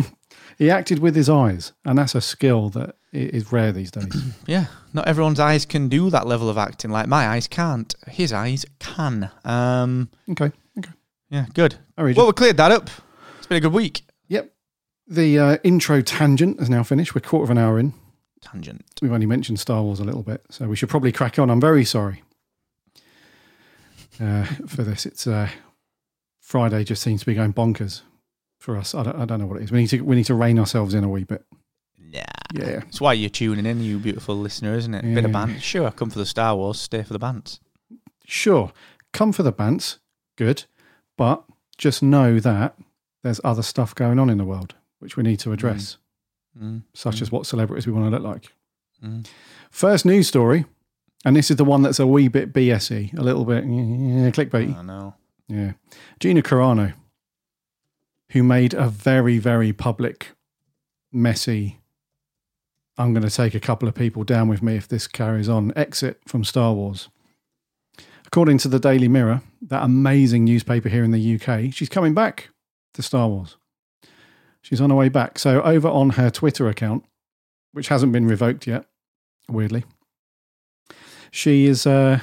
He 0.57 0.71
acted 0.71 0.97
with 0.99 1.15
his 1.15 1.29
eyes, 1.29 1.73
and 1.85 1.99
that's 1.99 2.15
a 2.15 2.21
skill 2.21 2.69
that 2.71 2.95
is 3.13 3.51
rare 3.51 3.71
these 3.71 3.91
days. 3.91 4.11
yeah, 4.47 4.65
not 4.97 5.07
everyone's 5.07 5.39
eyes 5.39 5.65
can 5.65 5.87
do 5.87 6.09
that 6.09 6.27
level 6.27 6.49
of 6.49 6.57
acting. 6.57 6.91
Like 6.91 7.07
my 7.07 7.27
eyes 7.27 7.47
can't. 7.47 7.95
His 8.07 8.33
eyes 8.33 8.65
can. 8.79 9.29
Um, 9.45 10.09
okay, 10.31 10.51
okay. 10.77 10.91
yeah, 11.29 11.45
good. 11.53 11.75
Well, 12.15 12.27
we 12.27 12.33
cleared 12.33 12.57
that 12.57 12.71
up. 12.71 12.89
It's 13.37 13.47
been 13.47 13.57
a 13.57 13.61
good 13.61 13.73
week. 13.73 14.01
Yep. 14.27 14.51
The 15.07 15.39
uh, 15.39 15.57
intro 15.63 16.01
tangent 16.01 16.59
is 16.59 16.69
now 16.69 16.83
finished. 16.83 17.15
We're 17.15 17.21
quarter 17.21 17.45
of 17.45 17.49
an 17.51 17.57
hour 17.57 17.79
in. 17.79 17.93
Tangent. 18.41 18.83
We've 19.01 19.11
only 19.11 19.25
mentioned 19.25 19.59
Star 19.59 19.81
Wars 19.83 19.99
a 19.99 20.03
little 20.03 20.23
bit, 20.23 20.43
so 20.49 20.67
we 20.67 20.75
should 20.75 20.89
probably 20.89 21.11
crack 21.11 21.39
on. 21.39 21.49
I'm 21.49 21.61
very 21.61 21.85
sorry 21.85 22.23
uh, 24.19 24.45
for 24.67 24.83
this. 24.83 25.05
It's 25.05 25.27
uh, 25.27 25.49
Friday 26.41 26.83
just 26.83 27.03
seems 27.03 27.21
to 27.21 27.25
be 27.25 27.35
going 27.35 27.53
bonkers 27.53 28.01
for 28.57 28.77
us. 28.77 28.95
I 28.95 29.03
don't, 29.03 29.15
I 29.15 29.25
don't 29.25 29.39
know 29.39 29.47
what 29.47 29.57
it 29.57 29.63
is. 29.63 29.71
We 29.71 29.79
need 29.79 29.89
to 29.89 30.01
we 30.01 30.15
need 30.15 30.25
to 30.25 30.35
rein 30.35 30.59
ourselves 30.59 30.93
in 30.93 31.03
a 31.03 31.09
wee 31.09 31.23
bit. 31.23 31.45
Yeah. 32.11 32.25
Yeah. 32.53 32.81
It's 32.87 33.01
why 33.01 33.13
you're 33.13 33.29
tuning 33.29 33.65
in, 33.65 33.81
you 33.81 33.97
beautiful 33.99 34.35
listener, 34.35 34.73
isn't 34.75 34.93
it? 34.93 35.01
Bit 35.03 35.25
of 35.25 35.31
Yeah. 35.31 35.45
bant. 35.45 35.61
Sure, 35.61 35.91
come 35.91 36.09
for 36.09 36.19
the 36.19 36.25
Star 36.25 36.55
Wars, 36.55 36.79
stay 36.79 37.03
for 37.03 37.13
the 37.13 37.19
bants. 37.19 37.59
Sure, 38.25 38.71
come 39.13 39.31
for 39.31 39.43
the 39.43 39.51
bants, 39.53 39.97
good, 40.37 40.65
but 41.17 41.43
just 41.77 42.01
know 42.01 42.39
that 42.39 42.77
there's 43.23 43.41
other 43.43 43.61
stuff 43.63 43.93
going 43.95 44.19
on 44.19 44.29
in 44.29 44.37
the 44.37 44.45
world 44.45 44.75
which 44.99 45.15
we 45.17 45.23
need 45.23 45.39
to 45.39 45.51
address, 45.51 45.97
Mm. 46.59 46.81
such 46.93 47.21
as 47.21 47.31
what 47.31 47.45
celebrities 47.45 47.85
we 47.85 47.93
want 47.93 48.05
to 48.05 48.09
look 48.09 48.23
like. 48.23 48.53
Mm. 49.03 49.27
First 49.69 50.05
news 50.05 50.27
story, 50.27 50.65
and 51.23 51.35
this 51.35 51.51
is 51.51 51.57
the 51.57 51.63
one 51.65 51.83
that's 51.83 51.99
a 51.99 52.07
wee 52.07 52.27
bit 52.29 52.51
BSE, 52.53 53.11
a 53.15 53.21
little 53.21 53.45
bit 53.45 53.63
yeah, 53.65 54.31
clickbait. 54.31 54.75
I 54.75 54.81
know. 54.81 55.13
Yeah. 55.47 55.73
Gina 56.19 56.41
Carano, 56.41 56.93
who 58.31 58.41
made 58.43 58.73
a 58.73 58.89
very, 58.89 59.37
very 59.37 59.71
public, 59.71 60.31
messy, 61.11 61.79
I'm 62.97 63.13
going 63.13 63.27
to 63.27 63.35
take 63.35 63.53
a 63.53 63.59
couple 63.59 63.87
of 63.87 63.93
people 63.93 64.23
down 64.23 64.47
with 64.47 64.63
me 64.63 64.75
if 64.75 64.87
this 64.87 65.07
carries 65.07 65.47
on, 65.47 65.71
exit 65.75 66.19
from 66.25 66.43
Star 66.43 66.73
Wars. 66.73 67.09
According 68.25 68.57
to 68.59 68.67
the 68.67 68.79
Daily 68.79 69.07
Mirror, 69.07 69.41
that 69.61 69.83
amazing 69.83 70.43
newspaper 70.45 70.89
here 70.89 71.03
in 71.03 71.11
the 71.11 71.35
UK, 71.35 71.73
she's 71.73 71.89
coming 71.89 72.13
back 72.13 72.49
to 72.95 73.03
Star 73.03 73.27
Wars. 73.27 73.57
She's 74.61 74.81
on 74.81 74.89
her 74.89 74.95
way 74.95 75.09
back. 75.09 75.39
So, 75.39 75.61
over 75.61 75.87
on 75.87 76.11
her 76.11 76.29
Twitter 76.29 76.67
account, 76.67 77.05
which 77.71 77.87
hasn't 77.87 78.11
been 78.11 78.27
revoked 78.27 78.67
yet, 78.67 78.85
weirdly, 79.47 79.85
she 81.31 81.67
is 81.67 81.85
uh, 81.85 82.19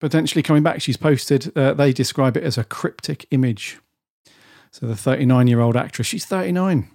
potentially 0.00 0.42
coming 0.42 0.62
back. 0.62 0.82
She's 0.82 0.96
posted, 0.96 1.56
uh, 1.56 1.72
they 1.74 1.92
describe 1.92 2.36
it 2.36 2.42
as 2.42 2.58
a 2.58 2.64
cryptic 2.64 3.26
image. 3.30 3.78
So 4.72 4.86
the 4.86 4.96
39 4.96 5.46
year 5.46 5.60
old 5.60 5.76
actress, 5.76 6.06
she's 6.06 6.26
39. 6.26 6.90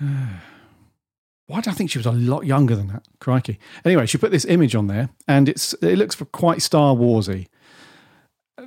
Why 1.46 1.60
do 1.60 1.70
I 1.70 1.74
think 1.74 1.90
she 1.90 1.98
was 1.98 2.06
a 2.06 2.12
lot 2.12 2.46
younger 2.46 2.76
than 2.76 2.88
that? 2.88 3.04
Crikey. 3.18 3.58
Anyway, 3.84 4.06
she 4.06 4.18
put 4.18 4.30
this 4.30 4.44
image 4.44 4.74
on 4.74 4.86
there 4.86 5.08
and 5.26 5.48
it's 5.48 5.72
it 5.74 5.96
looks 5.96 6.16
quite 6.32 6.62
Star 6.62 6.94
Warsy. 6.94 7.48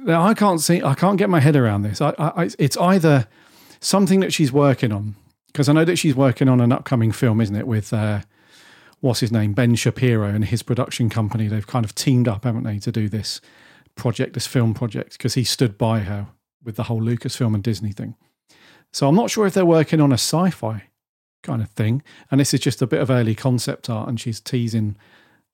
Now 0.01 0.23
I 0.23 0.33
can't 0.33 0.59
see, 0.59 0.81
I 0.81 0.93
can't 0.93 1.17
get 1.17 1.29
my 1.29 1.39
head 1.39 1.55
around 1.55 1.83
this. 1.83 2.01
I, 2.01 2.13
I, 2.17 2.49
it's 2.59 2.77
either 2.77 3.27
something 3.79 4.19
that 4.19 4.33
she's 4.33 4.51
working 4.51 4.91
on 4.91 5.15
because 5.47 5.69
I 5.69 5.73
know 5.73 5.85
that 5.85 5.97
she's 5.97 6.15
working 6.15 6.49
on 6.49 6.59
an 6.59 6.71
upcoming 6.71 7.11
film, 7.11 7.39
isn't 7.39 7.55
it? 7.55 7.67
With 7.67 7.93
uh, 7.93 8.21
what's 8.99 9.19
his 9.19 9.31
name, 9.31 9.53
Ben 9.53 9.75
Shapiro 9.75 10.27
and 10.27 10.45
his 10.45 10.63
production 10.63 11.09
company. 11.09 11.47
They've 11.47 11.65
kind 11.65 11.85
of 11.85 11.93
teamed 11.95 12.27
up, 12.27 12.43
haven't 12.43 12.63
they, 12.63 12.79
to 12.79 12.91
do 12.91 13.07
this 13.07 13.39
project, 13.95 14.33
this 14.33 14.47
film 14.47 14.73
project, 14.73 15.13
because 15.13 15.35
he 15.35 15.43
stood 15.43 15.77
by 15.77 15.99
her 15.99 16.27
with 16.63 16.75
the 16.75 16.83
whole 16.83 17.01
Lucasfilm 17.01 17.53
and 17.53 17.63
Disney 17.63 17.91
thing. 17.91 18.15
So 18.91 19.07
I'm 19.07 19.15
not 19.15 19.29
sure 19.29 19.45
if 19.45 19.53
they're 19.53 19.65
working 19.65 20.01
on 20.01 20.11
a 20.11 20.15
sci-fi 20.15 20.83
kind 21.43 21.61
of 21.61 21.69
thing, 21.69 22.01
and 22.31 22.39
this 22.39 22.53
is 22.53 22.59
just 22.59 22.81
a 22.81 22.87
bit 22.87 23.01
of 23.01 23.09
early 23.09 23.35
concept 23.35 23.89
art, 23.89 24.09
and 24.09 24.19
she's 24.19 24.39
teasing 24.39 24.95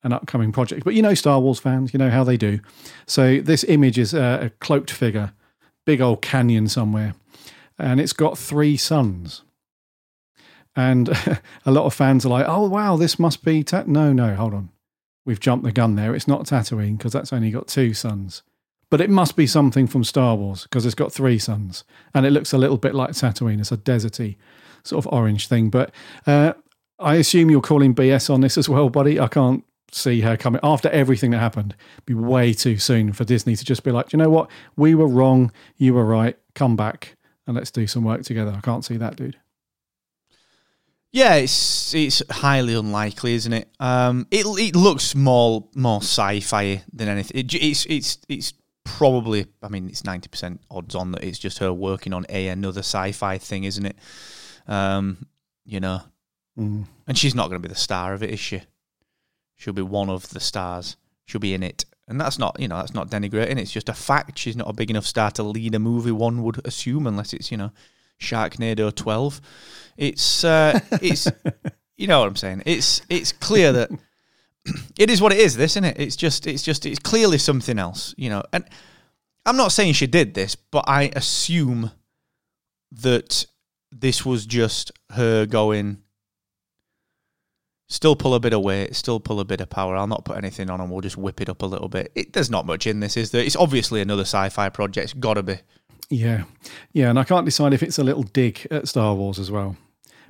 an 0.03 0.13
upcoming 0.13 0.51
project. 0.51 0.83
But 0.83 0.93
you 0.93 1.01
know, 1.01 1.13
Star 1.13 1.39
Wars 1.39 1.59
fans, 1.59 1.93
you 1.93 1.97
know 1.97 2.09
how 2.09 2.23
they 2.23 2.37
do. 2.37 2.59
So 3.05 3.41
this 3.41 3.63
image 3.65 3.97
is 3.97 4.13
a, 4.13 4.39
a 4.43 4.49
cloaked 4.61 4.91
figure, 4.91 5.33
big 5.85 6.01
old 6.01 6.21
canyon 6.21 6.67
somewhere, 6.67 7.15
and 7.77 7.99
it's 7.99 8.13
got 8.13 8.37
three 8.37 8.77
suns. 8.77 9.43
And 10.75 11.09
a 11.65 11.71
lot 11.71 11.85
of 11.85 11.93
fans 11.93 12.25
are 12.25 12.29
like, 12.29 12.45
"Oh 12.47 12.67
wow, 12.69 12.95
this 12.95 13.19
must 13.19 13.43
be 13.43 13.63
ta-. 13.63 13.83
no, 13.87 14.13
no, 14.13 14.35
hold 14.35 14.53
on, 14.53 14.69
we've 15.25 15.39
jumped 15.39 15.65
the 15.65 15.71
gun 15.71 15.95
there. 15.95 16.15
It's 16.15 16.27
not 16.27 16.45
Tatooine 16.45 16.97
because 16.97 17.13
that's 17.13 17.33
only 17.33 17.51
got 17.51 17.67
two 17.67 17.93
suns, 17.93 18.43
but 18.89 19.01
it 19.01 19.09
must 19.09 19.35
be 19.35 19.47
something 19.47 19.87
from 19.87 20.03
Star 20.03 20.35
Wars 20.35 20.63
because 20.63 20.85
it's 20.85 20.95
got 20.95 21.11
three 21.11 21.39
suns, 21.39 21.83
and 22.13 22.25
it 22.25 22.31
looks 22.31 22.53
a 22.53 22.57
little 22.57 22.77
bit 22.77 22.95
like 22.95 23.11
Tatooine. 23.11 23.59
It's 23.59 23.71
a 23.71 23.77
deserty 23.77 24.37
sort 24.83 25.05
of 25.05 25.13
orange 25.13 25.47
thing. 25.47 25.69
But 25.69 25.91
uh, 26.27 26.53
I 26.99 27.15
assume 27.15 27.49
you're 27.49 27.61
calling 27.61 27.95
BS 27.95 28.29
on 28.29 28.41
this 28.41 28.57
as 28.57 28.67
well, 28.67 28.89
buddy. 28.89 29.19
I 29.19 29.27
can't 29.27 29.63
see 29.91 30.21
her 30.21 30.37
coming 30.37 30.59
after 30.63 30.89
everything 30.89 31.31
that 31.31 31.39
happened. 31.39 31.75
Be 32.05 32.13
way 32.13 32.53
too 32.53 32.77
soon 32.77 33.13
for 33.13 33.23
Disney 33.23 33.55
to 33.55 33.65
just 33.65 33.83
be 33.83 33.91
like, 33.91 34.13
you 34.13 34.17
know 34.17 34.29
what, 34.29 34.49
we 34.75 34.95
were 34.95 35.07
wrong, 35.07 35.51
you 35.77 35.93
were 35.93 36.05
right. 36.05 36.37
Come 36.55 36.75
back 36.75 37.15
and 37.47 37.55
let's 37.55 37.71
do 37.71 37.87
some 37.87 38.03
work 38.03 38.23
together. 38.23 38.53
I 38.55 38.61
can't 38.61 38.85
see 38.85 38.97
that, 38.97 39.15
dude. 39.15 39.37
Yeah, 41.11 41.35
it's 41.35 41.95
it's 41.95 42.21
highly 42.29 42.75
unlikely, 42.75 43.33
isn't 43.33 43.53
it? 43.53 43.67
Um, 43.79 44.27
it 44.29 44.45
it 44.45 44.75
looks 44.75 45.15
more 45.15 45.67
more 45.73 46.01
sci-fi 46.01 46.83
than 46.93 47.07
anything. 47.07 47.37
It, 47.39 47.53
it's 47.55 47.85
it's 47.87 48.19
it's 48.29 48.53
probably. 48.83 49.47
I 49.63 49.69
mean, 49.69 49.89
it's 49.89 50.03
ninety 50.03 50.29
percent 50.29 50.61
odds 50.69 50.93
on 50.93 51.11
that 51.13 51.23
it's 51.23 51.39
just 51.39 51.57
her 51.57 51.73
working 51.73 52.13
on 52.13 52.27
a 52.29 52.49
another 52.49 52.81
sci-fi 52.81 53.39
thing, 53.39 53.63
isn't 53.63 53.87
it? 53.87 53.97
Um, 54.69 55.25
you 55.65 55.81
know, 55.81 56.01
Mm. 56.57 56.85
and 57.07 57.17
she's 57.17 57.35
not 57.35 57.47
going 57.49 57.61
to 57.61 57.67
be 57.67 57.71
the 57.73 57.79
star 57.79 58.13
of 58.13 58.21
it, 58.21 58.29
is 58.31 58.39
she? 58.39 58.61
She'll 59.55 59.73
be 59.73 59.81
one 59.81 60.09
of 60.09 60.29
the 60.29 60.39
stars. 60.41 60.97
She'll 61.25 61.39
be 61.39 61.53
in 61.53 61.63
it, 61.63 61.85
and 62.07 62.19
that's 62.19 62.37
not 62.37 62.59
you 62.59 62.67
know 62.67 62.77
that's 62.77 62.93
not 62.93 63.09
denigrating. 63.09 63.57
It's 63.57 63.71
just 63.71 63.87
a 63.87 63.93
fact. 63.93 64.37
She's 64.37 64.55
not 64.57 64.69
a 64.69 64.73
big 64.73 64.89
enough 64.89 65.05
star 65.05 65.31
to 65.31 65.43
lead 65.43 65.75
a 65.75 65.79
movie. 65.79 66.11
One 66.11 66.43
would 66.43 66.65
assume, 66.65 67.07
unless 67.07 67.33
it's 67.33 67.49
you 67.51 67.57
know 67.57 67.71
Sharknado 68.19 68.93
twelve. 68.93 69.39
It's 69.95 70.43
uh, 70.43 70.79
it's 71.01 71.27
you 71.97 72.07
know 72.07 72.19
what 72.19 72.27
I'm 72.27 72.35
saying. 72.35 72.63
It's 72.65 73.01
it's 73.09 73.31
clear 73.31 73.71
that 73.73 73.89
it 74.97 75.09
is 75.09 75.21
what 75.21 75.31
it 75.31 75.39
is. 75.39 75.55
This 75.55 75.73
isn't 75.73 75.85
it. 75.85 75.99
It's 75.99 76.15
just 76.17 76.45
it's 76.47 76.63
just 76.63 76.85
it's 76.85 76.99
clearly 76.99 77.37
something 77.37 77.79
else. 77.79 78.13
You 78.17 78.31
know, 78.31 78.43
and 78.51 78.65
I'm 79.45 79.55
not 79.57 79.71
saying 79.71 79.93
she 79.93 80.07
did 80.07 80.33
this, 80.33 80.55
but 80.55 80.83
I 80.87 81.11
assume 81.15 81.91
that 82.91 83.45
this 83.91 84.25
was 84.25 84.45
just 84.45 84.91
her 85.11 85.45
going. 85.45 85.99
Still 87.91 88.15
pull 88.15 88.35
a 88.35 88.39
bit 88.39 88.53
of 88.53 88.61
weight, 88.61 88.95
still 88.95 89.19
pull 89.19 89.39
a 89.39 89.45
bit 89.45 89.61
of 89.61 89.69
power. 89.71 89.95
I'll 89.95 90.05
not 90.05 90.23
put 90.23 90.37
anything 90.37 90.69
on 90.69 90.79
and 90.79 90.91
we'll 90.91 91.01
just 91.01 91.17
whip 91.17 91.41
it 91.41 91.49
up 91.49 91.63
a 91.63 91.65
little 91.65 91.89
bit. 91.89 92.11
It, 92.13 92.33
there's 92.33 92.51
not 92.51 92.67
much 92.67 92.85
in 92.85 92.99
this, 92.99 93.17
is 93.17 93.31
there? 93.31 93.43
It's 93.43 93.55
obviously 93.55 93.99
another 93.99 94.21
sci 94.21 94.49
fi 94.49 94.69
project. 94.69 95.03
It's 95.05 95.13
got 95.13 95.33
to 95.35 95.43
be. 95.43 95.55
Yeah. 96.11 96.43
Yeah. 96.93 97.09
And 97.09 97.17
I 97.17 97.23
can't 97.23 97.45
decide 97.45 97.73
if 97.73 97.81
it's 97.81 97.97
a 97.97 98.03
little 98.03 98.21
dig 98.21 98.67
at 98.69 98.87
Star 98.87 99.15
Wars 99.15 99.39
as 99.39 99.49
well. 99.49 99.75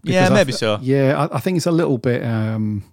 Yeah, 0.03 0.29
maybe 0.29 0.53
th- 0.53 0.59
so. 0.59 0.79
Yeah, 0.81 1.27
I, 1.29 1.35
I 1.35 1.39
think 1.41 1.57
it's 1.57 1.65
a 1.65 1.71
little 1.71 1.97
bit. 1.97 2.23
Um, 2.23 2.85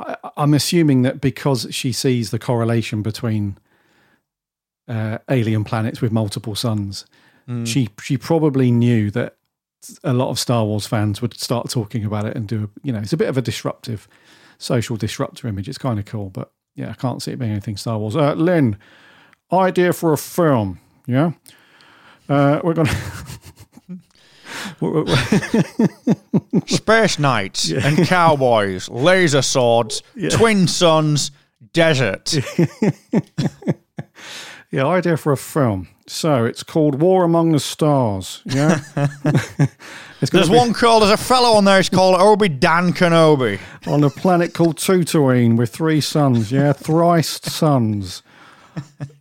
I, 0.00 0.16
I'm 0.38 0.54
assuming 0.54 1.02
that 1.02 1.20
because 1.20 1.66
she 1.70 1.92
sees 1.92 2.30
the 2.30 2.38
correlation 2.38 3.02
between 3.02 3.58
uh, 4.88 5.18
alien 5.28 5.64
planets 5.64 6.00
with 6.00 6.12
multiple 6.12 6.54
suns, 6.54 7.04
Mm. 7.48 7.66
she 7.66 7.88
she 8.00 8.16
probably 8.16 8.70
knew 8.70 9.10
that 9.10 9.34
a 10.04 10.12
lot 10.12 10.30
of 10.30 10.38
Star 10.38 10.64
Wars 10.64 10.86
fans 10.86 11.20
would 11.22 11.38
start 11.38 11.70
talking 11.70 12.04
about 12.04 12.24
it 12.26 12.36
and 12.36 12.46
do. 12.48 12.64
A, 12.64 12.68
you 12.86 12.92
know, 12.92 12.98
it's 13.00 13.12
a 13.12 13.16
bit 13.16 13.28
of 13.28 13.36
a 13.36 13.42
disruptive, 13.42 14.08
social 14.58 14.96
disruptor 14.96 15.48
image. 15.48 15.68
It's 15.68 15.78
kind 15.78 15.98
of 15.98 16.04
cool, 16.04 16.30
but 16.30 16.52
yeah, 16.74 16.90
I 16.90 16.94
can't 16.94 17.20
see 17.22 17.32
it 17.32 17.38
being 17.38 17.50
anything 17.52 17.76
Star 17.76 17.98
Wars. 17.98 18.16
Uh, 18.16 18.34
Lynn, 18.34 18.76
idea 19.52 19.92
for 19.92 20.12
a 20.12 20.18
film. 20.18 20.78
Yeah, 21.06 21.32
uh, 22.28 22.60
we're 22.64 22.74
gonna. 22.74 22.94
we're- 24.80 25.04
we're- 25.04 26.62
Space 26.66 27.18
knights 27.18 27.70
and 27.72 28.06
cowboys, 28.06 28.88
laser 28.88 29.42
swords, 29.42 30.02
twin 30.30 30.68
suns, 30.68 31.30
desert. 31.72 32.34
Yeah, 34.72 34.86
idea 34.86 35.18
for 35.18 35.32
a 35.32 35.36
film. 35.36 35.88
So 36.06 36.46
it's 36.46 36.62
called 36.62 37.00
War 37.00 37.24
Among 37.24 37.52
the 37.52 37.60
Stars. 37.60 38.42
Yeah, 38.46 38.80
There's 40.20 40.48
one 40.48 40.72
called, 40.72 41.02
there's 41.02 41.12
a 41.12 41.16
fellow 41.16 41.56
on 41.56 41.64
there, 41.64 41.78
it's 41.78 41.88
called 41.88 42.18
Obi 42.20 42.48
Dan 42.48 42.92
Kenobi. 42.92 43.60
on 43.86 44.02
a 44.02 44.10
planet 44.10 44.54
called 44.54 44.76
Tatooine 44.78 45.56
with 45.56 45.70
three 45.70 46.00
suns. 46.00 46.50
Yeah, 46.50 46.72
thrice 46.76 47.40
suns. 47.42 48.22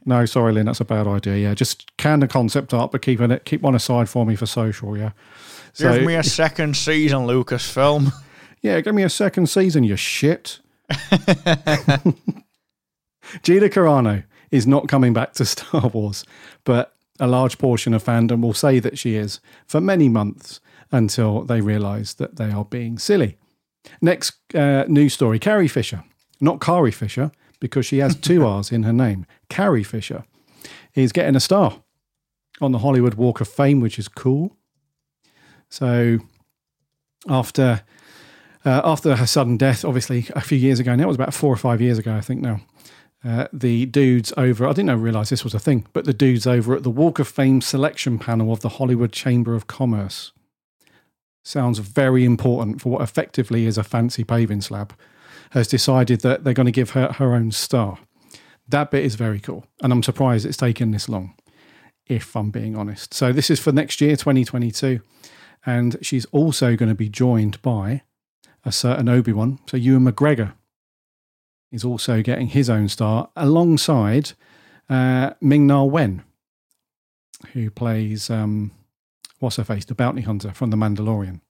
No, 0.06 0.26
sorry, 0.26 0.54
Lynn, 0.54 0.68
that's 0.68 0.80
a 0.80 0.86
bad 0.86 1.08
idea. 1.08 1.36
Yeah, 1.36 1.54
just 1.54 1.96
can 1.98 2.22
the 2.22 2.28
concept 2.28 2.74
art, 2.74 2.92
but 2.94 3.02
keep 3.02 3.20
it 3.20 3.46
keep 3.46 3.62
one 3.62 3.76
aside 3.76 4.08
for 4.08 4.26
me 4.26 4.38
for 4.38 4.46
social. 4.46 4.98
Yeah. 4.98 5.12
So 5.74 5.94
Give 5.94 6.06
me 6.06 6.16
a 6.16 6.24
second 6.24 6.78
season, 6.78 7.20
Lucasfilm. 7.28 8.14
yeah, 8.62 8.80
give 8.80 8.96
me 8.96 9.04
a 9.04 9.10
second 9.10 9.48
season. 9.48 9.84
You 9.84 9.98
shit. 9.98 10.60
Gina 13.44 13.68
Carano 13.70 14.24
is 14.52 14.68
not 14.68 14.88
coming 14.88 15.14
back 15.14 15.34
to 15.34 15.46
Star 15.46 15.88
Wars, 15.88 16.24
but 16.64 16.96
a 17.20 17.28
large 17.28 17.58
portion 17.58 17.94
of 17.94 18.04
fandom 18.04 18.42
will 18.42 18.54
say 18.54 18.80
that 18.80 18.98
she 18.98 19.16
is 19.16 19.40
for 19.66 19.80
many 19.80 20.10
months 20.10 20.60
until 20.92 21.44
they 21.44 21.62
realise 21.62 22.14
that 22.16 22.36
they 22.36 22.52
are 22.52 22.66
being 22.66 23.00
silly. 23.00 23.38
Next 24.02 24.34
uh, 24.54 24.86
news 24.88 25.14
story 25.14 25.40
Carrie 25.40 25.68
Fisher, 25.68 26.04
not 26.40 26.60
Carrie 26.60 26.92
Fisher, 26.92 27.32
because 27.60 27.86
she 27.86 28.00
has 28.00 28.16
two 28.16 28.46
R's 28.46 28.72
in 28.72 28.84
her 28.84 28.94
name. 28.94 29.26
Carrie 29.50 29.84
Fisher 29.84 30.24
is 30.94 31.12
getting 31.12 31.36
a 31.36 31.40
star 31.40 31.82
on 32.60 32.72
the 32.72 32.80
Hollywood 32.80 33.16
Walk 33.16 33.42
of 33.42 33.48
Fame, 33.48 33.80
which 33.80 33.98
is 33.98 34.08
cool. 34.08 34.58
So 35.70 36.20
after 37.28 37.82
uh, 38.64 38.82
after 38.84 39.16
her 39.16 39.26
sudden 39.26 39.58
death, 39.58 39.84
obviously 39.84 40.28
a 40.36 40.42
few 40.42 40.58
years 40.58 40.80
ago 40.80 40.96
now, 40.96 41.06
it 41.06 41.08
was 41.08 41.16
about 41.16 41.34
four 41.34 41.52
or 41.52 41.58
five 41.58 41.82
years 41.82 41.98
ago, 41.98 42.16
I 42.16 42.22
think 42.22 42.42
now. 42.42 42.62
Uh, 43.24 43.48
the 43.54 43.86
dudes 43.86 44.34
over, 44.36 44.66
I 44.66 44.70
didn't 44.70 44.88
know, 44.88 44.96
realize 44.96 45.30
this 45.30 45.44
was 45.44 45.54
a 45.54 45.60
thing, 45.60 45.86
but 45.94 46.06
the 46.06 46.14
dudes 46.14 46.48
over 46.48 46.76
at 46.76 46.84
the 46.84 46.90
Walk 46.90 47.20
of 47.20 47.28
Fame 47.28 47.62
selection 47.62 48.18
panel 48.18 48.52
of 48.52 48.62
the 48.62 48.70
Hollywood 48.70 49.12
Chamber 49.12 49.54
of 49.54 49.68
Commerce 49.68 50.32
sounds 51.44 51.80
very 51.80 52.26
important 52.26 52.82
for 52.82 52.90
what 52.90 53.02
effectively 53.02 53.66
is 53.66 53.78
a 53.78 53.84
fancy 53.84 54.24
paving 54.24 54.62
slab, 54.62 54.94
has 55.52 55.68
decided 55.68 56.22
that 56.22 56.44
they're 56.44 56.54
going 56.54 56.66
to 56.66 56.72
give 56.72 56.92
her 56.92 57.14
her 57.14 57.34
own 57.34 57.52
star. 57.52 58.00
That 58.68 58.90
bit 58.90 59.04
is 59.04 59.16
very 59.16 59.40
cool. 59.40 59.66
And 59.84 59.92
I'm 59.92 60.04
surprised 60.04 60.46
it's 60.46 60.58
taken 60.58 60.92
this 60.92 61.10
long, 61.10 61.36
if 62.08 62.36
I'm 62.36 62.52
being 62.52 62.76
honest. 62.76 63.14
So 63.14 63.32
this 63.34 63.50
is 63.50 63.60
for 63.60 63.72
next 63.72 64.02
year, 64.02 64.16
2022. 64.16 65.02
And 65.66 65.98
she's 66.02 66.26
also 66.26 66.76
going 66.76 66.90
to 66.90 66.96
be 66.96 67.10
joined 67.10 67.62
by 67.62 68.02
a 68.64 68.72
certain 68.72 69.10
Obi 69.10 69.34
Wan. 69.34 69.60
So 69.68 69.78
Ewan 69.78 70.06
McGregor 70.06 70.54
is 71.72 71.86
also 71.86 72.22
getting 72.22 72.48
his 72.48 72.70
own 72.70 72.88
star 72.88 73.30
alongside 73.36 74.34
uh, 74.90 75.32
Ming 75.40 75.68
Na 75.68 75.84
Wen, 75.84 76.24
who 77.54 77.70
plays 77.70 78.30
um, 78.30 78.72
what's 79.40 79.56
her 79.56 79.64
face, 79.64 79.86
the 79.86 79.96
bounty 79.96 80.22
hunter 80.22 80.52
from 80.52 80.70
The 80.70 80.78
Mandalorian. 80.78 81.42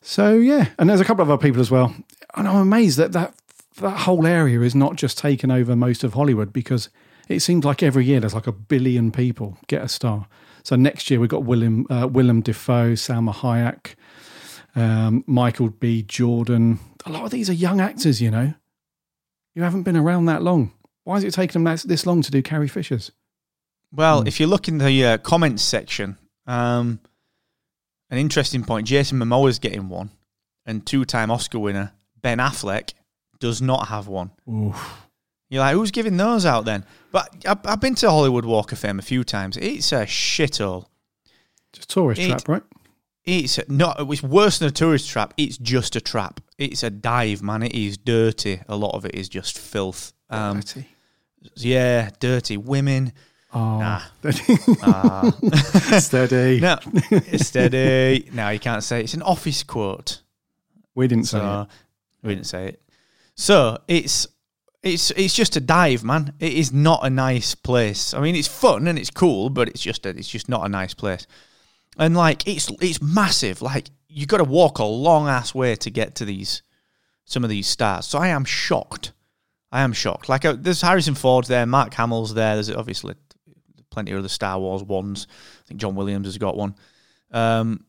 So 0.00 0.34
yeah, 0.34 0.68
and 0.78 0.88
there's 0.88 1.00
a 1.00 1.04
couple 1.04 1.22
of 1.22 1.30
other 1.30 1.42
people 1.42 1.60
as 1.60 1.70
well, 1.70 1.94
and 2.34 2.46
I'm 2.46 2.56
amazed 2.56 2.96
that 2.98 3.12
that 3.12 3.34
that 3.80 3.98
whole 4.00 4.26
area 4.26 4.60
is 4.60 4.74
not 4.74 4.96
just 4.96 5.18
taken 5.18 5.50
over 5.50 5.76
most 5.76 6.04
of 6.04 6.14
Hollywood 6.14 6.52
because 6.52 6.88
it 7.28 7.40
seems 7.40 7.64
like 7.64 7.82
every 7.82 8.04
year 8.04 8.20
there's 8.20 8.34
like 8.34 8.46
a 8.46 8.52
billion 8.52 9.10
people 9.10 9.58
get 9.66 9.82
a 9.82 9.88
star. 9.88 10.28
So 10.62 10.76
next 10.76 11.10
year 11.10 11.20
we've 11.20 11.28
got 11.28 11.44
Willem 11.44 11.86
uh, 11.90 12.08
Willem 12.10 12.42
Salma 12.42 13.34
Hayek, 13.34 13.94
um, 14.76 15.24
Michael 15.26 15.70
B. 15.70 16.02
Jordan. 16.02 16.78
A 17.04 17.10
lot 17.10 17.24
of 17.24 17.30
these 17.32 17.50
are 17.50 17.54
young 17.54 17.80
actors, 17.80 18.20
you 18.22 18.30
know. 18.30 18.54
You 19.54 19.62
haven't 19.62 19.82
been 19.82 19.96
around 19.96 20.26
that 20.26 20.42
long. 20.42 20.72
Why 21.04 21.16
is 21.16 21.24
it 21.24 21.32
taking 21.34 21.54
them 21.54 21.64
that, 21.64 21.80
this 21.88 22.06
long 22.06 22.22
to 22.22 22.30
do 22.30 22.42
Carrie 22.42 22.68
Fisher's? 22.68 23.10
Well, 23.92 24.20
Hmm. 24.22 24.26
if 24.28 24.38
you 24.40 24.46
look 24.46 24.68
in 24.68 24.78
the 24.78 25.04
uh, 25.04 25.18
comments 25.18 25.62
section, 25.62 26.18
um, 26.46 27.00
an 28.10 28.18
interesting 28.18 28.64
point 28.64 28.86
Jason 28.86 29.18
Momoa's 29.18 29.58
getting 29.58 29.88
one, 29.88 30.10
and 30.66 30.84
two 30.84 31.04
time 31.04 31.30
Oscar 31.30 31.58
winner 31.58 31.92
Ben 32.20 32.38
Affleck 32.38 32.92
does 33.38 33.62
not 33.62 33.88
have 33.88 34.08
one. 34.08 34.30
Oof. 34.50 35.02
You're 35.48 35.60
like, 35.60 35.74
who's 35.74 35.92
giving 35.92 36.16
those 36.16 36.44
out 36.44 36.64
then? 36.64 36.84
But 37.12 37.46
I've, 37.46 37.64
I've 37.64 37.80
been 37.80 37.94
to 37.96 38.10
Hollywood 38.10 38.44
Walk 38.44 38.72
of 38.72 38.80
Fame 38.80 38.98
a 38.98 39.02
few 39.02 39.22
times. 39.22 39.56
It's 39.56 39.92
a 39.92 40.04
shithole. 40.04 40.86
Just 41.72 41.88
tourist 41.88 42.20
It- 42.20 42.28
trap, 42.28 42.48
right? 42.48 42.62
It's 43.26 43.58
not. 43.68 43.96
It's 43.98 44.22
worse 44.22 44.58
than 44.60 44.68
a 44.68 44.72
tourist 44.72 45.10
trap. 45.10 45.34
It's 45.36 45.58
just 45.58 45.96
a 45.96 46.00
trap. 46.00 46.40
It's 46.58 46.82
a 46.84 46.90
dive, 46.90 47.42
man. 47.42 47.62
It 47.64 47.74
is 47.74 47.96
dirty. 47.98 48.60
A 48.68 48.76
lot 48.76 48.94
of 48.94 49.04
it 49.04 49.14
is 49.14 49.28
just 49.28 49.58
filth. 49.58 50.12
Um, 50.30 50.60
Dirty. 50.60 50.86
yeah, 51.56 52.10
dirty 52.20 52.56
women. 52.56 53.12
Oh, 53.52 53.78
Nah. 53.78 54.02
Ah. 54.82 55.30
steady. 56.00 56.60
no, 56.60 56.78
steady. 57.36 58.28
No, 58.32 58.48
you 58.50 58.58
can't 58.58 58.82
say 58.82 59.00
it. 59.00 59.04
it's 59.04 59.14
an 59.14 59.22
office 59.22 59.62
quote. 59.62 60.22
We 60.94 61.08
didn't 61.08 61.24
say 61.26 61.38
it. 61.40 61.66
we 62.22 62.34
didn't 62.34 62.46
say 62.46 62.68
it. 62.68 62.82
So 63.34 63.78
it's 63.88 64.26
it's 64.82 65.10
it's 65.12 65.34
just 65.34 65.56
a 65.56 65.60
dive, 65.60 66.04
man. 66.04 66.32
It 66.40 66.52
is 66.52 66.72
not 66.72 67.00
a 67.04 67.10
nice 67.10 67.54
place. 67.54 68.14
I 68.14 68.20
mean, 68.20 68.34
it's 68.36 68.48
fun 68.48 68.86
and 68.88 68.98
it's 68.98 69.10
cool, 69.10 69.50
but 69.50 69.68
it's 69.68 69.80
just 69.82 70.06
a, 70.06 70.10
it's 70.10 70.28
just 70.28 70.48
not 70.48 70.64
a 70.64 70.68
nice 70.68 70.94
place. 70.94 71.26
And 71.96 72.16
like 72.16 72.46
it's 72.46 72.70
it's 72.80 73.00
massive. 73.00 73.62
Like 73.62 73.90
you 74.08 74.26
got 74.26 74.38
to 74.38 74.44
walk 74.44 74.78
a 74.78 74.84
long 74.84 75.28
ass 75.28 75.54
way 75.54 75.76
to 75.76 75.90
get 75.90 76.14
to 76.16 76.24
these 76.24 76.62
some 77.24 77.44
of 77.44 77.50
these 77.50 77.66
stars. 77.66 78.06
So 78.06 78.18
I 78.18 78.28
am 78.28 78.44
shocked. 78.44 79.12
I 79.72 79.82
am 79.82 79.92
shocked. 79.92 80.28
Like 80.28 80.44
uh, 80.44 80.56
there's 80.58 80.82
Harrison 80.82 81.14
Ford's 81.14 81.48
there, 81.48 81.66
Mark 81.66 81.92
Hamill's 81.94 82.34
there. 82.34 82.54
There's 82.54 82.70
obviously 82.70 83.14
plenty 83.90 84.12
of 84.12 84.18
other 84.18 84.28
Star 84.28 84.58
Wars 84.58 84.82
ones. 84.82 85.26
I 85.30 85.68
think 85.68 85.80
John 85.80 85.94
Williams 85.94 86.26
has 86.26 86.38
got 86.38 86.56
one. 86.56 86.74
Um, 87.30 87.84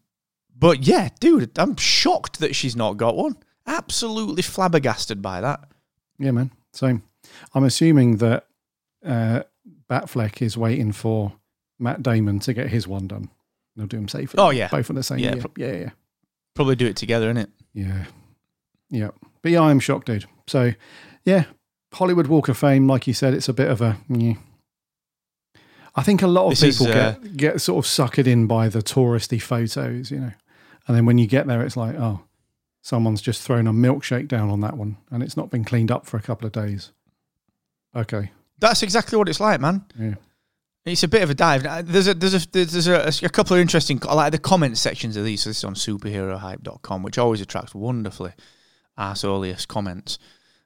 but 0.57 0.83
yeah, 0.87 1.09
dude, 1.19 1.57
I'm 1.59 1.75
shocked 1.75 2.39
that 2.39 2.55
she's 2.55 2.75
not 2.75 2.97
got 2.97 3.15
one. 3.15 3.37
Absolutely 3.67 4.41
flabbergasted 4.41 5.21
by 5.21 5.41
that. 5.41 5.69
Yeah, 6.17 6.31
man. 6.31 6.51
So 6.73 6.99
I'm 7.53 7.63
assuming 7.63 8.17
that 8.17 8.47
uh, 9.05 9.43
Batfleck 9.89 10.41
is 10.41 10.57
waiting 10.57 10.91
for 10.91 11.33
Matt 11.77 12.01
Damon 12.01 12.39
to 12.39 12.53
get 12.53 12.69
his 12.69 12.87
one 12.87 13.07
done. 13.07 13.29
They'll 13.77 13.87
do 13.87 13.97
them 13.97 14.07
safely. 14.09 14.37
Oh, 14.39 14.49
yeah. 14.49 14.67
both 14.69 14.89
on 14.89 14.95
the 14.97 15.03
same 15.03 15.19
Yeah, 15.19 15.33
year. 15.35 15.41
pro- 15.41 15.51
yeah, 15.55 15.71
yeah, 15.77 15.89
Probably 16.55 16.75
do 16.75 16.87
it 16.87 16.95
together, 16.97 17.31
innit? 17.33 17.47
yeah, 17.73 18.05
yeah. 18.89 19.11
But 19.43 19.51
yeah, 19.51 19.61
I'm 19.61 19.79
shocked, 19.79 20.07
dude. 20.07 20.25
So 20.47 20.73
yeah, 21.23 21.45
Hollywood 21.93 22.27
Walk 22.27 22.49
of 22.49 22.57
Fame, 22.57 22.87
like 22.87 23.05
you 23.07 23.13
said, 23.13 23.33
it's 23.33 23.47
a 23.47 23.53
bit 23.53 23.69
of 23.69 23.79
a. 23.81 23.97
Yeah. 24.09 24.33
I 25.95 26.03
think 26.03 26.21
a 26.21 26.27
lot 26.27 26.45
of 26.45 26.49
This 26.51 26.63
is, 26.63 26.77
people 26.79 26.93
uh, 26.93 27.11
get 27.13 27.37
get 27.37 27.61
sort 27.61 27.83
of 27.85 27.89
suckered 27.89 28.27
in 28.27 28.45
by 28.47 28.69
the 28.69 28.79
touristy 28.79 29.41
photos, 29.41 30.11
you 30.11 30.19
know, 30.19 30.31
and 30.87 30.97
then 30.97 31.05
when 31.05 31.17
you 31.17 31.27
get 31.27 31.47
there, 31.47 31.63
it's 31.63 31.75
like, 31.77 31.95
oh, 31.95 32.21
someone's 32.83 33.21
just 33.21 33.41
thrown 33.41 33.65
a 33.67 33.73
milkshake 33.73 34.27
down 34.27 34.49
on 34.49 34.61
that 34.61 34.77
one, 34.77 34.97
and 35.11 35.23
it's 35.23 35.35
not 35.37 35.49
been 35.49 35.63
cleaned 35.63 35.91
up 35.91 36.05
for 36.05 36.17
a 36.17 36.21
couple 36.21 36.45
of 36.45 36.51
days. 36.53 36.91
Okay, 37.95 38.31
That's 38.59 38.83
exactly 38.83 39.17
what 39.17 39.27
it's 39.29 39.39
like, 39.39 39.59
man. 39.59 39.85
yeah. 39.99 40.15
It's 40.88 41.04
a 41.04 41.08
bit 41.08 41.21
of 41.21 41.30
a 41.30 41.34
dive. 41.34 41.63
There's 41.86 42.08
a 42.08 42.13
there's 42.13 42.34
a 42.34 42.52
there's 42.52 42.88
a, 42.88 43.26
a 43.26 43.30
couple 43.30 43.56
of 43.56 43.62
interesting 43.62 44.02
I 44.08 44.13
like 44.13 44.32
the 44.32 44.38
comment 44.38 44.78
sections 44.78 45.17
of 45.17 45.26
these. 45.26 45.41
So 45.41 45.50
this 45.50 45.58
is 45.58 45.63
on 45.63 45.73
superherohype.com, 45.76 47.04
which 47.04 47.17
always 47.17 47.41
attracts 47.41 47.76
wonderfully 47.76 48.34
arsolius 48.97 49.67
comments. 49.67 50.17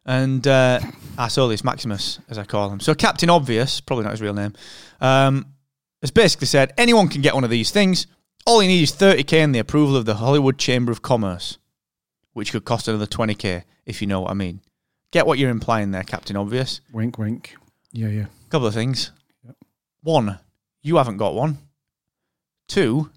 And 0.06 0.48
uh, 0.48 0.80
Arsolius 1.16 1.64
Maximus, 1.64 2.20
as 2.28 2.38
I 2.38 2.44
call 2.44 2.72
him. 2.72 2.80
So 2.80 2.96
Captain 2.96 3.30
Obvious, 3.30 3.82
probably 3.82 4.04
not 4.06 4.12
his 4.12 4.22
real 4.22 4.34
name, 4.34 4.54
um, 5.00 5.46
has 6.02 6.10
basically 6.10 6.48
said 6.48 6.74
anyone 6.78 7.08
can 7.08 7.22
get 7.22 7.36
one 7.36 7.44
of 7.44 7.52
these 7.52 7.70
things. 7.70 8.08
All 8.48 8.64
you 8.64 8.68
need 8.68 8.82
is 8.82 8.92
30k 8.92 9.34
and 9.34 9.54
the 9.54 9.60
approval 9.60 9.96
of 9.96 10.06
the 10.06 10.16
Hollywood 10.16 10.58
Chamber 10.58 10.92
of 10.92 11.04
Commerce, 11.04 11.60
which 12.34 12.52
could 12.52 12.66
cost 12.66 12.88
another 12.88 13.06
20k 13.06 13.64
if 13.86 14.02
you 14.02 14.08
know 14.08 14.22
what 14.22 14.32
I 14.32 14.34
mean. 14.34 14.62
Get 15.12 15.28
what 15.28 15.38
you're 15.38 15.52
implying 15.52 15.92
there, 15.92 16.04
Captain 16.04 16.36
Obvious. 16.36 16.82
Wink, 16.92 17.20
wink. 17.20 17.56
Yeah, 17.92 18.08
yeah. 18.08 18.26
Couple 18.50 18.68
of 18.68 18.74
things. 18.74 19.12
One, 20.04 20.40
you 20.82 20.98
haven't 20.98 21.18
got 21.18 21.36
one. 21.36 21.58
Two, 22.68 23.10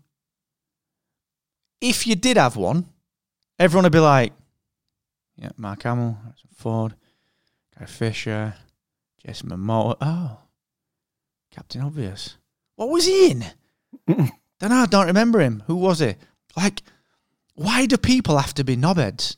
if 1.81 2.07
you 2.07 2.15
did 2.15 2.37
have 2.37 2.57
one, 2.57 2.87
everyone 3.59 3.85
would 3.85 3.93
be 3.93 4.01
like, 4.01 4.33
yeah, 5.37 5.51
Mark 5.57 5.83
Hamill, 5.83 6.19
Harrison 6.23 6.51
Ford, 6.55 6.95
Guy 7.79 7.87
Fisher, 7.87 8.55
Jason 9.25 9.51
Momoa. 9.51 9.97
Oh, 10.01 10.39
Captain 11.51 11.83
Obvious. 11.83 12.37
What 12.77 12.91
was 12.91 13.07
he 13.07 13.31
in? 13.31 13.45
Mm-mm. 14.09 14.31
Don't 14.61 14.71
know. 14.71 14.77
I 14.77 14.87
don't 14.87 15.07
remember 15.07 15.41
him. 15.41 15.63
Who 15.67 15.77
was 15.77 16.01
he? 16.01 16.15
Like, 16.57 16.83
why 17.55 17.87
do 17.87 17.97
people 17.97 18.39
have 18.39 18.55
to 18.55 18.65
be 18.65 18.77
knobheads? 18.77 19.37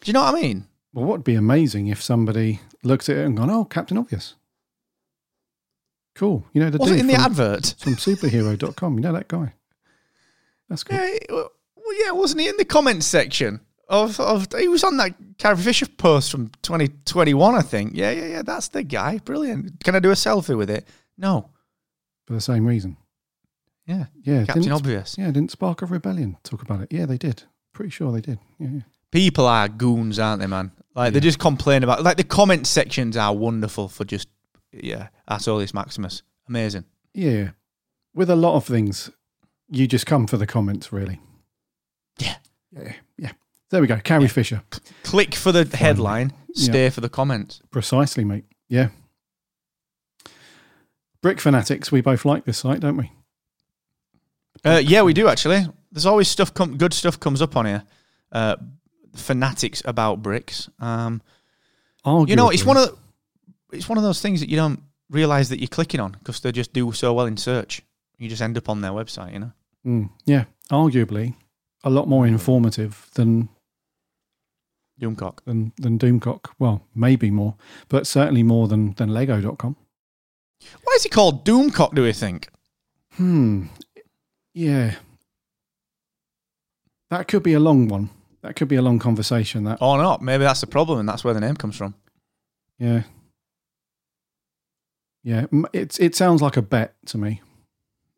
Do 0.00 0.08
you 0.08 0.12
know 0.12 0.22
what 0.22 0.34
I 0.34 0.40
mean? 0.40 0.66
Well, 0.92 1.04
what 1.04 1.18
would 1.18 1.24
be 1.24 1.34
amazing 1.34 1.88
if 1.88 2.02
somebody 2.02 2.60
looked 2.82 3.08
at 3.08 3.16
it 3.16 3.26
and 3.26 3.36
gone, 3.36 3.50
"Oh, 3.50 3.64
Captain 3.64 3.98
Obvious." 3.98 4.34
Cool. 6.18 6.44
You 6.52 6.62
know 6.62 6.70
the 6.70 6.78
Was 6.78 6.90
it 6.90 6.98
in 6.98 7.06
the 7.06 7.14
from, 7.14 7.22
advert? 7.22 7.74
from 7.78 7.94
superhero.com. 7.94 8.94
You 8.96 9.00
know 9.00 9.12
that 9.12 9.28
guy. 9.28 9.54
That's 10.68 10.82
cool. 10.82 10.98
Yeah, 10.98 11.16
well, 11.30 11.50
yeah, 12.04 12.10
wasn't 12.10 12.40
he 12.40 12.48
in 12.48 12.56
the 12.56 12.64
comments 12.64 13.06
section? 13.06 13.60
Of, 13.88 14.18
of 14.18 14.48
he 14.58 14.66
was 14.66 14.82
on 14.82 14.96
that 14.96 15.14
Carrie 15.38 15.56
Fisher 15.56 15.86
post 15.86 16.32
from 16.32 16.48
2021, 16.62 17.54
I 17.54 17.62
think. 17.62 17.92
Yeah, 17.94 18.10
yeah, 18.10 18.26
yeah. 18.26 18.42
That's 18.42 18.66
the 18.66 18.82
guy. 18.82 19.18
Brilliant. 19.18 19.84
Can 19.84 19.94
I 19.94 20.00
do 20.00 20.10
a 20.10 20.14
selfie 20.14 20.56
with 20.56 20.70
it? 20.70 20.88
No. 21.16 21.50
For 22.26 22.32
the 22.32 22.40
same 22.40 22.66
reason. 22.66 22.96
Yeah. 23.86 24.06
Yeah. 24.22 24.44
Captain 24.44 24.72
Obvious. 24.72 25.16
Yeah, 25.16 25.26
didn't 25.26 25.52
Spark 25.52 25.82
of 25.82 25.92
Rebellion 25.92 26.36
talk 26.42 26.62
about 26.62 26.80
it? 26.82 26.88
Yeah, 26.90 27.06
they 27.06 27.16
did. 27.16 27.44
Pretty 27.72 27.90
sure 27.90 28.10
they 28.10 28.20
did. 28.20 28.40
Yeah, 28.58 28.68
yeah. 28.72 28.80
People 29.12 29.46
are 29.46 29.68
goons, 29.68 30.18
aren't 30.18 30.40
they, 30.40 30.48
man? 30.48 30.72
Like 30.96 31.12
they 31.12 31.20
just 31.20 31.38
complain 31.38 31.84
about. 31.84 32.02
Like 32.02 32.16
the 32.16 32.24
comment 32.24 32.66
sections 32.66 33.16
are 33.16 33.32
wonderful 33.32 33.88
for 33.88 34.04
just 34.04 34.28
yeah. 34.72 35.08
Artorius 35.28 35.74
Maximus, 35.74 36.22
amazing. 36.48 36.84
Yeah. 37.14 37.50
With 38.14 38.30
a 38.30 38.36
lot 38.36 38.54
of 38.56 38.64
things, 38.64 39.10
you 39.68 39.86
just 39.86 40.06
come 40.06 40.26
for 40.26 40.36
the 40.36 40.46
comments, 40.46 40.92
really. 40.92 41.20
Yeah. 42.18 42.36
Yeah. 42.72 42.92
Yeah. 43.16 43.32
There 43.70 43.80
we 43.80 43.86
go. 43.86 43.98
Carrie 43.98 44.28
Fisher. 44.28 44.62
Click 45.02 45.34
for 45.34 45.52
the 45.52 45.64
headline, 45.76 46.32
Yeah. 46.54 46.64
stay 46.70 46.90
for 46.90 47.00
the 47.00 47.08
comments. 47.08 47.60
Precisely, 47.70 48.24
mate. 48.24 48.44
Yeah. 48.68 48.88
Brick 51.20 51.40
Fanatics, 51.40 51.90
we 51.90 52.00
both 52.00 52.24
like 52.24 52.44
this 52.44 52.58
site, 52.58 52.80
don't 52.80 52.96
we? 52.96 53.10
Uh, 54.64 54.80
yeah, 54.84 55.02
we 55.02 55.12
do 55.12 55.28
actually. 55.28 55.66
There's 55.92 56.06
always 56.06 56.28
stuff, 56.28 56.54
com- 56.54 56.76
good 56.76 56.92
stuff 56.92 57.18
comes 57.18 57.42
up 57.42 57.56
on 57.56 57.66
here. 57.66 57.82
Uh, 58.30 58.56
fanatics 59.14 59.82
about 59.84 60.22
bricks. 60.22 60.68
Um, 60.78 61.22
you 62.26 62.36
know, 62.36 62.48
it's 62.50 62.64
one 62.64 62.76
of 62.76 62.84
the, 62.88 63.76
it's 63.76 63.88
one 63.88 63.98
of 63.98 64.04
those 64.04 64.20
things 64.22 64.40
that 64.40 64.48
you 64.48 64.56
don't 64.56 64.80
realize 65.10 65.48
that 65.48 65.58
you're 65.60 65.68
clicking 65.68 66.00
on 66.00 66.12
because 66.12 66.40
they 66.40 66.52
just 66.52 66.72
do 66.72 66.92
so 66.92 67.12
well 67.12 67.26
in 67.26 67.36
search. 67.36 67.82
You 68.18 68.28
just 68.28 68.42
end 68.42 68.56
up 68.58 68.68
on 68.68 68.80
their 68.80 68.90
website, 68.92 69.32
you 69.32 69.38
know. 69.38 69.52
Mm, 69.86 70.10
yeah, 70.24 70.44
arguably 70.70 71.34
a 71.84 71.90
lot 71.90 72.08
more 72.08 72.26
informative 72.26 73.08
than 73.14 73.48
Doomcock. 75.00 75.38
than 75.44 75.72
than 75.76 75.98
Doomcock. 75.98 76.46
Well, 76.58 76.82
maybe 76.94 77.30
more, 77.30 77.54
but 77.88 78.06
certainly 78.06 78.42
more 78.42 78.66
than 78.68 78.94
than 78.94 79.08
Lego.com. 79.10 79.76
Why 80.82 80.92
is 80.96 81.04
he 81.04 81.08
called 81.08 81.44
Doomcock? 81.44 81.94
Do 81.94 82.02
we 82.02 82.12
think? 82.12 82.48
Hmm. 83.14 83.66
Yeah. 84.54 84.96
That 87.10 87.28
could 87.28 87.42
be 87.44 87.54
a 87.54 87.60
long 87.60 87.88
one. 87.88 88.10
That 88.42 88.56
could 88.56 88.68
be 88.68 88.76
a 88.76 88.82
long 88.82 88.98
conversation. 88.98 89.64
That 89.64 89.78
Or 89.80 89.96
not? 89.98 90.20
Maybe 90.20 90.44
that's 90.44 90.60
the 90.60 90.66
problem, 90.66 90.98
and 90.98 91.08
that's 91.08 91.24
where 91.24 91.32
the 91.34 91.40
name 91.40 91.56
comes 91.56 91.76
from. 91.76 91.94
yeah. 92.78 93.02
Yeah, 95.28 95.44
it's 95.74 95.98
it 95.98 96.16
sounds 96.16 96.40
like 96.40 96.56
a 96.56 96.62
bet 96.62 96.94
to 97.08 97.18
me. 97.18 97.42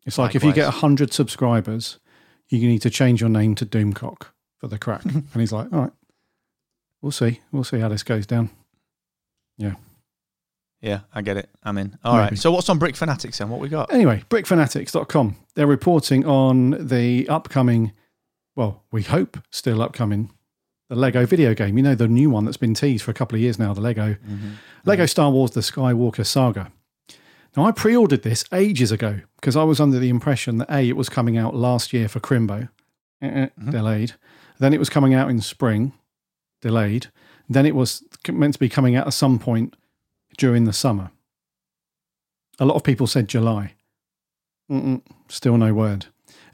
It's 0.05 0.17
like 0.17 0.33
if 0.33 0.45
you 0.45 0.53
get 0.53 0.67
Likewise. 0.67 0.79
hundred 0.79 1.11
subscribers, 1.11 1.99
you 2.47 2.65
need 2.65 2.81
to 2.83 2.89
change 2.89 3.19
your 3.19 3.29
name 3.29 3.53
to 3.55 3.65
Doomcock 3.65 4.27
for 4.59 4.69
the 4.69 4.79
crack. 4.79 5.03
and 5.05 5.27
he's 5.35 5.51
like, 5.51 5.73
all 5.73 5.81
right, 5.81 5.91
we'll 7.01 7.11
see, 7.11 7.41
we'll 7.51 7.65
see 7.65 7.79
how 7.79 7.89
this 7.89 8.03
goes 8.03 8.25
down. 8.25 8.49
Yeah, 9.57 9.73
Yeah, 10.79 11.01
I 11.13 11.21
get 11.21 11.35
it. 11.35 11.49
I'm 11.63 11.77
in. 11.77 11.97
All 12.01 12.15
right. 12.15 12.31
Maybe. 12.31 12.37
So 12.37 12.49
what's 12.49 12.69
on 12.69 12.79
Brick 12.79 12.95
Fanatics 12.95 13.39
then? 13.39 13.49
What 13.49 13.59
we 13.59 13.67
got? 13.67 13.91
Anyway, 13.91 14.23
brickfanatics.com. 14.29 15.35
They're 15.55 15.67
reporting 15.67 16.25
on 16.25 16.87
the 16.87 17.27
upcoming, 17.27 17.91
well, 18.55 18.83
we 18.89 19.03
hope 19.03 19.37
still 19.49 19.81
upcoming, 19.81 20.31
the 20.87 20.95
Lego 20.95 21.25
video 21.25 21.53
game. 21.53 21.75
You 21.75 21.83
know, 21.83 21.95
the 21.95 22.07
new 22.07 22.29
one 22.29 22.45
that's 22.45 22.55
been 22.55 22.73
teased 22.73 23.03
for 23.03 23.11
a 23.11 23.13
couple 23.13 23.35
of 23.35 23.41
years 23.41 23.59
now, 23.59 23.73
the 23.73 23.81
Lego 23.81 24.13
mm-hmm. 24.13 24.51
Lego 24.85 25.05
Star 25.05 25.29
Wars 25.29 25.51
The 25.51 25.59
Skywalker 25.59 26.25
Saga. 26.25 26.71
Now, 27.55 27.65
I 27.65 27.71
pre 27.71 27.95
ordered 27.95 28.23
this 28.23 28.45
ages 28.53 28.91
ago 28.91 29.21
because 29.35 29.55
I 29.55 29.63
was 29.63 29.79
under 29.79 29.99
the 29.99 30.09
impression 30.09 30.57
that 30.57 30.71
A, 30.71 30.87
it 30.87 30.95
was 30.95 31.09
coming 31.09 31.37
out 31.37 31.55
last 31.55 31.91
year 31.91 32.07
for 32.07 32.19
Crimbo, 32.19 32.69
Eh-eh, 33.21 33.49
delayed. 33.69 34.13
Then 34.59 34.73
it 34.73 34.79
was 34.79 34.89
coming 34.89 35.13
out 35.13 35.29
in 35.29 35.41
spring, 35.41 35.93
delayed. 36.61 37.07
Then 37.49 37.65
it 37.65 37.75
was 37.75 38.03
meant 38.29 38.53
to 38.53 38.59
be 38.59 38.69
coming 38.69 38.95
out 38.95 39.07
at 39.07 39.13
some 39.13 39.37
point 39.39 39.75
during 40.37 40.63
the 40.63 40.73
summer. 40.73 41.11
A 42.59 42.65
lot 42.65 42.75
of 42.75 42.83
people 42.83 43.07
said 43.07 43.27
July. 43.27 43.73
Mm-mm, 44.71 45.01
still 45.27 45.57
no 45.57 45.73
word. 45.73 46.05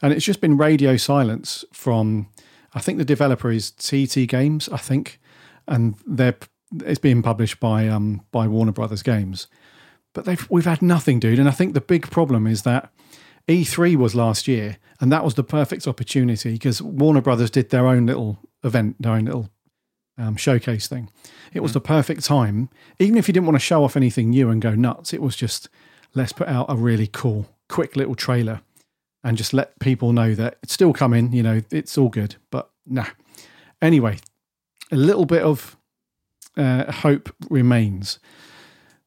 And 0.01 0.13
it's 0.13 0.25
just 0.25 0.41
been 0.41 0.57
radio 0.57 0.97
silence 0.97 1.63
from, 1.71 2.29
I 2.73 2.79
think 2.79 2.97
the 2.97 3.05
developer 3.05 3.51
is 3.51 3.71
TT 3.71 4.27
Games, 4.27 4.69
I 4.69 4.77
think, 4.77 5.19
and 5.67 5.95
they're 6.05 6.37
it's 6.83 6.99
being 6.99 7.21
published 7.21 7.59
by 7.61 7.87
um 7.87 8.21
by 8.31 8.47
Warner 8.47 8.71
Brothers 8.71 9.03
Games. 9.03 9.47
But 10.13 10.25
they've 10.25 10.47
we've 10.49 10.65
had 10.65 10.81
nothing, 10.81 11.19
dude. 11.19 11.39
And 11.39 11.47
I 11.47 11.51
think 11.51 11.73
the 11.73 11.81
big 11.81 12.09
problem 12.09 12.47
is 12.47 12.63
that 12.63 12.91
E3 13.47 13.95
was 13.95 14.15
last 14.15 14.47
year, 14.47 14.77
and 14.99 15.11
that 15.11 15.23
was 15.23 15.35
the 15.35 15.43
perfect 15.43 15.87
opportunity 15.87 16.53
because 16.53 16.81
Warner 16.81 17.21
Brothers 17.21 17.51
did 17.51 17.69
their 17.69 17.87
own 17.87 18.05
little 18.05 18.39
event, 18.63 19.01
their 19.01 19.13
own 19.13 19.25
little 19.25 19.49
um, 20.17 20.35
showcase 20.35 20.87
thing. 20.87 21.09
It 21.53 21.61
was 21.61 21.73
the 21.73 21.81
perfect 21.81 22.25
time, 22.25 22.69
even 22.99 23.17
if 23.17 23.27
you 23.27 23.33
didn't 23.33 23.45
want 23.45 23.55
to 23.55 23.65
show 23.65 23.83
off 23.83 23.95
anything 23.95 24.31
new 24.31 24.49
and 24.49 24.61
go 24.61 24.75
nuts. 24.75 25.13
It 25.13 25.21
was 25.21 25.35
just 25.35 25.69
let's 26.13 26.33
put 26.33 26.47
out 26.47 26.65
a 26.69 26.75
really 26.75 27.07
cool, 27.07 27.47
quick 27.69 27.95
little 27.95 28.15
trailer 28.15 28.61
and 29.23 29.37
just 29.37 29.53
let 29.53 29.77
people 29.79 30.13
know 30.13 30.33
that 30.35 30.57
it's 30.63 30.73
still 30.73 30.93
coming. 30.93 31.31
You 31.31 31.43
know, 31.43 31.61
it's 31.71 31.97
all 31.97 32.09
good, 32.09 32.35
but 32.51 32.69
nah. 32.85 33.07
Anyway, 33.81 34.19
a 34.91 34.95
little 34.95 35.25
bit 35.25 35.43
of 35.43 35.77
uh, 36.55 36.91
hope 36.91 37.33
remains 37.49 38.19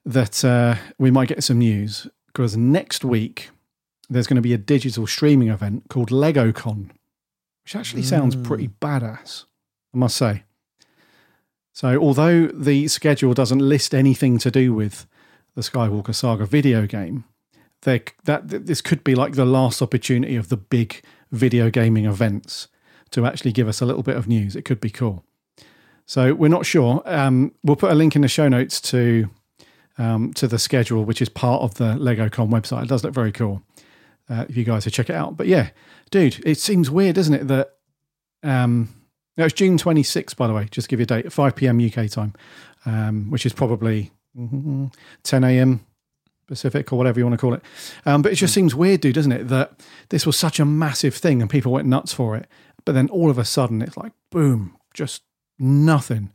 that 0.05 0.45
uh, 0.45 0.77
we 0.99 1.11
might 1.11 1.29
get 1.29 1.45
some 1.45 1.59
news 1.59 2.07
because 2.27 2.57
next 2.57 3.05
week 3.05 3.51
there's 4.09 4.27
going 4.27 4.37
to 4.37 4.43
be 4.43 4.55
a 4.55 4.59
digital 4.59 5.07
streaming 5.07 5.49
event 5.49 5.85
called 5.89 6.11
LegoCon, 6.11 6.91
which 7.65 7.77
actually 7.77 8.03
sounds 8.03 8.35
pretty 8.35 8.69
badass, 8.69 9.45
I 9.95 9.99
must 9.99 10.17
say. 10.17 10.45
So, 11.73 11.97
although 11.97 12.49
the 12.49 12.89
schedule 12.89 13.33
doesn't 13.35 13.61
list 13.61 13.95
anything 13.95 14.39
to 14.39 14.51
do 14.51 14.75
with 14.75 15.07
the 15.55 15.63
Skywalker 15.63 16.15
Saga 16.15 16.45
video 16.45 16.87
game, 16.87 17.25
there, 17.83 18.03
that 18.25 18.49
this 18.49 18.81
could 18.81 19.05
be 19.05 19.15
like 19.15 19.35
the 19.35 19.45
last 19.45 19.81
opportunity 19.81 20.37
of 20.37 20.49
the 20.49 20.57
big 20.57 21.03
video 21.31 21.71
gaming 21.71 22.05
events 22.05 22.69
to 23.11 23.25
actually 23.25 23.53
give 23.53 23.69
us 23.69 23.81
a 23.81 23.87
little 23.87 24.03
bit 24.03 24.17
of 24.17 24.29
news. 24.29 24.57
It 24.57 24.65
could 24.65 24.81
be 24.81 24.91
cool. 24.91 25.25
So 26.07 26.35
we're 26.35 26.49
not 26.49 26.67
sure. 26.67 27.03
Um, 27.07 27.55
we'll 27.63 27.77
put 27.77 27.93
a 27.93 27.95
link 27.95 28.17
in 28.17 28.23
the 28.23 28.29
show 28.29 28.49
notes 28.49 28.81
to 28.83 29.31
um, 30.01 30.33
to 30.33 30.49
the 30.49 30.59
schedule, 30.59 31.05
which 31.05 31.21
is 31.21 31.29
part 31.29 31.63
of 31.63 31.75
the 31.75 31.95
LegoCon 31.97 32.49
website. 32.49 32.85
It 32.85 32.89
does 32.89 33.05
look 33.05 33.13
very 33.13 33.33
cool. 33.33 33.63
Uh, 34.29 34.47
if 34.49 34.57
you 34.57 34.65
guys 34.65 34.85
would 34.85 34.95
check 34.95 35.11
it 35.11 35.17
out. 35.17 35.37
But 35.37 35.49
yeah, 35.49 35.71
dude, 36.11 36.41
it 36.47 36.57
seems 36.57 36.89
weird, 36.89 37.17
doesn't 37.17 37.35
it? 37.35 37.49
That 37.49 37.73
um, 38.43 38.89
no, 39.37 39.45
it's 39.45 39.55
June 39.55 39.77
26th, 39.77 40.37
by 40.37 40.47
the 40.47 40.55
way. 40.55 40.69
Just 40.71 40.89
to 40.89 40.97
give 40.97 41.01
you 41.01 41.05
a 41.05 41.23
date, 41.23 41.33
5 41.33 41.57
p.m. 41.57 41.85
UK 41.85 42.09
time, 42.09 42.35
um, 42.87 43.31
which 43.31 43.45
is 43.45 43.53
probably 43.53 44.13
mhm, 44.39 44.95
10 45.25 45.45
a.m. 45.45 45.85
Pacific 46.47 46.93
or 46.93 46.97
whatever 46.97 47.19
you 47.19 47.27
want 47.27 47.35
to 47.35 47.41
call 47.41 47.55
it. 47.55 47.63
Um, 48.07 48.23
but 48.23 48.33
it 48.33 48.37
just 48.37 48.55
seems 48.55 48.75
weird, 48.75 49.01
dude, 49.01 49.17
doesn't 49.17 49.33
it? 49.33 49.49
That 49.49 49.81
this 50.09 50.25
was 50.25 50.37
such 50.37 50.61
a 50.61 50.65
massive 50.65 51.15
thing 51.15 51.43
and 51.43 51.51
people 51.51 51.73
went 51.73 51.89
nuts 51.89 52.13
for 52.13 52.37
it. 52.37 52.47
But 52.85 52.93
then 52.93 53.09
all 53.11 53.31
of 53.31 53.39
a 53.39 53.45
sudden 53.45 53.83
it's 53.83 53.97
like, 53.97 54.13
boom, 54.31 54.77
just 54.95 55.23
nothing. 55.59 56.33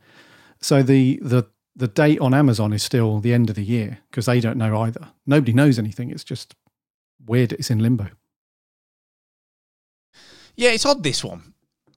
So 0.60 0.82
the, 0.82 1.18
the, 1.22 1.44
the 1.76 1.88
date 1.88 2.20
on 2.20 2.32
Amazon 2.32 2.72
is 2.72 2.82
still 2.82 3.20
the 3.20 3.34
end 3.34 3.50
of 3.50 3.56
the 3.56 3.64
year 3.64 3.98
because 4.10 4.26
they 4.26 4.40
don't 4.40 4.56
know 4.56 4.80
either. 4.80 5.08
Nobody 5.26 5.52
knows 5.52 5.78
anything. 5.78 6.10
It's 6.10 6.24
just 6.24 6.54
weird. 7.24 7.52
It's 7.52 7.70
in 7.70 7.80
limbo. 7.80 8.08
Yeah, 10.56 10.70
it's 10.70 10.86
odd 10.86 11.02
this 11.02 11.22
one, 11.22 11.52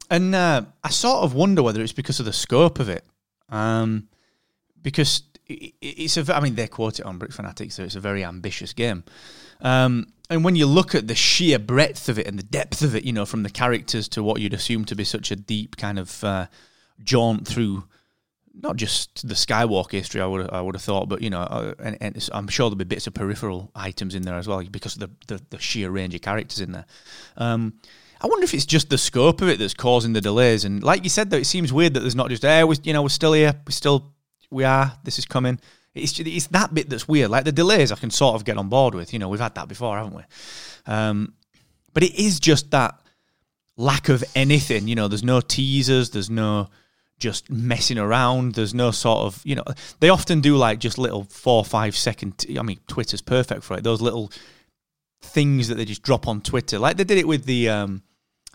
and 0.10 0.36
uh, 0.36 0.64
I 0.84 0.90
sort 0.90 1.24
of 1.24 1.34
wonder 1.34 1.64
whether 1.64 1.82
it's 1.82 1.94
because 1.94 2.20
of 2.20 2.26
the 2.26 2.34
scope 2.34 2.80
of 2.80 2.90
it, 2.90 3.06
um, 3.48 4.10
because 4.82 5.24
it's 5.48 6.18
a. 6.18 6.36
I 6.36 6.42
mean, 6.42 6.56
they 6.56 6.68
quote 6.68 7.00
it 7.00 7.06
on 7.06 7.18
Brick 7.18 7.32
Fanatics, 7.32 7.76
so 7.76 7.84
it's 7.84 7.96
a 7.96 8.02
very 8.02 8.26
ambitious 8.26 8.74
game. 8.74 9.06
Um, 9.62 10.12
and 10.30 10.44
when 10.44 10.58
you 10.58 10.66
look 10.66 10.94
at 10.94 11.08
the 11.08 11.16
sheer 11.16 11.58
breadth 11.58 12.10
of 12.10 12.20
it 12.20 12.28
and 12.28 12.38
the 12.38 12.44
depth 12.44 12.82
of 12.82 12.96
it, 12.96 13.06
you 13.06 13.14
know, 13.14 13.26
from 13.26 13.44
the 13.44 13.50
characters 13.50 14.10
to 14.10 14.22
what 14.24 14.42
you'd 14.42 14.54
assume 14.54 14.84
to 14.86 14.96
be 14.96 15.06
such 15.06 15.32
a 15.32 15.38
deep 15.38 15.78
kind 15.78 15.98
of 15.98 16.22
uh, 16.24 16.48
jaunt 17.02 17.48
through 17.48 17.86
not 18.62 18.76
just 18.76 19.28
the 19.28 19.36
Skywalker 19.36 19.94
history, 19.94 20.22
I 20.22 20.26
would 20.26 20.50
I 20.52 20.62
would 20.62 20.76
have 20.76 20.84
thought, 20.84 21.10
but 21.10 21.22
you 21.22 21.30
know, 21.30 21.42
uh, 21.42 21.74
and, 21.80 21.98
and 22.02 22.30
I'm 22.34 22.48
sure 22.48 22.70
there'll 22.70 22.78
be 22.78 22.84
bits 22.84 23.08
of 23.08 23.14
peripheral 23.14 23.72
items 23.76 24.16
in 24.16 24.24
there 24.24 24.36
as 24.36 24.48
well 24.48 24.64
because 24.64 24.96
of 24.96 25.02
the 25.02 25.36
the, 25.36 25.44
the 25.50 25.60
sheer 25.60 25.90
range 25.90 26.16
of 26.16 26.22
characters 26.22 26.60
in 26.60 26.72
there. 26.72 26.86
Um, 27.38 27.74
I 28.22 28.28
wonder 28.28 28.44
if 28.44 28.54
it's 28.54 28.66
just 28.66 28.90
the 28.90 28.98
scope 28.98 29.42
of 29.42 29.48
it 29.48 29.60
that's 29.60 29.74
causing 29.74 30.14
the 30.14 30.22
delays. 30.22 30.66
And 30.66 30.84
like 30.84 31.04
you 31.04 31.10
said, 31.10 31.30
though, 31.30 31.38
it 31.38 31.46
seems 31.46 31.72
weird 31.72 31.94
that 31.94 32.02
there's 32.02 32.16
not 32.16 32.30
just, 32.30 32.44
hey, 32.44 32.64
we, 32.66 32.76
you 32.84 32.92
know, 32.92 33.02
we're 33.02 33.10
still 33.10 33.32
here, 33.34 33.54
we 33.66 33.72
still, 33.72 34.14
we 34.50 34.66
are, 34.66 34.92
this 35.06 35.18
is 35.20 35.26
coming. 35.26 35.60
It's 35.96 36.20
it's 36.20 36.48
that 36.48 36.74
bit 36.74 36.90
that's 36.90 37.08
weird. 37.08 37.32
Like 37.32 37.46
the 37.46 37.52
delays, 37.52 37.92
I 37.92 37.96
can 37.96 38.12
sort 38.12 38.36
of 38.36 38.46
get 38.46 38.58
on 38.58 38.70
board 38.70 38.94
with. 38.94 39.12
You 39.14 39.20
know, 39.20 39.30
we've 39.30 39.40
had 39.40 39.56
that 39.56 39.68
before, 39.68 39.98
haven't 39.98 40.16
we? 40.16 40.24
Um, 40.86 41.34
but 41.94 42.04
it 42.04 42.16
is 42.16 42.40
just 42.40 42.72
that 42.72 43.00
lack 43.76 44.10
of 44.10 44.24
anything. 44.36 44.88
You 44.88 44.96
know, 44.96 45.08
there's 45.08 45.24
no 45.24 45.42
teasers, 45.42 46.12
there's 46.12 46.30
no 46.30 46.70
just 47.20 47.50
messing 47.50 47.98
around. 47.98 48.56
There's 48.56 48.74
no 48.74 48.92
sort 48.92 49.20
of, 49.20 49.42
you 49.44 49.56
know, 49.56 49.64
they 50.00 50.10
often 50.10 50.42
do 50.42 50.56
like 50.58 50.80
just 50.80 50.98
little 50.98 51.26
four, 51.26 51.64
five 51.66 51.96
second. 51.96 52.38
T- 52.38 52.58
I 52.58 52.62
mean, 52.62 52.80
Twitter's 52.88 53.22
perfect 53.22 53.64
for 53.64 53.78
it. 53.78 53.84
Those 53.84 54.02
little 54.02 54.32
things 55.22 55.68
that 55.68 55.76
they 55.76 55.86
just 55.86 56.02
drop 56.04 56.28
on 56.28 56.42
Twitter, 56.42 56.80
like 56.80 56.98
they 56.98 57.04
did 57.04 57.18
it 57.18 57.28
with 57.28 57.46
the 57.46 57.70
um, 57.70 58.04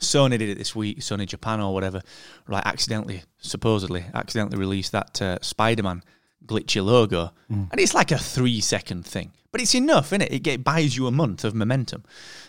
Sony 0.01 0.39
did 0.39 0.49
it 0.49 0.59
this 0.59 0.75
week, 0.75 0.99
Sony 1.01 1.27
Japan 1.27 1.61
or 1.61 1.73
whatever. 1.75 2.01
Like 2.49 2.67
accidentally, 2.67 3.23
supposedly, 3.39 4.05
accidentally 4.15 4.59
released 4.59 4.93
that 4.93 5.21
uh, 5.23 5.39
Spider-Man 5.43 6.03
glitchy 6.47 6.85
logo, 6.85 7.33
Mm. 7.51 7.69
and 7.71 7.81
it's 7.81 7.95
like 7.95 8.11
a 8.13 8.19
three 8.19 8.61
second 8.61 9.07
thing, 9.07 9.33
but 9.53 9.61
it's 9.61 9.75
enough, 9.75 10.13
is 10.13 10.21
it? 10.23 10.33
It 10.33 10.39
get, 10.41 10.65
buys 10.65 10.97
you 10.97 11.07
a 11.07 11.11
month 11.11 11.45
of 11.45 11.55
momentum. 11.55 12.05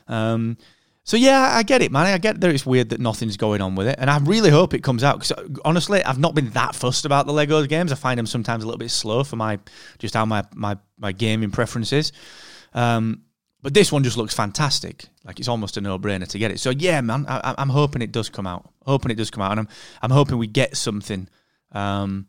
Um, 0.08 0.58
so 1.06 1.15
yeah, 1.18 1.52
I 1.54 1.62
get 1.63 1.82
it, 1.82 1.91
man. 1.91 2.08
I 2.08 2.18
get 2.18 2.41
that 2.41 2.50
it's 2.50 2.65
weird 2.65 2.89
that 2.89 3.00
nothing's 3.00 3.38
going 3.38 3.62
on 3.62 3.76
with 3.76 3.88
it, 3.88 3.96
and 4.00 4.10
I 4.10 4.18
really 4.18 4.50
hope 4.50 4.74
it 4.74 4.84
comes 4.84 5.04
out. 5.04 5.20
Because 5.20 5.32
honestly, 5.63 6.04
I've 6.04 6.20
not 6.20 6.36
been 6.36 6.50
that 6.50 6.76
fussed 6.76 7.06
about 7.06 7.28
the 7.28 7.32
Lego 7.32 7.63
games. 7.68 7.91
I 7.91 7.96
find 7.96 8.18
them 8.18 8.26
sometimes 8.26 8.63
a 8.63 8.68
little 8.68 8.80
bit 8.80 8.89
slow 8.89 9.24
for 9.24 9.36
my 9.38 9.60
just 10.00 10.15
how 10.15 10.26
my 10.26 10.44
my 10.54 10.78
my 10.98 11.12
gaming 11.12 11.52
preferences. 11.52 12.12
Um, 12.74 13.22
but 13.62 13.74
this 13.74 13.91
one 13.91 14.04
just 14.04 14.18
looks 14.18 14.34
fantastic. 14.34 15.06
Like 15.24 15.39
it's 15.39 15.48
almost 15.48 15.78
a 15.78 15.82
no 15.82 15.98
brainer 15.98 16.28
to 16.28 16.38
get 16.38 16.52
it. 16.52 16.60
So 16.60 16.72
yeah, 16.72 17.00
man, 17.02 17.26
I, 17.30 17.56
I'm 17.58 17.70
hoping 17.70 18.02
it 18.02 18.12
does 18.12 18.30
come 18.30 18.48
out. 18.48 18.68
Hoping 18.86 19.12
it 19.12 19.15
does 19.15 19.32
come 19.32 19.44
out, 19.44 19.52
and 19.52 19.62
I'm 19.62 19.68
I'm 20.02 20.12
hoping 20.12 20.38
we 20.39 20.48
get 20.48 20.76
something, 20.76 21.30
um, 21.72 22.28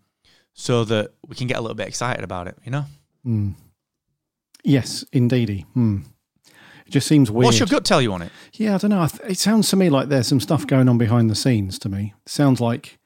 so 0.52 0.84
that 0.84 1.14
we 1.26 1.34
can 1.34 1.46
get 1.46 1.56
a 1.56 1.60
little 1.60 1.74
bit 1.74 1.88
excited 1.88 2.22
about 2.22 2.46
it. 2.46 2.56
You 2.64 2.70
know, 2.72 2.84
Mm. 3.26 3.54
Yes, 4.62 5.04
indeedy. 5.12 5.62
Hmm. 5.74 5.98
It 6.86 6.90
just 6.92 7.06
seems 7.08 7.30
weird. 7.30 7.46
what's 7.46 7.58
your 7.58 7.66
gut 7.66 7.84
tell 7.84 8.00
you 8.00 8.12
on 8.12 8.22
it? 8.22 8.30
Yeah, 8.52 8.76
I 8.76 8.78
don't 8.78 8.90
know. 8.90 9.06
It 9.28 9.38
sounds 9.38 9.68
to 9.70 9.76
me 9.76 9.90
like 9.90 10.08
there's 10.08 10.28
some 10.28 10.40
stuff 10.40 10.66
going 10.66 10.88
on 10.88 10.98
behind 10.98 11.28
the 11.28 11.34
scenes. 11.34 11.78
To 11.80 11.88
me, 11.88 12.14
it 12.24 12.30
sounds 12.30 12.60
like 12.60 12.98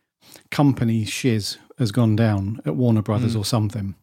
company 0.50 1.04
shiz 1.06 1.56
has 1.78 1.90
gone 1.92 2.14
down 2.14 2.60
at 2.66 2.76
Warner 2.76 3.00
Brothers 3.02 3.34
Mm. 3.34 3.38
or 3.40 3.44
something, 3.44 3.94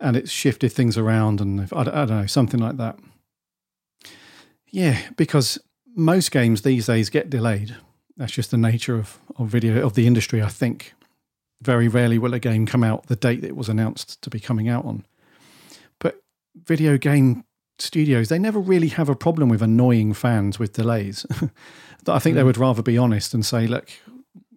and 0.00 0.16
it's 0.16 0.30
shifted 0.32 0.72
things 0.72 0.98
around, 0.98 1.40
and 1.40 1.60
if- 1.60 1.72
I 1.72 1.84
don't, 1.84 1.94
I 1.94 2.04
don't 2.04 2.20
know 2.20 2.26
something 2.26 2.58
like 2.60 2.76
that. 2.78 2.98
Yeah, 4.70 4.98
because 5.16 5.58
most 5.94 6.30
games 6.30 6.62
these 6.62 6.86
days 6.86 7.10
get 7.10 7.30
delayed. 7.30 7.76
That's 8.16 8.32
just 8.32 8.50
the 8.50 8.58
nature 8.58 8.96
of, 8.96 9.18
of 9.36 9.48
video 9.48 9.84
of 9.86 9.94
the 9.94 10.06
industry. 10.06 10.42
I 10.42 10.48
think 10.48 10.94
very 11.62 11.88
rarely 11.88 12.18
will 12.18 12.34
a 12.34 12.38
game 12.38 12.66
come 12.66 12.84
out 12.84 13.06
the 13.06 13.16
date 13.16 13.40
that 13.42 13.48
it 13.48 13.56
was 13.56 13.68
announced 13.68 14.20
to 14.22 14.30
be 14.30 14.40
coming 14.40 14.68
out 14.68 14.84
on. 14.84 15.06
But 16.00 16.20
video 16.54 16.98
game 16.98 17.44
studios, 17.80 18.28
they 18.28 18.38
never 18.38 18.58
really 18.58 18.88
have 18.88 19.08
a 19.08 19.14
problem 19.14 19.48
with 19.48 19.62
annoying 19.62 20.12
fans 20.12 20.58
with 20.58 20.72
delays. 20.72 21.26
I 22.06 22.18
think 22.18 22.36
they 22.36 22.42
would 22.42 22.56
rather 22.56 22.82
be 22.82 22.96
honest 22.96 23.34
and 23.34 23.44
say, 23.44 23.66
look, 23.66 23.90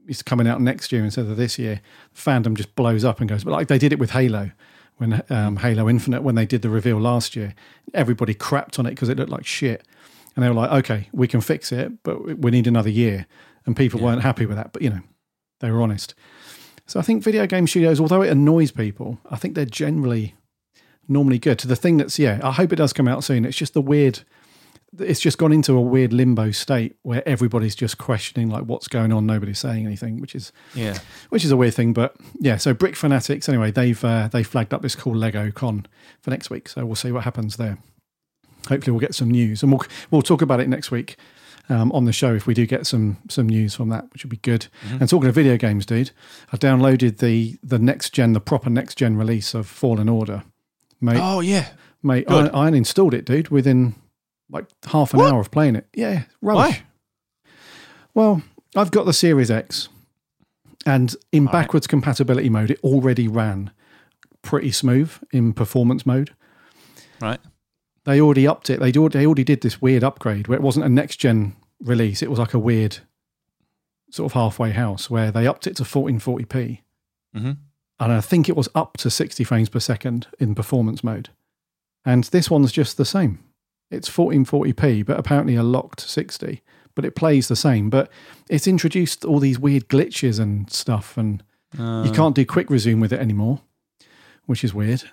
it's 0.07 0.23
coming 0.23 0.47
out 0.47 0.61
next 0.61 0.91
year 0.91 1.03
instead 1.03 1.25
of 1.25 1.37
this 1.37 1.59
year. 1.59 1.81
Fandom 2.15 2.55
just 2.55 2.75
blows 2.75 3.03
up 3.03 3.19
and 3.19 3.29
goes, 3.29 3.43
but 3.43 3.51
like 3.51 3.67
they 3.67 3.77
did 3.77 3.91
it 3.91 3.99
with 3.99 4.11
Halo, 4.11 4.51
when 4.97 5.23
um, 5.29 5.57
Halo 5.57 5.89
Infinite, 5.89 6.21
when 6.21 6.35
they 6.35 6.45
did 6.45 6.61
the 6.61 6.69
reveal 6.69 6.99
last 6.99 7.35
year, 7.35 7.55
everybody 7.93 8.33
crapped 8.33 8.77
on 8.79 8.85
it 8.85 8.91
because 8.91 9.09
it 9.09 9.17
looked 9.17 9.31
like 9.31 9.45
shit. 9.45 9.83
And 10.35 10.43
they 10.43 10.49
were 10.49 10.55
like, 10.55 10.71
okay, 10.71 11.09
we 11.11 11.27
can 11.27 11.41
fix 11.41 11.71
it, 11.71 12.03
but 12.03 12.37
we 12.37 12.51
need 12.51 12.67
another 12.67 12.89
year. 12.89 13.25
And 13.65 13.75
people 13.75 13.99
weren't 13.99 14.21
happy 14.21 14.45
with 14.45 14.57
that, 14.57 14.71
but 14.73 14.81
you 14.81 14.89
know, 14.89 15.01
they 15.59 15.71
were 15.71 15.81
honest. 15.81 16.13
So 16.87 16.99
I 16.99 17.03
think 17.03 17.23
video 17.23 17.47
game 17.47 17.67
studios, 17.67 17.99
although 17.99 18.21
it 18.21 18.29
annoys 18.29 18.71
people, 18.71 19.19
I 19.29 19.37
think 19.37 19.55
they're 19.55 19.65
generally 19.65 20.35
normally 21.07 21.39
good. 21.39 21.59
To 21.59 21.67
the 21.67 21.75
thing 21.75 21.97
that's 21.97 22.17
yeah, 22.19 22.39
I 22.43 22.51
hope 22.51 22.71
it 22.73 22.77
does 22.77 22.93
come 22.93 23.07
out 23.07 23.23
soon. 23.23 23.45
It's 23.45 23.57
just 23.57 23.73
the 23.73 23.81
weird. 23.81 24.21
It's 24.99 25.21
just 25.21 25.37
gone 25.37 25.53
into 25.53 25.73
a 25.73 25.79
weird 25.79 26.11
limbo 26.11 26.51
state 26.51 26.97
where 27.03 27.27
everybody's 27.27 27.75
just 27.75 27.97
questioning 27.97 28.49
like 28.49 28.63
what's 28.65 28.89
going 28.89 29.13
on. 29.13 29.25
Nobody's 29.25 29.59
saying 29.59 29.85
anything, 29.85 30.19
which 30.19 30.35
is 30.35 30.51
Yeah, 30.75 30.97
which 31.29 31.45
is 31.45 31.51
a 31.51 31.57
weird 31.57 31.73
thing. 31.73 31.93
But 31.93 32.15
yeah, 32.39 32.57
so 32.57 32.73
Brick 32.73 32.95
Fanatics 32.97 33.47
anyway, 33.47 33.71
they've 33.71 34.03
uh, 34.03 34.27
they 34.27 34.43
flagged 34.43 34.73
up 34.73 34.81
this 34.81 34.95
cool 34.95 35.15
Lego 35.15 35.49
Con 35.51 35.85
for 36.19 36.29
next 36.29 36.49
week. 36.49 36.67
So 36.67 36.85
we'll 36.85 36.95
see 36.95 37.11
what 37.11 37.23
happens 37.23 37.55
there. 37.55 37.77
Hopefully, 38.67 38.91
we'll 38.91 38.99
get 38.99 39.15
some 39.15 39.31
news, 39.31 39.63
and 39.63 39.71
we'll 39.71 39.83
we'll 40.11 40.21
talk 40.21 40.41
about 40.41 40.59
it 40.59 40.67
next 40.67 40.91
week 40.91 41.15
um, 41.69 41.91
on 41.93 42.05
the 42.05 42.11
show 42.11 42.35
if 42.35 42.45
we 42.45 42.53
do 42.53 42.65
get 42.65 42.85
some 42.85 43.17
some 43.29 43.47
news 43.47 43.73
from 43.75 43.89
that, 43.89 44.11
which 44.11 44.23
would 44.23 44.29
be 44.29 44.37
good. 44.37 44.67
And 44.99 45.07
talking 45.09 45.29
of 45.29 45.35
video 45.35 45.57
games, 45.57 45.85
dude, 45.85 46.11
I 46.51 46.57
downloaded 46.57 47.17
the 47.19 47.57
the 47.63 47.79
next 47.79 48.11
gen, 48.11 48.33
the 48.33 48.41
proper 48.41 48.69
next 48.69 48.95
gen 48.95 49.15
release 49.15 49.53
of 49.53 49.67
Fallen 49.67 50.09
Order. 50.09 50.43
Mate, 51.01 51.19
Oh 51.19 51.39
yeah. 51.39 51.69
mate, 52.03 52.25
I. 52.29 52.45
I 52.47 52.69
uninstalled 52.69 53.13
it, 53.13 53.25
dude, 53.25 53.49
within 53.49 53.95
like 54.49 54.65
half 54.85 55.13
an 55.13 55.19
What? 55.19 55.33
hour 55.33 55.39
of 55.41 55.49
playing 55.51 55.75
it. 55.75 55.87
Yeah, 55.95 56.23
rubbish. 56.41 56.77
Why? 56.79 57.51
Well, 58.13 58.41
I've 58.75 58.91
got 58.91 59.05
the 59.05 59.13
Series 59.13 59.49
X, 59.49 59.89
and 60.85 61.15
in 61.31 61.47
All 61.47 61.53
right. 61.53 61.61
backwards 61.63 61.87
compatibility 61.87 62.49
mode, 62.49 62.71
it 62.71 62.79
already 62.83 63.27
ran 63.27 63.71
pretty 64.41 64.71
smooth 64.71 65.11
in 65.31 65.53
performance 65.53 66.05
mode. 66.05 66.31
Right. 67.21 67.39
They 68.03 68.19
already 68.19 68.47
upped 68.47 68.69
it. 68.69 68.79
They 68.79 68.91
already, 68.93 69.19
they 69.19 69.25
already 69.25 69.43
did 69.43 69.61
this 69.61 69.81
weird 69.81 70.03
upgrade 70.03 70.47
where 70.47 70.57
it 70.57 70.61
wasn't 70.63 70.85
a 70.85 70.89
next 70.89 71.17
gen 71.17 71.55
release. 71.79 72.21
It 72.23 72.29
was 72.29 72.39
like 72.39 72.53
a 72.55 72.59
weird 72.59 72.97
sort 74.09 74.31
of 74.31 74.33
halfway 74.33 74.71
house 74.71 75.09
where 75.09 75.31
they 75.31 75.45
upped 75.47 75.67
it 75.67 75.75
to 75.77 75.83
1440p. 75.83 76.79
Mm-hmm. 77.35 77.51
And 78.01 78.11
I 78.11 78.19
think 78.19 78.49
it 78.49 78.57
was 78.57 78.67
up 78.75 78.97
to 78.97 79.09
60 79.09 79.43
frames 79.43 79.69
per 79.69 79.79
second 79.79 80.27
in 80.39 80.55
performance 80.55 81.03
mode. 81.03 81.29
And 82.03 82.23
this 82.25 82.49
one's 82.49 82.71
just 82.71 82.97
the 82.97 83.05
same. 83.05 83.39
It's 83.91 84.09
1440p, 84.09 85.05
but 85.05 85.19
apparently 85.19 85.55
a 85.55 85.61
locked 85.63 86.01
60. 86.01 86.61
But 86.95 87.05
it 87.05 87.15
plays 87.15 87.47
the 87.47 87.55
same. 87.55 87.89
But 87.89 88.09
it's 88.49 88.65
introduced 88.67 89.23
all 89.23 89.39
these 89.39 89.59
weird 89.59 89.87
glitches 89.87 90.39
and 90.39 90.69
stuff, 90.69 91.15
and 91.17 91.43
Uh, 91.79 92.03
you 92.05 92.11
can't 92.11 92.35
do 92.35 92.45
quick 92.45 92.69
resume 92.69 92.99
with 92.99 93.13
it 93.13 93.19
anymore, 93.21 93.61
which 94.45 94.61
is 94.63 94.73
weird. 94.73 95.03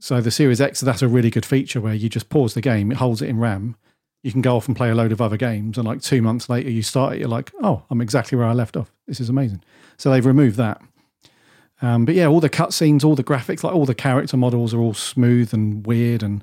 So 0.00 0.20
the 0.20 0.30
Series 0.30 0.60
X, 0.62 0.80
that's 0.80 1.02
a 1.02 1.08
really 1.08 1.28
good 1.28 1.44
feature 1.44 1.80
where 1.80 1.92
you 1.94 2.08
just 2.08 2.30
pause 2.30 2.54
the 2.54 2.62
game, 2.62 2.90
it 2.92 2.96
holds 2.98 3.20
it 3.20 3.28
in 3.28 3.38
RAM. 3.38 3.76
You 4.22 4.32
can 4.32 4.40
go 4.40 4.56
off 4.56 4.66
and 4.66 4.76
play 4.76 4.88
a 4.88 4.94
load 4.94 5.12
of 5.12 5.20
other 5.20 5.36
games, 5.36 5.76
and 5.76 5.86
like 5.86 6.00
two 6.00 6.22
months 6.22 6.48
later, 6.48 6.70
you 6.70 6.82
start 6.82 7.14
it, 7.14 7.18
you're 7.20 7.28
like, 7.28 7.52
oh, 7.62 7.82
I'm 7.90 8.00
exactly 8.00 8.38
where 8.38 8.46
I 8.46 8.52
left 8.54 8.76
off. 8.78 8.90
This 9.06 9.20
is 9.20 9.28
amazing. 9.28 9.62
So 9.98 10.10
they've 10.10 10.24
removed 10.24 10.56
that. 10.56 10.80
Um, 11.80 12.04
but 12.04 12.14
yeah, 12.14 12.26
all 12.26 12.40
the 12.40 12.50
cutscenes, 12.50 13.04
all 13.04 13.14
the 13.14 13.22
graphics, 13.24 13.62
like 13.62 13.74
all 13.74 13.86
the 13.86 13.94
character 13.94 14.36
models 14.36 14.74
are 14.74 14.80
all 14.80 14.94
smooth 14.94 15.54
and 15.54 15.86
weird, 15.86 16.22
and 16.22 16.42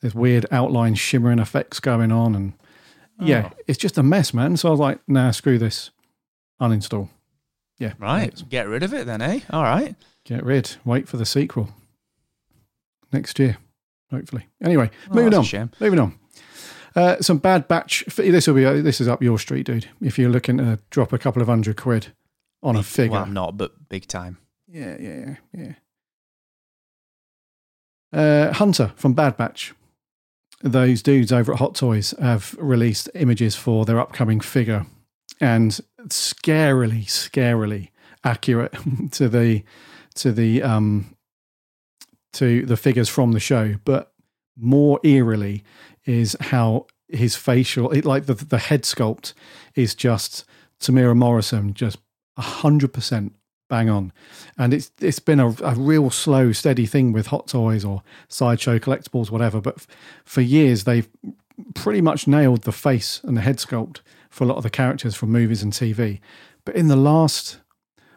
there's 0.00 0.14
weird 0.14 0.46
outline 0.50 0.94
shimmering 0.96 1.38
effects 1.38 1.78
going 1.80 2.10
on, 2.10 2.34
and 2.34 2.52
yeah, 3.20 3.50
Oh. 3.52 3.56
it's 3.68 3.78
just 3.78 3.96
a 3.98 4.02
mess, 4.02 4.34
man. 4.34 4.56
So 4.56 4.68
I 4.68 4.70
was 4.72 4.80
like, 4.80 4.98
nah, 5.06 5.30
screw 5.30 5.56
this, 5.58 5.90
uninstall. 6.60 7.08
Yeah, 7.78 7.92
Right. 7.98 8.42
Get 8.48 8.66
rid 8.68 8.82
of 8.82 8.92
it 8.92 9.06
then, 9.06 9.22
eh? 9.22 9.40
All 9.50 9.62
right. 9.62 9.94
get 10.24 10.44
rid. 10.44 10.76
Wait 10.84 11.08
for 11.08 11.16
the 11.16 11.26
sequel 11.26 11.68
next 13.12 13.38
year, 13.38 13.58
hopefully. 14.10 14.46
Anyway, 14.62 14.90
Oh, 15.10 15.14
moving 15.14 15.34
on. 15.34 15.70
Moving 15.80 15.98
on. 15.98 16.18
Uh, 16.94 17.16
some 17.20 17.38
bad 17.38 17.68
batch. 17.68 18.04
This 18.16 18.46
will 18.46 18.54
be. 18.54 18.66
uh, 18.66 18.82
This 18.82 19.00
is 19.00 19.08
up 19.08 19.22
your 19.22 19.38
street, 19.38 19.66
dude. 19.66 19.88
If 20.00 20.18
you're 20.18 20.30
looking 20.30 20.58
to 20.58 20.78
drop 20.90 21.12
a 21.12 21.18
couple 21.18 21.40
of 21.40 21.48
hundred 21.48 21.76
quid 21.76 22.08
on 22.62 22.76
a 22.76 22.82
figure, 22.82 23.12
Well, 23.12 23.22
I'm 23.22 23.32
not, 23.32 23.56
but 23.56 23.88
big 23.88 24.06
time. 24.06 24.38
Yeah, 24.72 24.96
yeah, 24.98 25.34
yeah, 25.52 25.72
yeah. 28.12 28.18
Uh, 28.18 28.52
Hunter 28.54 28.92
from 28.96 29.12
Bad 29.12 29.36
Batch. 29.36 29.74
Those 30.62 31.02
dudes 31.02 31.30
over 31.30 31.52
at 31.52 31.58
Hot 31.58 31.74
Toys 31.74 32.14
have 32.20 32.54
released 32.58 33.10
images 33.14 33.54
for 33.54 33.84
their 33.84 34.00
upcoming 34.00 34.40
figure, 34.40 34.86
and 35.40 35.78
scarily, 36.08 37.04
scarily 37.04 37.88
accurate 38.24 38.74
to 39.12 39.28
the 39.28 39.62
to 40.14 40.32
the 40.32 40.62
um 40.62 41.16
to 42.34 42.64
the 42.64 42.76
figures 42.76 43.10
from 43.10 43.32
the 43.32 43.40
show, 43.40 43.74
but 43.84 44.12
more 44.56 45.00
eerily 45.02 45.64
is 46.06 46.34
how 46.40 46.86
his 47.08 47.36
facial, 47.36 47.90
it, 47.90 48.06
like 48.06 48.24
the 48.24 48.34
the 48.34 48.58
head 48.58 48.84
sculpt, 48.84 49.34
is 49.74 49.94
just 49.94 50.44
Temuera 50.80 51.16
Morrison, 51.16 51.74
just 51.74 51.98
hundred 52.38 52.94
percent 52.94 53.34
bang 53.72 53.88
on. 53.88 54.12
And 54.58 54.74
it's 54.74 54.92
it's 55.00 55.18
been 55.18 55.40
a, 55.40 55.48
a 55.62 55.74
real 55.74 56.10
slow, 56.10 56.52
steady 56.52 56.84
thing 56.84 57.10
with 57.10 57.28
Hot 57.28 57.48
Toys 57.48 57.86
or 57.86 58.02
Sideshow 58.28 58.78
collectibles, 58.78 59.30
whatever. 59.30 59.62
But 59.62 59.76
f- 59.76 59.86
for 60.26 60.42
years, 60.42 60.84
they've 60.84 61.08
pretty 61.74 62.02
much 62.02 62.26
nailed 62.26 62.64
the 62.64 62.72
face 62.72 63.22
and 63.24 63.34
the 63.34 63.40
head 63.40 63.56
sculpt 63.56 64.00
for 64.28 64.44
a 64.44 64.46
lot 64.46 64.58
of 64.58 64.62
the 64.62 64.68
characters 64.68 65.14
from 65.14 65.32
movies 65.32 65.62
and 65.62 65.72
TV. 65.72 66.20
But 66.66 66.76
in 66.76 66.88
the 66.88 66.96
last, 66.96 67.60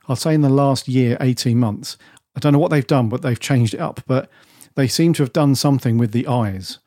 I'll 0.10 0.18
say 0.18 0.34
in 0.34 0.42
the 0.42 0.50
last 0.50 0.90
year, 0.90 1.16
18 1.22 1.58
months, 1.58 1.98
I 2.36 2.42
don't 2.42 2.52
know 2.52 2.60
what 2.60 2.72
they've 2.72 2.86
done, 2.86 3.08
but 3.08 3.22
they've 3.22 3.40
changed 3.40 3.74
it 3.74 3.80
up. 3.80 4.02
But 4.06 4.30
they 4.76 4.90
seem 4.90 5.14
to 5.14 5.24
have 5.24 5.32
done 5.32 5.56
something 5.56 5.98
with 5.98 6.12
the 6.12 6.28
eyes, 6.28 6.80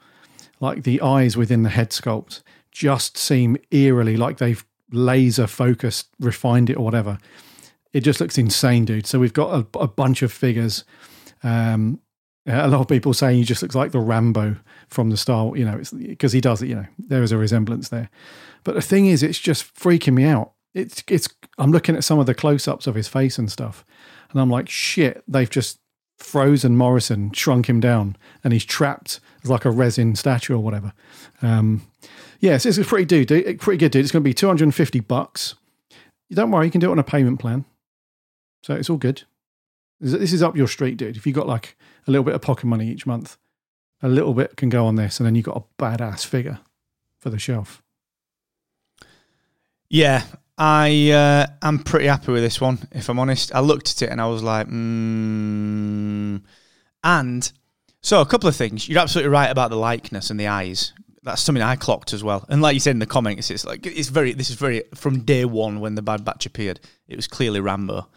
like 0.60 0.82
the 0.82 1.00
eyes 1.00 1.38
within 1.38 1.62
the 1.62 1.70
head 1.70 1.90
sculpt 1.90 2.42
just 2.70 3.16
seem 3.16 3.56
eerily 3.70 4.18
like 4.18 4.36
they've 4.36 4.62
laser 4.92 5.46
focused, 5.46 6.08
refined 6.20 6.68
it 6.68 6.76
or 6.76 6.84
whatever. 6.84 7.18
It 7.92 8.00
just 8.00 8.20
looks 8.20 8.38
insane, 8.38 8.84
dude. 8.84 9.06
So 9.06 9.18
we've 9.18 9.32
got 9.32 9.54
a, 9.54 9.78
a 9.78 9.88
bunch 9.88 10.22
of 10.22 10.32
figures. 10.32 10.84
Um, 11.42 12.00
a 12.46 12.68
lot 12.68 12.80
of 12.80 12.88
people 12.88 13.12
saying 13.12 13.38
he 13.38 13.44
just 13.44 13.62
looks 13.62 13.74
like 13.74 13.92
the 13.92 14.00
Rambo 14.00 14.56
from 14.88 15.10
the 15.10 15.16
Star, 15.16 15.54
you 15.56 15.64
know, 15.64 15.80
because 15.98 16.32
he 16.32 16.40
does 16.40 16.62
it. 16.62 16.68
You 16.68 16.76
know, 16.76 16.86
there 16.98 17.22
is 17.22 17.32
a 17.32 17.36
resemblance 17.36 17.88
there. 17.90 18.10
But 18.64 18.74
the 18.74 18.82
thing 18.82 19.06
is, 19.06 19.22
it's 19.22 19.38
just 19.38 19.74
freaking 19.74 20.14
me 20.14 20.24
out. 20.24 20.52
It's 20.74 21.02
it's. 21.08 21.28
I'm 21.58 21.72
looking 21.72 21.96
at 21.96 22.04
some 22.04 22.18
of 22.18 22.26
the 22.26 22.34
close-ups 22.34 22.86
of 22.86 22.94
his 22.94 23.08
face 23.08 23.38
and 23.38 23.50
stuff, 23.50 23.84
and 24.30 24.40
I'm 24.40 24.50
like, 24.50 24.68
shit. 24.68 25.22
They've 25.28 25.48
just 25.48 25.78
frozen 26.18 26.76
Morrison, 26.76 27.32
shrunk 27.32 27.68
him 27.68 27.80
down, 27.80 28.16
and 28.42 28.52
he's 28.52 28.64
trapped 28.64 29.20
as 29.42 29.50
like 29.50 29.64
a 29.64 29.70
resin 29.70 30.14
statue 30.14 30.54
or 30.54 30.58
whatever. 30.58 30.92
Um, 31.42 31.82
yes, 32.40 32.66
it's 32.66 32.78
a 32.78 32.84
pretty 32.84 33.04
dude, 33.04 33.28
dude, 33.28 33.60
pretty 33.60 33.78
good 33.78 33.92
dude. 33.92 34.04
It's 34.04 34.12
going 34.12 34.22
to 34.22 34.28
be 34.28 34.34
250 34.34 35.00
bucks. 35.00 35.54
Don't 36.30 36.50
worry, 36.50 36.66
you 36.66 36.72
can 36.72 36.80
do 36.80 36.88
it 36.88 36.92
on 36.92 36.98
a 36.98 37.04
payment 37.04 37.38
plan, 37.38 37.64
so 38.62 38.74
it's 38.74 38.90
all 38.90 38.96
good. 38.96 39.22
This 40.00 40.32
is 40.32 40.42
up 40.42 40.56
your 40.56 40.68
street, 40.68 40.96
dude. 40.96 41.16
If 41.16 41.26
you 41.26 41.32
got 41.32 41.48
like 41.48 41.76
a 42.06 42.10
little 42.10 42.24
bit 42.24 42.34
of 42.34 42.42
pocket 42.42 42.66
money 42.66 42.88
each 42.88 43.06
month, 43.06 43.36
a 44.02 44.08
little 44.08 44.34
bit 44.34 44.56
can 44.56 44.68
go 44.68 44.86
on 44.86 44.94
this, 44.94 45.18
and 45.18 45.26
then 45.26 45.34
you 45.34 45.42
got 45.42 45.56
a 45.56 45.82
badass 45.82 46.24
figure 46.24 46.60
for 47.20 47.30
the 47.30 47.38
shelf. 47.38 47.82
Yeah, 49.90 50.22
I 50.56 51.10
uh, 51.10 51.46
I'm 51.62 51.78
pretty 51.80 52.06
happy 52.06 52.32
with 52.32 52.42
this 52.42 52.60
one. 52.60 52.78
If 52.92 53.08
I'm 53.08 53.18
honest, 53.18 53.54
I 53.54 53.60
looked 53.60 53.90
at 53.90 54.02
it 54.02 54.10
and 54.10 54.20
I 54.20 54.26
was 54.26 54.42
like, 54.42 54.68
mm. 54.68 56.42
and 57.02 57.52
so 58.02 58.20
a 58.20 58.26
couple 58.26 58.48
of 58.48 58.56
things. 58.56 58.88
You're 58.88 59.00
absolutely 59.00 59.30
right 59.30 59.50
about 59.50 59.70
the 59.70 59.76
likeness 59.76 60.30
and 60.30 60.38
the 60.38 60.48
eyes. 60.48 60.92
That's 61.22 61.42
something 61.42 61.62
I 61.62 61.76
clocked 61.76 62.12
as 62.12 62.22
well. 62.22 62.44
And 62.48 62.62
like 62.62 62.74
you 62.74 62.80
said 62.80 62.92
in 62.92 63.00
the 63.00 63.06
comments, 63.06 63.50
it's 63.50 63.64
like 63.64 63.86
it's 63.86 64.08
very. 64.08 64.32
This 64.32 64.50
is 64.50 64.56
very 64.56 64.82
from 64.94 65.24
day 65.24 65.44
one 65.44 65.80
when 65.80 65.94
the 65.94 66.02
Bad 66.02 66.24
Batch 66.24 66.46
appeared. 66.46 66.80
It 67.08 67.16
was 67.16 67.26
clearly 67.26 67.60
Rambo. 67.60 68.08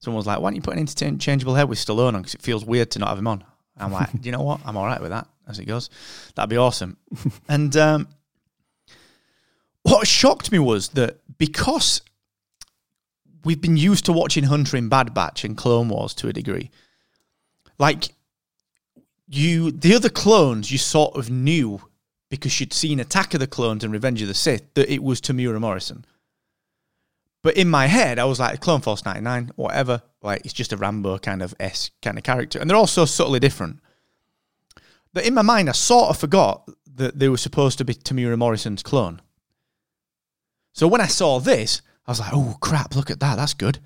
Someone 0.00 0.18
was 0.18 0.26
like, 0.26 0.40
"Why 0.40 0.50
don't 0.50 0.56
you 0.56 0.62
put 0.62 0.74
an 0.74 0.80
interchangeable 0.80 1.54
head 1.54 1.68
with 1.68 1.78
Stallone 1.78 2.14
on? 2.14 2.22
Because 2.22 2.34
it 2.34 2.42
feels 2.42 2.64
weird 2.64 2.90
to 2.92 2.98
not 2.98 3.08
have 3.10 3.18
him 3.18 3.26
on." 3.26 3.44
I'm 3.76 3.92
like, 3.92 4.12
"Do 4.12 4.20
you 4.22 4.32
know 4.32 4.42
what? 4.42 4.60
I'm 4.64 4.76
all 4.76 4.86
right 4.86 5.00
with 5.00 5.10
that 5.10 5.28
as 5.46 5.58
it 5.58 5.66
goes. 5.66 5.90
That'd 6.34 6.50
be 6.50 6.56
awesome." 6.56 6.96
and 7.48 7.76
um, 7.76 8.08
what 9.82 10.06
shocked 10.06 10.52
me 10.52 10.58
was 10.58 10.90
that 10.90 11.18
because 11.38 12.02
we've 13.44 13.60
been 13.60 13.76
used 13.76 14.04
to 14.06 14.12
watching 14.12 14.44
Hunter 14.44 14.76
in 14.76 14.88
Bad 14.88 15.14
Batch 15.14 15.44
and 15.44 15.56
Clone 15.56 15.88
Wars 15.88 16.14
to 16.14 16.28
a 16.28 16.32
degree, 16.32 16.70
like 17.78 18.10
you, 19.28 19.70
the 19.70 19.94
other 19.94 20.08
clones, 20.08 20.70
you 20.72 20.78
sort 20.78 21.16
of 21.16 21.30
knew 21.30 21.80
because 22.30 22.60
you'd 22.60 22.72
seen 22.72 23.00
Attack 23.00 23.34
of 23.34 23.40
the 23.40 23.46
Clones 23.46 23.84
and 23.84 23.92
Revenge 23.92 24.20
of 24.22 24.28
the 24.28 24.34
Sith 24.34 24.74
that 24.74 24.92
it 24.92 25.02
was 25.02 25.20
Temuera 25.20 25.60
Morrison. 25.60 26.04
But 27.48 27.56
in 27.56 27.70
my 27.70 27.86
head, 27.86 28.18
I 28.18 28.26
was 28.26 28.38
like, 28.38 28.60
Clone 28.60 28.82
Force 28.82 29.06
99, 29.06 29.52
whatever. 29.56 30.02
Like, 30.20 30.42
it's 30.44 30.52
just 30.52 30.74
a 30.74 30.76
Rambo 30.76 31.16
kind 31.16 31.40
of 31.40 31.54
S 31.58 31.90
kind 32.02 32.18
of 32.18 32.22
character. 32.22 32.58
And 32.58 32.68
they're 32.68 32.76
all 32.76 32.86
so 32.86 33.06
subtly 33.06 33.40
different. 33.40 33.80
But 35.14 35.24
in 35.24 35.32
my 35.32 35.40
mind, 35.40 35.70
I 35.70 35.72
sort 35.72 36.10
of 36.10 36.18
forgot 36.18 36.68
that 36.96 37.18
they 37.18 37.30
were 37.30 37.38
supposed 37.38 37.78
to 37.78 37.86
be 37.86 37.94
Temuera 37.94 38.36
Morrison's 38.36 38.82
clone. 38.82 39.22
So 40.74 40.86
when 40.86 41.00
I 41.00 41.06
saw 41.06 41.40
this, 41.40 41.80
I 42.06 42.10
was 42.10 42.20
like, 42.20 42.34
oh 42.34 42.58
crap, 42.60 42.94
look 42.94 43.10
at 43.10 43.20
that. 43.20 43.36
That's 43.36 43.54
good. 43.54 43.78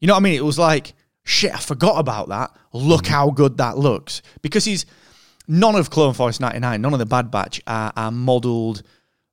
You 0.00 0.08
know 0.08 0.14
what 0.14 0.20
I 0.22 0.24
mean? 0.24 0.34
It 0.34 0.44
was 0.44 0.58
like, 0.58 0.94
shit, 1.22 1.54
I 1.54 1.58
forgot 1.58 2.00
about 2.00 2.30
that. 2.30 2.50
Look 2.72 3.04
mm. 3.04 3.10
how 3.10 3.30
good 3.30 3.58
that 3.58 3.78
looks. 3.78 4.22
Because 4.42 4.64
he's 4.64 4.86
none 5.46 5.76
of 5.76 5.90
Clone 5.90 6.14
Force 6.14 6.40
99, 6.40 6.82
none 6.82 6.92
of 6.94 6.98
the 6.98 7.06
Bad 7.06 7.30
Batch 7.30 7.62
are, 7.64 7.92
are 7.94 8.10
modeled 8.10 8.82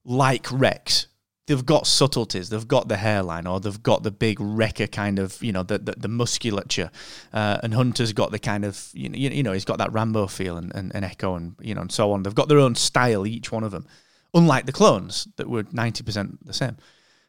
like 0.05 0.45
Rex 0.51 1.07
they've 1.49 1.65
got 1.65 1.87
subtleties. 1.87 2.49
They've 2.49 2.67
got 2.67 2.87
the 2.87 2.95
hairline, 2.95 3.47
or 3.47 3.59
they've 3.59 3.81
got 3.81 4.03
the 4.03 4.11
big 4.11 4.39
wrecker 4.39 4.85
kind 4.85 5.17
of, 5.17 5.41
you 5.41 5.51
know, 5.51 5.63
the 5.63 5.79
the, 5.79 5.93
the 5.97 6.07
musculature. 6.07 6.91
Uh, 7.33 7.57
and 7.63 7.73
Hunter's 7.73 8.13
got 8.13 8.29
the 8.29 8.37
kind 8.37 8.63
of, 8.63 8.89
you 8.93 9.09
know, 9.09 9.17
you 9.17 9.41
know, 9.41 9.51
he's 9.51 9.65
got 9.65 9.79
that 9.79 9.91
Rambo 9.91 10.27
feel 10.27 10.57
and, 10.57 10.73
and, 10.75 10.95
and 10.95 11.03
Echo 11.03 11.35
and 11.35 11.55
you 11.59 11.73
know 11.73 11.81
and 11.81 11.91
so 11.91 12.11
on. 12.11 12.21
They've 12.21 12.35
got 12.35 12.49
their 12.49 12.59
own 12.59 12.75
style, 12.75 13.25
each 13.25 13.51
one 13.51 13.63
of 13.63 13.71
them, 13.71 13.87
unlike 14.35 14.67
the 14.67 14.71
clones 14.71 15.27
that 15.37 15.49
were 15.49 15.65
ninety 15.71 16.03
percent 16.03 16.45
the 16.45 16.53
same. 16.53 16.77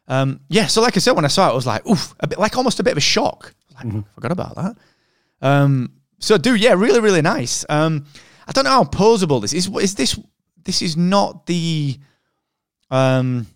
Um, 0.07 0.41
yeah, 0.49 0.67
so 0.67 0.81
like 0.81 0.95
I 0.95 0.99
said, 0.99 1.13
when 1.13 1.25
I 1.25 1.29
saw 1.29 1.47
it, 1.47 1.51
I 1.51 1.55
was 1.55 1.65
like, 1.65 1.85
oof, 1.87 2.13
a 2.19 2.27
bit 2.27 2.37
like 2.37 2.55
almost 2.57 2.79
a 2.79 2.83
bit 2.83 2.91
of 2.91 2.97
a 2.97 3.01
shock. 3.01 3.55
Like, 3.73 3.87
mm-hmm. 3.87 4.01
forgot 4.13 4.31
about 4.31 4.55
that. 4.55 4.77
Um, 5.41 5.93
so, 6.19 6.37
dude, 6.37 6.61
yeah, 6.61 6.73
really, 6.73 6.99
really 6.99 7.23
nice. 7.23 7.65
Um, 7.69 8.05
I 8.47 8.51
don't 8.51 8.65
know 8.65 8.71
how 8.71 8.83
posable 8.83 9.41
this 9.41 9.53
is. 9.53 9.67
Is 9.67 9.95
this? 9.95 10.19
This 10.63 10.83
is 10.83 10.95
not 10.95 11.47
the. 11.47 11.97
Um, 12.91 13.47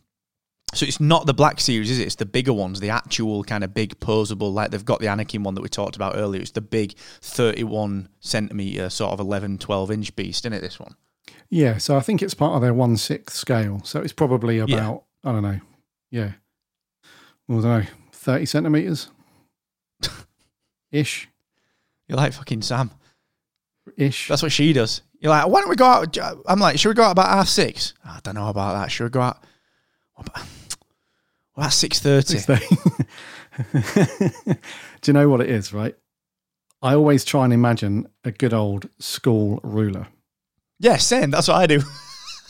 so 0.76 0.86
it's 0.86 0.99
not 0.99 1.26
the 1.26 1.34
black 1.34 1.59
series, 1.59 1.89
is 1.89 1.99
it? 1.99 2.03
It's 2.03 2.15
the 2.15 2.26
bigger 2.26 2.53
ones, 2.53 2.80
the 2.80 2.89
actual 2.89 3.43
kind 3.43 3.63
of 3.63 3.73
big 3.73 3.99
posable, 3.99 4.53
like 4.53 4.71
they've 4.71 4.84
got 4.84 4.99
the 4.99 5.07
Anakin 5.07 5.43
one 5.43 5.55
that 5.55 5.61
we 5.61 5.69
talked 5.69 5.95
about 5.95 6.15
earlier. 6.15 6.41
It's 6.41 6.51
the 6.51 6.61
big 6.61 6.97
31 7.21 8.09
centimeter, 8.19 8.89
sort 8.89 9.13
of 9.13 9.19
11, 9.19 9.57
12 9.59 9.91
inch 9.91 10.15
beast, 10.15 10.45
isn't 10.45 10.53
it? 10.53 10.61
This 10.61 10.80
one. 10.80 10.95
Yeah, 11.49 11.78
so 11.78 11.95
I 11.95 12.01
think 12.01 12.21
it's 12.21 12.34
part 12.34 12.55
of 12.55 12.61
their 12.61 12.73
one 12.73 12.97
sixth 12.97 13.36
scale. 13.36 13.82
So 13.84 14.01
it's 14.01 14.13
probably 14.13 14.59
about 14.59 14.69
yeah. 15.23 15.30
I 15.30 15.32
don't 15.32 15.43
know, 15.43 15.59
yeah, 16.11 16.32
I 17.03 17.53
don't 17.53 17.63
know, 17.63 17.84
thirty 18.11 18.45
centimeters, 18.45 19.09
ish. 20.91 21.30
You're 22.07 22.17
like 22.17 22.34
fucking 22.34 22.61
Sam. 22.61 22.91
Ish. 23.97 24.28
That's 24.28 24.43
what 24.43 24.51
she 24.51 24.73
does. 24.73 25.01
You're 25.19 25.32
like, 25.32 25.47
why 25.47 25.61
don't 25.61 25.69
we 25.69 25.76
go 25.76 25.86
out? 25.86 26.17
I'm 26.47 26.59
like, 26.59 26.78
should 26.78 26.89
we 26.89 26.95
go 26.95 27.03
out 27.03 27.11
about 27.11 27.30
half 27.30 27.47
six? 27.47 27.93
I 28.03 28.19
don't 28.23 28.36
know 28.36 28.49
about 28.49 28.73
that. 28.73 28.91
Should 28.91 29.05
we 29.05 29.09
go 29.09 29.21
out? 29.21 29.43
Well, 31.56 31.66
that's 31.66 31.76
six 31.76 31.99
thirty. 31.99 32.39
Do 33.74 34.56
you 35.06 35.14
know 35.14 35.30
what 35.30 35.41
it 35.41 35.49
is? 35.49 35.74
Right. 35.74 35.95
I 36.82 36.93
always 36.93 37.24
try 37.24 37.45
and 37.45 37.53
imagine 37.53 38.08
a 38.24 38.32
good 38.32 38.53
old 38.53 38.89
school 38.99 39.60
ruler. 39.64 40.08
Yeah, 40.80 40.97
same. 40.97 41.32
That's 41.32 41.47
what 41.47 41.56
I 41.56 41.66
do. 41.66 41.82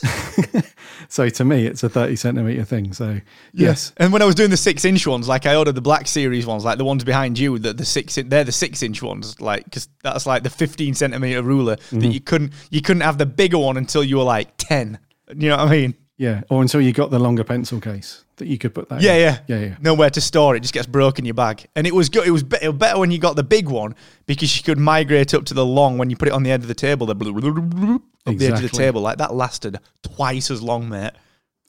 so 1.07 1.29
to 1.29 1.45
me, 1.45 1.67
it's 1.67 1.83
a 1.83 1.89
thirty 1.89 2.15
centimeter 2.15 2.65
thing. 2.65 2.93
So 2.93 3.21
yes. 3.53 3.93
And 3.97 4.11
when 4.11 4.23
I 4.23 4.25
was 4.25 4.33
doing 4.33 4.49
the 4.49 4.57
six 4.57 4.83
inch 4.83 5.05
ones, 5.05 5.27
like 5.27 5.45
I 5.45 5.55
ordered 5.55 5.75
the 5.75 5.81
Black 5.81 6.07
Series 6.07 6.47
ones, 6.47 6.65
like 6.65 6.79
the 6.79 6.85
ones 6.85 7.03
behind 7.03 7.37
you, 7.37 7.59
that 7.59 7.77
the 7.77 7.85
six, 7.85 8.15
they're 8.15 8.43
the 8.43 8.51
six 8.51 8.81
inch 8.81 9.03
ones, 9.03 9.39
like 9.39 9.65
because 9.65 9.87
that's 10.03 10.25
like 10.25 10.41
the 10.41 10.49
fifteen 10.49 10.95
centimeter 10.95 11.43
ruler 11.43 11.75
mm-hmm. 11.75 11.99
that 11.99 12.07
you 12.07 12.19
couldn't 12.19 12.53
you 12.71 12.81
couldn't 12.81 13.03
have 13.03 13.19
the 13.19 13.27
bigger 13.27 13.59
one 13.59 13.77
until 13.77 14.03
you 14.03 14.17
were 14.17 14.23
like 14.23 14.57
ten. 14.57 14.97
You 15.29 15.49
know 15.49 15.57
what 15.57 15.67
I 15.67 15.71
mean? 15.71 15.95
Yeah, 16.17 16.41
or 16.49 16.63
until 16.63 16.81
you 16.81 16.91
got 16.91 17.11
the 17.11 17.19
longer 17.19 17.43
pencil 17.43 17.79
case 17.79 18.24
that 18.37 18.47
you 18.47 18.57
could 18.57 18.73
put 18.73 18.89
that. 18.89 19.01
Yeah, 19.01 19.13
in. 19.13 19.19
yeah, 19.19 19.39
yeah, 19.47 19.65
yeah. 19.67 19.75
Nowhere 19.79 20.09
to 20.09 20.21
store 20.21 20.55
it; 20.55 20.61
just 20.61 20.73
gets 20.73 20.87
broken 20.87 21.23
in 21.23 21.27
your 21.27 21.33
bag. 21.33 21.65
And 21.75 21.87
it 21.87 21.93
was 21.93 22.09
good. 22.09 22.27
It 22.27 22.31
was, 22.31 22.43
be- 22.43 22.57
it 22.61 22.69
was 22.69 22.77
better 22.77 22.99
when 22.99 23.11
you 23.11 23.19
got 23.19 23.35
the 23.35 23.43
big 23.43 23.67
one 23.69 23.95
because 24.25 24.55
you 24.57 24.63
could 24.63 24.77
migrate 24.77 25.33
up 25.33 25.45
to 25.45 25.53
the 25.53 25.65
long 25.65 25.97
when 25.97 26.09
you 26.09 26.15
put 26.15 26.27
it 26.27 26.33
on 26.33 26.43
the 26.43 26.51
end 26.51 26.63
of 26.63 26.67
the 26.67 26.75
table. 26.75 27.07
The 27.07 27.15
up 27.15 27.21
exactly. 27.21 28.35
the 28.35 28.45
edge 28.45 28.63
of 28.63 28.71
the 28.71 28.77
table, 28.77 29.01
like 29.01 29.17
that 29.17 29.33
lasted 29.33 29.79
twice 30.03 30.49
as 30.49 30.61
long, 30.61 30.89
mate. 30.89 31.13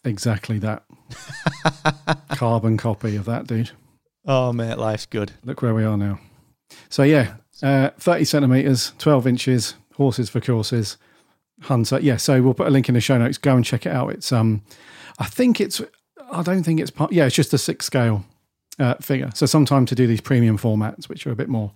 Exactly 0.05 0.59
that. 0.61 0.85
Carbon 2.31 2.77
copy 2.77 3.17
of 3.17 3.25
that, 3.27 3.47
dude. 3.47 3.73
Oh, 4.25 4.53
mate, 4.53 4.79
life's 4.79 5.07
good. 5.07 5.33
Look 5.45 5.63
where 5.63 5.75
we 5.75 5.85
are 5.85 5.97
now. 5.97 6.19
So 6.89 7.03
yeah, 7.03 7.35
uh, 7.63 7.91
thirty 7.99 8.25
centimeters, 8.25 8.93
twelve 8.99 9.27
inches, 9.27 9.75
horses 9.95 10.31
for 10.31 10.41
courses. 10.41 10.97
Hunter. 11.63 11.99
Yeah, 12.01 12.19
so 12.19 12.43
we'll 12.43 12.55
put 12.55 12.67
a 12.67 12.71
link 12.71 12.89
in 12.89 12.95
the 12.95 13.01
show 13.01 13.17
notes. 13.17 13.39
Go 13.39 13.57
and 13.57 13.65
check 13.65 13.87
it 13.87 13.93
out. 13.93 14.11
It's 14.11 14.33
um, 14.33 14.63
I 15.19 15.27
think 15.27 15.61
it's. 15.61 15.81
I 16.31 16.43
don't 16.43 16.63
think 16.63 16.81
it's 16.81 16.91
part. 16.91 17.13
Yeah, 17.13 17.27
it's 17.27 17.35
just 17.35 17.55
a 17.55 17.59
six 17.59 17.87
scale 17.87 18.25
uh, 18.79 18.95
figure. 18.95 19.31
So 19.35 19.47
sometimes 19.47 19.89
to 19.91 19.95
do 19.95 20.07
these 20.07 20.21
premium 20.21 20.59
formats, 20.59 21.09
which 21.09 21.27
are 21.27 21.31
a 21.31 21.37
bit 21.37 21.49
more 21.49 21.73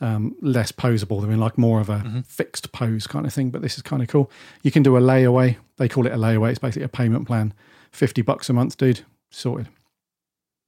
um, 0.00 0.36
less 0.40 0.72
posable, 0.72 1.20
they're 1.22 1.30
in 1.30 1.40
like 1.40 1.58
more 1.58 1.80
of 1.80 1.88
a 1.88 1.98
mm-hmm. 1.98 2.20
fixed 2.20 2.72
pose 2.72 3.06
kind 3.06 3.26
of 3.26 3.32
thing. 3.32 3.50
But 3.50 3.62
this 3.62 3.76
is 3.76 3.82
kind 3.82 4.02
of 4.02 4.08
cool. 4.08 4.30
You 4.62 4.70
can 4.70 4.82
do 4.82 4.96
a 4.96 5.00
layaway. 5.00 5.56
They 5.76 5.88
call 5.88 6.06
it 6.06 6.12
a 6.12 6.16
layaway. 6.16 6.50
It's 6.50 6.58
basically 6.58 6.84
a 6.84 6.88
payment 6.88 7.26
plan. 7.26 7.54
Fifty 7.92 8.22
bucks 8.22 8.50
a 8.50 8.52
month, 8.52 8.76
dude. 8.76 9.00
Sorted. 9.30 9.68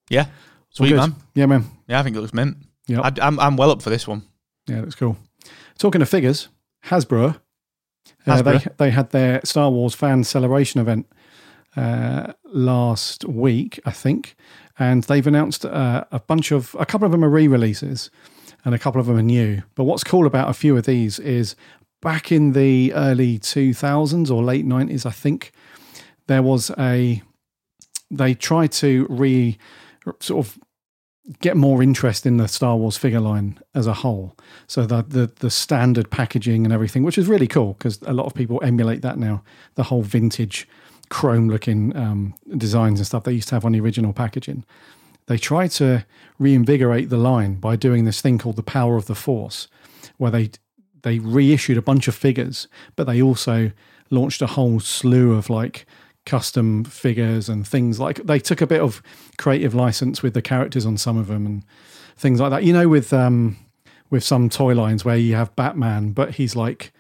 Yeah, 0.09 0.27
sweet 0.71 0.95
man. 0.95 1.15
Yeah, 1.35 1.47
man. 1.47 1.65
Yeah, 1.87 2.01
I 2.01 2.03
think 2.03 2.17
it 2.17 2.21
looks 2.21 2.35
mint. 2.35 2.57
Yeah, 2.87 3.09
I'm 3.21 3.39
I'm 3.39 3.57
well 3.57 3.71
up 3.71 3.83
for 3.83 3.91
this 3.91 4.09
one. 4.09 4.23
Yeah, 4.67 4.81
looks 4.81 4.95
cool. 4.95 5.17
Talking 5.79 6.03
of 6.03 6.09
figures, 6.09 6.49
Hasbro 6.87 7.41
uh, 8.27 8.43
they 8.43 8.59
they 8.77 8.91
had 8.91 9.11
their 9.11 9.41
Star 9.45 9.71
Wars 9.71 9.95
fan 9.95 10.25
celebration 10.25 10.81
event 10.81 11.07
uh, 11.77 12.33
last 12.45 13.25
week, 13.25 13.81
I 13.85 13.93
think, 13.93 14.37
and 14.79 15.05
they've 15.05 15.27
announced 15.27 15.65
uh, 15.65 16.05
a 16.11 16.21
bunch 16.21 16.53
of 16.53 16.77
a 16.79 16.87
couple 16.87 17.07
of 17.07 17.13
them 17.13 17.25
are 17.25 17.29
re-releases, 17.29 18.11
and 18.65 18.75
a 18.75 18.79
couple 18.79 19.01
of 19.01 19.07
them 19.07 19.17
are 19.17 19.23
new. 19.23 19.63
But 19.75 19.85
what's 19.85 20.05
cool 20.05 20.27
about 20.27 20.51
a 20.51 20.55
few 20.55 20.77
of 20.77 20.87
these 20.87 21.19
is 21.19 21.57
back 22.03 22.33
in 22.33 22.53
the 22.53 22.93
early 22.95 23.39
two 23.39 23.75
thousands 23.75 24.31
or 24.31 24.43
late 24.43 24.65
nineties, 24.65 25.07
I 25.07 25.11
think 25.11 25.53
there 26.27 26.43
was 26.43 26.71
a 26.79 27.23
they 28.11 28.35
tried 28.35 28.73
to 28.73 29.07
re 29.09 29.57
sort 30.19 30.47
of 30.47 30.59
get 31.41 31.57
more 31.57 31.83
interest 31.83 32.27
in 32.27 32.39
the 32.39 32.49
Star 32.49 32.77
Wars 32.77 32.97
figure 32.97 33.21
line 33.21 33.59
as 33.75 33.87
a 33.87 33.95
whole. 33.95 34.37
So 34.67 34.87
the 34.87 35.03
the, 35.03 35.33
the 35.37 35.51
standard 35.51 36.11
packaging 36.11 36.65
and 36.65 36.73
everything, 36.73 37.05
which 37.05 37.19
is 37.19 37.29
really 37.29 37.47
cool 37.47 37.75
because 37.75 38.01
a 38.03 38.13
lot 38.13 38.27
of 38.27 38.35
people 38.35 38.61
emulate 38.65 39.03
that 39.03 39.19
now. 39.19 39.45
The 39.77 39.85
whole 39.85 40.03
vintage 40.03 40.67
chrome 41.11 41.49
looking 41.49 41.95
um, 41.97 42.35
designs 42.57 42.99
and 43.01 43.07
stuff 43.07 43.25
they 43.25 43.33
used 43.33 43.49
to 43.49 43.55
have 43.57 43.65
on 43.65 43.73
the 43.73 43.81
original 43.81 44.13
packaging. 44.13 44.65
They 45.27 45.37
tried 45.37 45.71
to 45.73 46.07
reinvigorate 46.39 47.11
the 47.11 47.17
line 47.17 47.57
by 47.57 47.77
doing 47.77 48.05
this 48.05 48.21
thing 48.21 48.39
called 48.39 48.57
the 48.57 48.63
Power 48.63 48.97
of 48.97 49.07
the 49.07 49.15
Force, 49.15 49.69
where 50.17 50.31
they 50.31 50.51
they 51.03 51.19
reissued 51.19 51.79
a 51.79 51.83
bunch 51.83 52.09
of 52.09 52.15
figures, 52.15 52.69
but 52.97 53.05
they 53.05 53.23
also 53.23 53.71
launched 54.11 54.43
a 54.43 54.47
whole 54.47 54.81
slew 54.81 55.35
of 55.35 55.49
like 55.49 55.87
custom 56.27 56.85
figures 56.85 57.49
and 57.49 57.67
things 57.67 57.99
like 57.99 58.17
they 58.27 58.39
took 58.39 58.61
a 58.61 58.67
bit 58.67 58.81
of 58.81 59.03
creative 59.39 59.75
license 59.75 60.23
with 60.23 60.35
the 60.35 60.43
characters 60.43 60.85
on 60.85 60.97
some 60.99 61.17
of 61.17 61.29
them 61.29 61.47
and 61.47 61.65
things 62.17 62.41
like 62.41 62.51
that. 62.51 62.65
You 62.65 62.73
know, 62.73 62.89
with 62.89 63.13
um, 63.13 63.57
with 64.11 64.25
some 64.25 64.49
toy 64.49 64.75
lines 64.75 65.05
where 65.05 65.17
you 65.17 65.35
have 65.35 65.55
Batman, 65.57 66.13
but 66.13 66.35
he's 66.35 66.55
like 66.55 66.93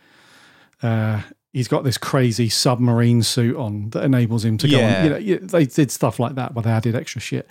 uh, 0.82 1.22
he's 1.52 1.66
got 1.68 1.82
this 1.82 1.98
crazy 1.98 2.48
submarine 2.48 3.22
suit 3.22 3.56
on 3.56 3.90
that 3.90 4.04
enables 4.04 4.44
him 4.44 4.56
to 4.58 4.68
go 4.68 4.78
Yeah. 4.78 5.14
on. 5.14 5.22
You 5.24 5.40
know, 5.40 5.46
they 5.46 5.66
did 5.66 5.90
stuff 5.90 6.20
like 6.20 6.36
that, 6.36 6.54
but 6.54 6.62
they 6.62 6.70
added 6.70 6.94
extra 6.94 7.20
shit. 7.20 7.48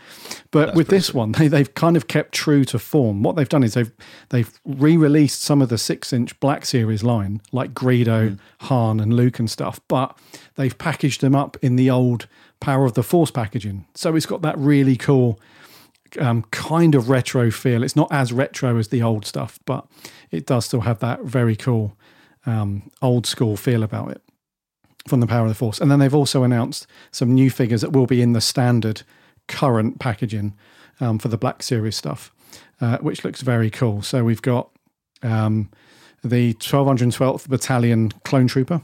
But 0.52 0.68
That's 0.68 0.78
with 0.78 0.88
this 0.88 1.14
one, 1.14 1.32
they, 1.38 1.48
they've 1.50 1.74
kind 1.74 1.98
of 1.98 2.08
kept 2.08 2.32
true 2.34 2.64
to 2.66 2.80
form. 2.80 3.24
What 3.24 3.36
they've 3.36 3.50
done 3.50 3.64
is 3.64 3.74
they've 3.74 3.92
they've 4.30 4.50
re-released 4.66 5.42
some 5.42 5.62
of 5.62 5.68
the 5.70 5.78
six-inch 5.78 6.40
Black 6.40 6.66
Series 6.66 7.04
line, 7.04 7.42
like 7.52 7.74
Greedo, 7.74 8.30
Mm. 8.32 8.40
Han, 8.62 9.00
and 9.00 9.14
Luke 9.14 9.40
and 9.40 9.50
stuff, 9.50 9.80
but 9.88 10.18
they've 10.56 10.78
packaged 10.78 11.22
them 11.22 11.36
up 11.36 11.58
in 11.62 11.76
the 11.76 11.90
old 11.90 12.28
Power 12.60 12.86
of 12.86 12.94
the 12.94 13.04
Force 13.04 13.32
packaging. 13.32 13.86
So 13.96 14.16
it's 14.16 14.26
got 14.26 14.42
that 14.44 14.58
really 14.58 14.96
cool 14.98 15.40
um, 16.20 16.44
kind 16.52 16.96
of 16.96 17.08
retro 17.10 17.52
feel. 17.52 17.84
It's 17.84 17.96
not 17.96 18.12
as 18.12 18.34
retro 18.34 18.78
as 18.78 18.88
the 18.88 19.02
old 19.04 19.26
stuff, 19.26 19.60
but 19.66 19.86
it 20.32 20.46
does 20.46 20.66
still 20.66 20.82
have 20.82 21.00
that 21.00 21.22
very 21.24 21.56
cool 21.56 21.96
um, 22.46 22.90
old 23.02 23.26
school 23.26 23.58
feel 23.58 23.84
about 23.84 24.12
it 24.12 24.22
from 25.08 25.20
the 25.20 25.28
Power 25.28 25.44
of 25.44 25.50
the 25.50 25.56
Force. 25.56 25.80
And 25.80 25.90
then 25.90 26.00
they've 26.00 26.14
also 26.16 26.44
announced 26.44 26.86
some 27.12 27.34
new 27.34 27.50
figures 27.50 27.82
that 27.82 27.92
will 27.94 28.06
be 28.06 28.22
in 28.22 28.34
the 28.34 28.42
standard 28.42 29.02
current 29.48 30.00
packaging 30.00 30.56
um, 31.00 31.18
for 31.20 31.28
the 31.30 31.38
Black 31.38 31.64
Series 31.64 31.96
stuff, 31.96 32.32
uh, 32.82 32.98
which 33.00 33.24
looks 33.24 33.42
very 33.42 33.70
cool. 33.70 34.02
So 34.02 34.24
we've 34.24 34.42
got 34.42 34.70
um, 35.24 35.70
the 36.24 36.54
1212th 36.56 37.48
Battalion 37.48 38.12
Clone 38.24 38.48
Trooper, 38.48 38.82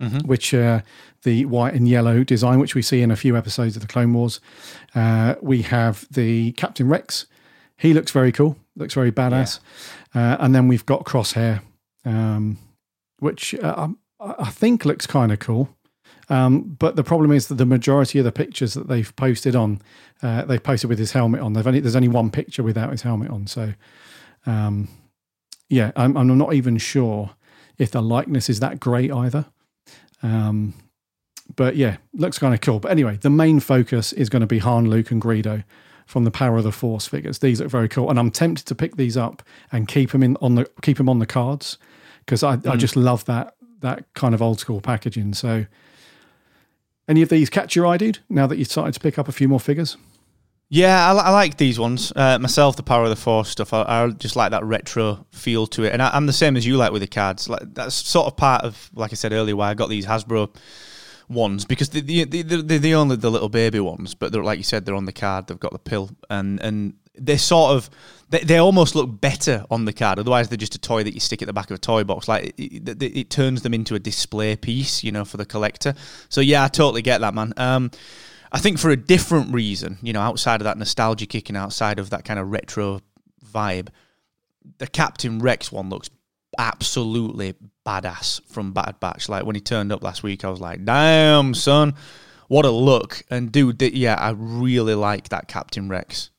Mhm. 0.00 0.24
which 0.24 0.54
uh, 0.54 0.80
the 1.24 1.44
white 1.44 1.74
and 1.74 1.86
yellow 1.86 2.24
design, 2.24 2.58
which 2.58 2.74
we 2.74 2.80
see 2.80 3.02
in 3.02 3.10
a 3.10 3.16
few 3.16 3.36
episodes 3.36 3.76
of 3.76 3.82
the 3.82 3.88
Clone 3.88 4.14
Wars. 4.14 4.40
Uh, 4.94 5.34
we 5.42 5.60
have 5.62 6.06
the 6.10 6.52
Captain 6.52 6.88
Rex. 6.88 7.26
He 7.76 7.92
looks 7.92 8.10
very 8.10 8.32
cool. 8.32 8.56
Looks 8.76 8.94
very 8.94 9.12
badass. 9.12 9.58
Uh, 10.14 10.38
and 10.40 10.54
then 10.54 10.68
we've 10.68 10.86
got 10.86 11.04
Crosshair, 11.04 11.60
um, 12.06 12.56
which 13.20 13.54
uh, 13.54 13.88
I 14.20 14.34
I 14.38 14.50
think 14.50 14.84
looks 14.84 15.06
kind 15.06 15.32
of 15.32 15.38
cool. 15.38 15.70
Um, 16.28 16.76
but 16.78 16.94
the 16.94 17.02
problem 17.02 17.32
is 17.32 17.48
that 17.48 17.56
the 17.56 17.66
majority 17.66 18.18
of 18.18 18.24
the 18.24 18.32
pictures 18.32 18.74
that 18.74 18.88
they've 18.88 19.14
posted 19.16 19.56
on, 19.56 19.82
uh, 20.22 20.44
they've 20.44 20.62
posted 20.62 20.88
with 20.88 20.98
his 20.98 21.12
helmet 21.12 21.40
on. 21.40 21.54
They've 21.54 21.66
only 21.66 21.80
there's 21.80 21.96
only 21.96 22.08
one 22.08 22.30
picture 22.30 22.62
without 22.62 22.90
his 22.92 23.02
helmet 23.02 23.30
on. 23.30 23.46
So, 23.46 23.74
um, 24.46 24.88
yeah, 25.68 25.90
I'm, 25.96 26.16
I'm 26.16 26.38
not 26.38 26.54
even 26.54 26.78
sure 26.78 27.30
if 27.78 27.90
the 27.90 28.02
likeness 28.02 28.48
is 28.48 28.60
that 28.60 28.78
great 28.78 29.10
either. 29.10 29.46
Um, 30.22 30.74
but 31.56 31.74
yeah, 31.76 31.96
looks 32.12 32.38
kind 32.38 32.54
of 32.54 32.60
cool. 32.60 32.78
But 32.78 32.92
anyway, 32.92 33.18
the 33.20 33.30
main 33.30 33.58
focus 33.58 34.12
is 34.12 34.28
going 34.28 34.40
to 34.40 34.46
be 34.46 34.58
Han, 34.58 34.88
Luke, 34.88 35.10
and 35.10 35.20
Greedo 35.20 35.64
from 36.06 36.24
the 36.24 36.30
Power 36.30 36.58
of 36.58 36.64
the 36.64 36.72
Force 36.72 37.08
figures. 37.08 37.40
These 37.40 37.60
look 37.60 37.70
very 37.70 37.88
cool, 37.88 38.08
and 38.08 38.18
I'm 38.18 38.30
tempted 38.30 38.66
to 38.66 38.74
pick 38.74 38.96
these 38.96 39.16
up 39.16 39.42
and 39.72 39.88
keep 39.88 40.10
them 40.10 40.22
in 40.22 40.36
on 40.40 40.54
the 40.54 40.70
keep 40.82 40.98
them 40.98 41.08
on 41.08 41.18
the 41.18 41.26
cards 41.26 41.78
because 42.20 42.42
I, 42.42 42.58
I 42.66 42.76
just 42.76 42.96
love 42.96 43.24
that 43.26 43.54
that 43.80 44.04
kind 44.14 44.34
of 44.34 44.42
old 44.42 44.60
school 44.60 44.80
packaging. 44.80 45.34
So, 45.34 45.66
any 47.08 47.22
of 47.22 47.28
these 47.28 47.50
catch 47.50 47.74
your 47.74 47.86
eye, 47.86 47.96
dude? 47.96 48.18
Now 48.28 48.46
that 48.46 48.58
you've 48.58 48.70
started 48.70 48.94
to 48.94 49.00
pick 49.00 49.18
up 49.18 49.28
a 49.28 49.32
few 49.32 49.48
more 49.48 49.60
figures, 49.60 49.96
Yeah, 50.68 51.12
I, 51.12 51.16
I 51.16 51.30
like 51.30 51.56
these 51.56 51.78
ones. 51.78 52.12
Uh, 52.14 52.38
myself, 52.38 52.76
the 52.76 52.82
Power 52.82 53.04
of 53.04 53.10
the 53.10 53.16
Force 53.16 53.48
stuff. 53.48 53.72
I, 53.72 53.82
I 53.82 54.10
just 54.10 54.36
like 54.36 54.52
that 54.52 54.64
retro 54.64 55.26
feel 55.32 55.66
to 55.68 55.84
it, 55.84 55.92
and 55.92 56.00
I, 56.02 56.10
I'm 56.10 56.26
the 56.26 56.32
same 56.32 56.56
as 56.56 56.64
you 56.64 56.76
like 56.76 56.92
with 56.92 57.02
the 57.02 57.08
cards. 57.08 57.48
Like 57.48 57.74
that's 57.74 57.94
sort 57.94 58.26
of 58.26 58.36
part 58.36 58.64
of, 58.64 58.90
like 58.94 59.12
I 59.12 59.16
said 59.16 59.32
earlier, 59.32 59.56
why 59.56 59.70
I 59.70 59.74
got 59.74 59.88
these 59.88 60.06
Hasbro 60.06 60.54
ones 61.28 61.64
because 61.64 61.88
they, 61.90 62.00
they, 62.00 62.24
they, 62.24 62.42
they're 62.42 62.78
the 62.78 62.94
only 62.94 63.16
the 63.16 63.30
little 63.30 63.48
baby 63.48 63.80
ones, 63.80 64.14
but 64.14 64.32
they're 64.32 64.42
like 64.42 64.58
you 64.58 64.64
said, 64.64 64.84
they're 64.84 64.94
on 64.94 65.06
the 65.06 65.12
card. 65.12 65.46
They've 65.46 65.58
got 65.58 65.72
the 65.72 65.78
pill, 65.78 66.10
and 66.28 66.60
and 66.60 66.94
they 67.18 67.36
sort 67.36 67.72
of 67.72 67.90
they, 68.30 68.40
they 68.40 68.58
almost 68.58 68.94
look 68.94 69.20
better 69.20 69.64
on 69.70 69.84
the 69.84 69.92
card. 69.92 70.18
Otherwise, 70.18 70.48
they're 70.48 70.56
just 70.56 70.74
a 70.74 70.78
toy 70.78 71.02
that 71.02 71.14
you 71.14 71.20
stick 71.20 71.42
at 71.42 71.46
the 71.46 71.52
back 71.52 71.70
of 71.70 71.74
a 71.74 71.80
toy 71.80 72.04
box. 72.04 72.28
Like 72.28 72.54
it, 72.56 72.88
it, 72.88 73.02
it 73.02 73.30
turns 73.30 73.62
them 73.62 73.74
into 73.74 73.94
a 73.94 73.98
display 73.98 74.56
piece, 74.56 75.02
you 75.02 75.12
know, 75.12 75.24
for 75.24 75.36
the 75.36 75.46
collector. 75.46 75.94
So 76.28 76.40
yeah, 76.40 76.64
I 76.64 76.68
totally 76.68 77.02
get 77.02 77.20
that, 77.20 77.34
man. 77.34 77.52
Um, 77.56 77.90
I 78.52 78.58
think 78.58 78.78
for 78.78 78.90
a 78.90 78.96
different 78.96 79.52
reason, 79.52 79.98
you 80.02 80.12
know, 80.12 80.20
outside 80.20 80.60
of 80.60 80.64
that 80.64 80.78
nostalgia 80.78 81.26
kicking, 81.26 81.56
outside 81.56 81.98
of 81.98 82.10
that 82.10 82.24
kind 82.24 82.40
of 82.40 82.50
retro 82.50 83.00
vibe, 83.52 83.88
the 84.78 84.86
Captain 84.86 85.38
Rex 85.38 85.70
one 85.70 85.88
looks 85.88 86.10
absolutely 86.58 87.54
badass 87.86 88.40
from 88.46 88.72
Bad 88.72 88.98
Batch. 89.00 89.28
Like 89.28 89.44
when 89.44 89.54
he 89.54 89.60
turned 89.60 89.92
up 89.92 90.02
last 90.02 90.22
week, 90.22 90.44
I 90.44 90.50
was 90.50 90.60
like, 90.60 90.84
damn, 90.84 91.54
son, 91.54 91.94
what 92.48 92.64
a 92.64 92.70
look. 92.70 93.22
And 93.30 93.52
dude, 93.52 93.80
yeah, 93.82 94.14
I 94.14 94.30
really 94.30 94.94
like 94.94 95.28
that 95.28 95.48
Captain 95.48 95.88
Rex. 95.88 96.30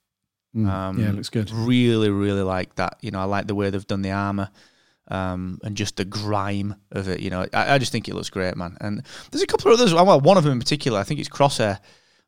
Mm, 0.56 0.68
Um, 0.68 1.00
yeah, 1.00 1.10
it 1.10 1.16
looks 1.16 1.30
good. 1.30 1.50
Really, 1.52 2.10
really 2.10 2.42
like 2.42 2.76
that. 2.76 2.98
You 3.02 3.12
know, 3.12 3.20
I 3.20 3.24
like 3.26 3.48
the 3.48 3.56
way 3.56 3.70
they've 3.70 3.88
done 3.88 4.02
the 4.02 4.12
armor. 4.12 4.50
Um, 5.08 5.60
and 5.64 5.76
just 5.76 5.98
the 5.98 6.06
grime 6.06 6.76
of 6.92 7.10
it, 7.10 7.20
you 7.20 7.30
know, 7.30 7.46
I, 7.54 7.76
I 7.76 7.78
just 7.80 7.92
think 7.92 8.08
it 8.08 8.16
looks 8.16 8.30
great, 8.30 8.56
man. 8.56 8.78
And 8.80 9.04
there's 9.30 9.42
a 9.42 9.48
couple 9.48 9.72
of 9.72 9.78
others. 9.80 9.94
Well, 9.94 10.22
one 10.22 10.38
of 10.38 10.44
them 10.46 10.54
in 10.54 10.60
particular, 10.60 11.00
I 11.00 11.04
think 11.04 11.20
it's 11.20 11.30
Crosshair. 11.30 11.80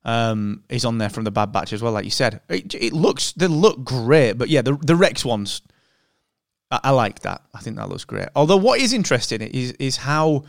Um, 0.05 0.63
is 0.67 0.83
on 0.83 0.97
there 0.97 1.07
from 1.09 1.23
the 1.23 1.31
Bad 1.31 1.53
Batch 1.53 1.71
as 1.71 1.81
well, 1.81 1.93
like 1.93 2.03
you 2.03 2.11
said. 2.11 2.41
It, 2.49 2.75
it 2.75 2.91
looks 2.91 3.31
they 3.31 3.47
look 3.47 3.85
great, 3.85 4.33
but 4.33 4.49
yeah, 4.49 4.61
the 4.61 4.75
the 4.81 4.97
Rex 4.97 5.23
ones, 5.23 5.61
I, 6.69 6.79
I 6.83 6.89
like 6.89 7.21
that. 7.21 7.41
I 7.53 7.59
think 7.61 7.77
that 7.77 7.87
looks 7.87 8.03
great. 8.03 8.27
Although 8.35 8.57
what 8.57 8.81
is 8.81 8.91
interesting 8.91 9.41
is 9.41 9.71
is 9.73 9.95
how 9.95 10.43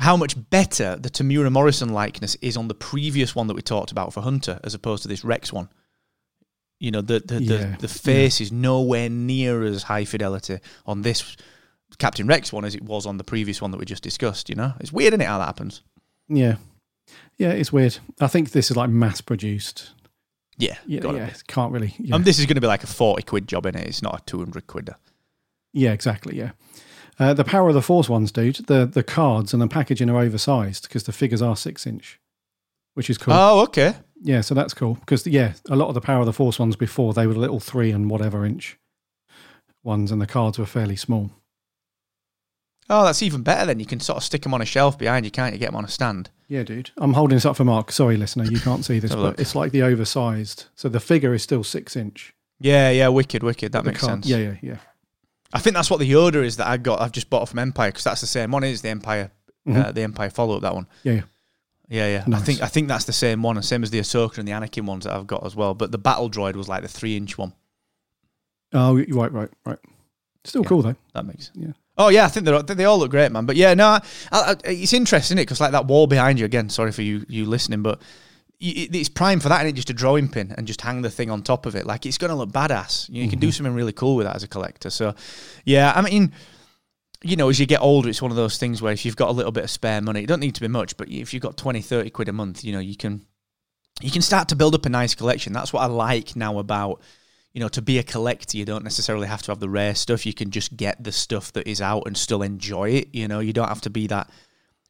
how 0.00 0.18
much 0.18 0.34
better 0.50 0.96
the 0.96 1.08
Temuera 1.08 1.50
Morrison 1.50 1.94
likeness 1.94 2.34
is 2.42 2.58
on 2.58 2.68
the 2.68 2.74
previous 2.74 3.34
one 3.34 3.46
that 3.46 3.54
we 3.54 3.62
talked 3.62 3.90
about 3.90 4.12
for 4.12 4.20
Hunter, 4.20 4.60
as 4.64 4.74
opposed 4.74 5.02
to 5.04 5.08
this 5.08 5.24
Rex 5.24 5.50
one. 5.50 5.70
You 6.84 6.90
know, 6.90 7.00
the 7.00 7.20
the 7.20 7.42
Yeah, 7.42 7.56
the, 7.56 7.76
the 7.86 7.88
face 7.88 8.42
is 8.42 8.52
nowhere 8.52 9.08
near 9.08 9.62
as 9.64 9.84
high 9.84 10.04
fidelity 10.04 10.58
on 10.84 11.00
this 11.00 11.34
Captain 11.98 12.26
Rex 12.26 12.52
one 12.52 12.66
as 12.66 12.74
it 12.74 12.82
was 12.82 13.06
on 13.06 13.16
the 13.16 13.24
previous 13.24 13.62
one 13.62 13.70
that 13.70 13.78
we 13.78 13.86
just 13.86 14.02
discussed. 14.02 14.50
You 14.50 14.56
know, 14.56 14.74
it's 14.80 14.92
weird, 14.92 15.14
isn't 15.14 15.22
it, 15.22 15.26
how 15.26 15.38
that 15.38 15.46
happens? 15.46 15.80
Yeah, 16.28 16.56
yeah, 17.38 17.52
it's 17.52 17.72
weird. 17.72 17.96
I 18.20 18.26
think 18.26 18.50
this 18.50 18.70
is 18.70 18.76
like 18.76 18.90
mass 18.90 19.22
produced. 19.22 19.92
Yeah, 20.58 20.76
Yeah, 20.86 21.10
yeah, 21.10 21.26
it 21.28 21.46
can't 21.46 21.72
really. 21.72 21.94
Yeah. 21.98 22.16
Um, 22.16 22.22
this 22.22 22.38
is 22.38 22.44
going 22.44 22.56
to 22.56 22.60
be 22.60 22.66
like 22.66 22.84
a 22.84 22.86
forty 22.86 23.22
quid 23.22 23.48
job 23.48 23.64
in 23.64 23.74
it. 23.76 23.86
It's 23.88 24.02
not 24.02 24.20
a 24.20 24.24
two 24.26 24.38
hundred 24.38 24.66
quid. 24.66 24.90
Yeah, 25.72 25.92
exactly. 25.92 26.36
Yeah. 26.36 26.50
Uh, 27.18 27.32
the 27.32 27.44
Power 27.44 27.68
of 27.68 27.74
the 27.74 27.82
Force 27.82 28.10
ones, 28.10 28.30
dude. 28.30 28.56
The 28.66 28.84
the 28.84 29.02
cards 29.02 29.54
and 29.54 29.62
the 29.62 29.68
packaging 29.68 30.10
are 30.10 30.20
oversized 30.20 30.82
because 30.82 31.04
the 31.04 31.12
figures 31.12 31.40
are 31.40 31.56
six 31.56 31.86
inch, 31.86 32.20
which 32.92 33.08
is 33.08 33.16
cool. 33.16 33.32
Oh, 33.32 33.62
okay. 33.62 33.94
Yeah, 34.24 34.40
so 34.40 34.54
that's 34.54 34.74
cool 34.74 34.94
because 34.94 35.24
yeah, 35.26 35.52
a 35.70 35.76
lot 35.76 35.86
of 35.88 35.94
the 35.94 36.00
Power 36.00 36.20
of 36.20 36.26
the 36.26 36.32
Force 36.32 36.58
ones 36.58 36.74
before 36.74 37.12
they 37.14 37.26
were 37.28 37.34
little 37.34 37.60
three 37.60 37.92
and 37.92 38.10
whatever 38.10 38.44
inch 38.44 38.76
ones, 39.84 40.10
and 40.10 40.20
the 40.20 40.26
cards 40.26 40.58
were 40.58 40.66
fairly 40.66 40.96
small. 40.96 41.30
Oh, 42.90 43.04
that's 43.04 43.22
even 43.22 43.42
better. 43.42 43.64
Then 43.66 43.80
you 43.80 43.86
can 43.86 44.00
sort 44.00 44.18
of 44.18 44.24
stick 44.24 44.42
them 44.42 44.52
on 44.52 44.60
a 44.60 44.66
shelf 44.66 44.98
behind 44.98 45.24
you, 45.24 45.30
can't 45.30 45.54
you? 45.54 45.58
Get 45.58 45.66
them 45.66 45.76
on 45.76 45.84
a 45.84 45.88
stand. 45.88 46.30
Yeah, 46.48 46.62
dude. 46.64 46.90
I'm 46.98 47.14
holding 47.14 47.36
this 47.36 47.46
up 47.46 47.56
for 47.56 47.64
Mark. 47.64 47.90
Sorry, 47.90 48.16
listener, 48.18 48.44
you 48.44 48.60
can't 48.60 48.84
see 48.84 48.98
this, 49.00 49.14
but 49.14 49.40
it's 49.40 49.54
like 49.54 49.72
the 49.72 49.82
oversized. 49.82 50.66
So 50.74 50.88
the 50.90 51.00
figure 51.00 51.32
is 51.32 51.42
still 51.42 51.64
six 51.64 51.96
inch. 51.96 52.34
Yeah, 52.60 52.90
yeah, 52.90 53.08
wicked, 53.08 53.42
wicked. 53.42 53.72
That 53.72 53.84
The 53.84 53.90
makes 53.90 54.00
card- 54.00 54.12
sense. 54.24 54.26
Yeah, 54.26 54.36
yeah, 54.38 54.56
yeah. 54.62 54.76
I 55.52 55.60
think 55.60 55.74
that's 55.76 55.88
what 55.90 56.00
the 56.00 56.10
Yoda 56.10 56.44
is 56.44 56.56
that 56.58 56.66
I 56.66 56.76
got. 56.76 57.00
I've 57.00 57.12
just 57.12 57.30
bought 57.30 57.48
from 57.48 57.58
Empire 57.60 57.90
because 57.90 58.04
that's 58.04 58.20
the 58.20 58.26
same 58.26 58.50
one. 58.50 58.64
Is 58.64 58.82
the 58.82 58.88
Empire, 58.90 59.30
uh, 59.66 59.70
Mhm. 59.70 59.94
the 59.94 60.02
Empire 60.02 60.28
follow 60.30 60.56
up 60.56 60.62
that 60.62 60.74
one? 60.74 60.86
Yeah, 61.04 61.12
yeah. 61.14 61.22
Yeah, 61.88 62.08
yeah. 62.26 62.36
I 62.36 62.40
think 62.40 62.62
I 62.62 62.66
think 62.66 62.88
that's 62.88 63.04
the 63.04 63.12
same 63.12 63.42
one, 63.42 63.56
and 63.56 63.64
same 63.64 63.82
as 63.82 63.90
the 63.90 64.00
Ahsoka 64.00 64.38
and 64.38 64.48
the 64.48 64.52
Anakin 64.52 64.86
ones 64.86 65.04
that 65.04 65.14
I've 65.14 65.26
got 65.26 65.44
as 65.44 65.54
well. 65.54 65.74
But 65.74 65.92
the 65.92 65.98
Battle 65.98 66.30
Droid 66.30 66.56
was 66.56 66.68
like 66.68 66.82
the 66.82 66.88
three 66.88 67.16
inch 67.16 67.36
one. 67.36 67.52
Oh, 68.72 68.96
you're 68.96 69.16
right, 69.16 69.32
right, 69.32 69.50
right. 69.64 69.78
Still 70.44 70.62
Yeah. 70.62 70.68
cool 70.68 70.82
though. 70.82 70.96
That 71.14 71.26
makes. 71.26 71.50
Yeah. 71.54 71.72
Oh 71.96 72.08
yeah, 72.08 72.24
I 72.24 72.28
think 72.28 72.44
they're, 72.46 72.62
they 72.62 72.84
all 72.86 72.98
look 72.98 73.10
great, 73.10 73.30
man. 73.30 73.46
But 73.46 73.56
yeah, 73.56 73.74
no, 73.74 73.86
I, 73.86 74.00
I, 74.32 74.56
it's 74.64 74.92
interesting, 74.92 75.38
it? 75.38 75.42
Because 75.42 75.60
like 75.60 75.72
that 75.72 75.86
wall 75.86 76.06
behind 76.06 76.38
you 76.38 76.44
again. 76.44 76.68
Sorry 76.68 76.90
for 76.90 77.02
you 77.02 77.24
you 77.28 77.44
listening, 77.44 77.82
but 77.82 78.00
it, 78.60 78.94
it's 78.94 79.08
prime 79.08 79.38
for 79.38 79.48
that, 79.48 79.60
and 79.60 79.68
it 79.68 79.74
just 79.74 79.90
a 79.90 79.94
drawing 79.94 80.28
pin 80.28 80.54
and 80.56 80.66
just 80.66 80.80
hang 80.80 81.02
the 81.02 81.10
thing 81.10 81.30
on 81.30 81.42
top 81.42 81.66
of 81.66 81.76
it. 81.76 81.86
Like 81.86 82.04
it's 82.06 82.18
gonna 82.18 82.34
look 82.34 82.50
badass. 82.50 83.08
You, 83.08 83.16
know, 83.16 83.24
you 83.24 83.30
can 83.30 83.38
do 83.38 83.48
mm-hmm. 83.48 83.52
something 83.52 83.74
really 83.74 83.92
cool 83.92 84.16
with 84.16 84.26
that 84.26 84.34
as 84.34 84.42
a 84.42 84.48
collector. 84.48 84.90
So 84.90 85.14
yeah, 85.64 85.92
I 85.94 86.02
mean. 86.02 86.32
You 87.24 87.36
know, 87.36 87.48
as 87.48 87.58
you 87.58 87.66
get 87.66 87.80
older, 87.80 88.08
it's 88.08 88.20
one 88.20 88.30
of 88.30 88.36
those 88.36 88.58
things 88.58 88.82
where 88.82 88.92
if 88.92 89.04
you've 89.04 89.16
got 89.16 89.30
a 89.30 89.32
little 89.32 89.52
bit 89.52 89.64
of 89.64 89.70
spare 89.70 90.02
money, 90.02 90.22
it 90.22 90.26
don't 90.26 90.40
need 90.40 90.54
to 90.56 90.60
be 90.60 90.68
much, 90.68 90.96
but 90.96 91.08
if 91.08 91.32
you've 91.32 91.42
got 91.42 91.56
20, 91.56 91.80
30 91.80 92.10
quid 92.10 92.28
a 92.28 92.32
month, 92.32 92.62
you 92.62 92.72
know, 92.72 92.80
you 92.80 92.96
can 92.96 93.24
you 94.00 94.10
can 94.10 94.22
start 94.22 94.48
to 94.48 94.56
build 94.56 94.74
up 94.74 94.86
a 94.86 94.88
nice 94.88 95.14
collection. 95.14 95.52
That's 95.52 95.72
what 95.72 95.82
I 95.82 95.86
like 95.86 96.36
now 96.36 96.58
about 96.58 97.00
you 97.54 97.60
know, 97.60 97.68
to 97.68 97.80
be 97.80 97.98
a 97.98 98.02
collector, 98.02 98.58
you 98.58 98.64
don't 98.64 98.82
necessarily 98.82 99.28
have 99.28 99.40
to 99.42 99.52
have 99.52 99.60
the 99.60 99.68
rare 99.68 99.94
stuff. 99.94 100.26
You 100.26 100.34
can 100.34 100.50
just 100.50 100.76
get 100.76 101.02
the 101.02 101.12
stuff 101.12 101.52
that 101.52 101.68
is 101.68 101.80
out 101.80 102.02
and 102.04 102.16
still 102.16 102.42
enjoy 102.42 102.90
it. 102.90 103.14
You 103.14 103.28
know, 103.28 103.38
you 103.38 103.52
don't 103.52 103.68
have 103.68 103.80
to 103.82 103.90
be 103.90 104.08
that 104.08 104.28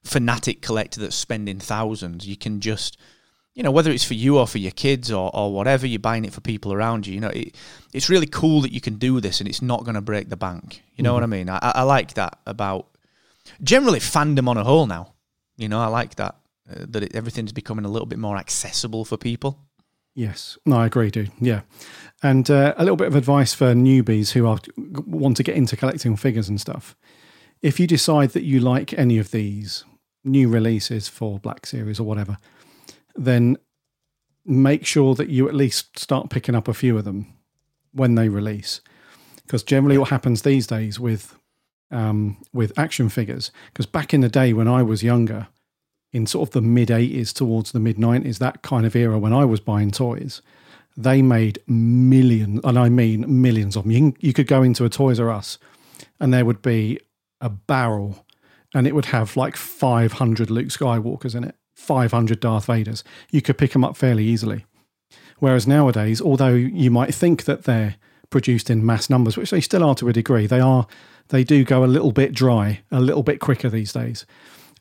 fanatic 0.02 0.62
collector 0.62 1.00
that's 1.00 1.14
spending 1.14 1.58
thousands. 1.58 2.26
You 2.26 2.38
can 2.38 2.60
just, 2.60 2.96
you 3.54 3.62
know, 3.62 3.70
whether 3.70 3.90
it's 3.90 4.04
for 4.04 4.14
you 4.14 4.38
or 4.38 4.46
for 4.46 4.58
your 4.58 4.72
kids 4.72 5.12
or, 5.12 5.30
or 5.34 5.52
whatever, 5.52 5.86
you're 5.86 6.00
buying 6.00 6.24
it 6.24 6.32
for 6.32 6.40
people 6.40 6.72
around 6.72 7.06
you. 7.06 7.14
You 7.14 7.20
know, 7.20 7.28
it, 7.28 7.54
it's 7.92 8.10
really 8.10 8.26
cool 8.26 8.60
that 8.62 8.72
you 8.72 8.80
can 8.80 8.96
do 8.96 9.20
this 9.20 9.40
and 9.40 9.48
it's 9.48 9.62
not 9.62 9.84
going 9.84 9.94
to 9.94 10.00
break 10.00 10.28
the 10.28 10.36
bank. 10.36 10.82
You 10.96 11.04
know 11.04 11.14
what 11.14 11.22
I 11.22 11.26
mean? 11.26 11.48
I, 11.48 11.58
I 11.62 11.82
like 11.82 12.14
that 12.14 12.38
about 12.46 12.88
generally 13.62 14.00
fandom 14.00 14.48
on 14.48 14.56
a 14.56 14.64
whole 14.64 14.86
now. 14.86 15.14
You 15.56 15.68
know, 15.68 15.80
I 15.80 15.86
like 15.86 16.16
that 16.16 16.34
uh, 16.68 16.86
that 16.88 17.02
it, 17.04 17.14
everything's 17.14 17.52
becoming 17.52 17.84
a 17.84 17.88
little 17.88 18.06
bit 18.06 18.18
more 18.18 18.36
accessible 18.36 19.04
for 19.04 19.16
people. 19.16 19.60
Yes, 20.14 20.56
no, 20.64 20.76
I 20.76 20.86
agree, 20.86 21.10
dude. 21.10 21.32
Yeah, 21.40 21.62
and 22.22 22.48
uh, 22.48 22.74
a 22.76 22.82
little 22.82 22.96
bit 22.96 23.08
of 23.08 23.16
advice 23.16 23.52
for 23.52 23.74
newbies 23.74 24.32
who 24.32 24.46
are 24.46 24.58
want 24.76 25.36
to 25.36 25.42
get 25.42 25.56
into 25.56 25.76
collecting 25.76 26.16
figures 26.16 26.48
and 26.48 26.60
stuff. 26.60 26.96
If 27.62 27.80
you 27.80 27.86
decide 27.86 28.30
that 28.30 28.44
you 28.44 28.60
like 28.60 28.92
any 28.94 29.18
of 29.18 29.30
these 29.30 29.84
new 30.22 30.48
releases 30.48 31.08
for 31.08 31.38
Black 31.38 31.66
Series 31.66 31.98
or 31.98 32.04
whatever, 32.04 32.38
then 33.14 33.56
make 34.44 34.84
sure 34.84 35.14
that 35.14 35.28
you 35.28 35.48
at 35.48 35.54
least 35.54 35.98
start 35.98 36.30
picking 36.30 36.54
up 36.54 36.68
a 36.68 36.74
few 36.74 36.98
of 36.98 37.04
them 37.04 37.32
when 37.92 38.14
they 38.14 38.28
release. 38.28 38.80
Because 39.46 39.62
generally, 39.62 39.98
what 39.98 40.10
happens 40.10 40.42
these 40.42 40.66
days 40.66 40.98
with 40.98 41.36
um, 41.90 42.38
with 42.52 42.76
action 42.78 43.08
figures, 43.08 43.50
because 43.66 43.86
back 43.86 44.12
in 44.12 44.20
the 44.20 44.28
day 44.28 44.52
when 44.52 44.68
I 44.68 44.82
was 44.82 45.02
younger, 45.02 45.48
in 46.12 46.26
sort 46.26 46.48
of 46.48 46.52
the 46.52 46.62
mid 46.62 46.88
80s 46.88 47.32
towards 47.32 47.72
the 47.72 47.80
mid 47.80 47.96
90s, 47.96 48.38
that 48.38 48.62
kind 48.62 48.86
of 48.86 48.96
era 48.96 49.18
when 49.18 49.32
I 49.32 49.44
was 49.44 49.60
buying 49.60 49.90
toys, 49.90 50.40
they 50.96 51.22
made 51.22 51.58
millions, 51.66 52.60
and 52.64 52.78
I 52.78 52.88
mean 52.88 53.42
millions 53.42 53.76
of 53.76 53.82
them. 53.82 53.92
You, 53.92 54.14
you 54.20 54.32
could 54.32 54.46
go 54.46 54.62
into 54.62 54.84
a 54.84 54.88
Toys 54.88 55.18
R 55.18 55.30
Us 55.30 55.58
and 56.20 56.32
there 56.32 56.44
would 56.44 56.62
be 56.62 57.00
a 57.40 57.48
barrel 57.48 58.24
and 58.74 58.86
it 58.86 58.94
would 58.94 59.06
have 59.06 59.36
like 59.36 59.56
500 59.56 60.50
Luke 60.50 60.68
Skywalkers 60.68 61.34
in 61.34 61.44
it, 61.44 61.56
500 61.74 62.40
Darth 62.40 62.66
Vaders. 62.66 63.02
You 63.30 63.42
could 63.42 63.58
pick 63.58 63.72
them 63.72 63.84
up 63.84 63.96
fairly 63.96 64.24
easily. 64.24 64.64
Whereas 65.38 65.66
nowadays, 65.66 66.20
although 66.20 66.54
you 66.54 66.90
might 66.90 67.14
think 67.14 67.44
that 67.44 67.64
they're 67.64 67.96
produced 68.30 68.70
in 68.70 68.86
mass 68.86 69.10
numbers, 69.10 69.36
which 69.36 69.50
they 69.50 69.60
still 69.60 69.84
are 69.84 69.94
to 69.96 70.08
a 70.08 70.12
degree, 70.12 70.46
they 70.46 70.60
are 70.60 70.86
they 71.28 71.44
do 71.44 71.64
go 71.64 71.84
a 71.84 71.86
little 71.86 72.12
bit 72.12 72.32
dry, 72.32 72.82
a 72.90 73.00
little 73.00 73.22
bit 73.22 73.40
quicker 73.40 73.68
these 73.68 73.92
days. 73.92 74.26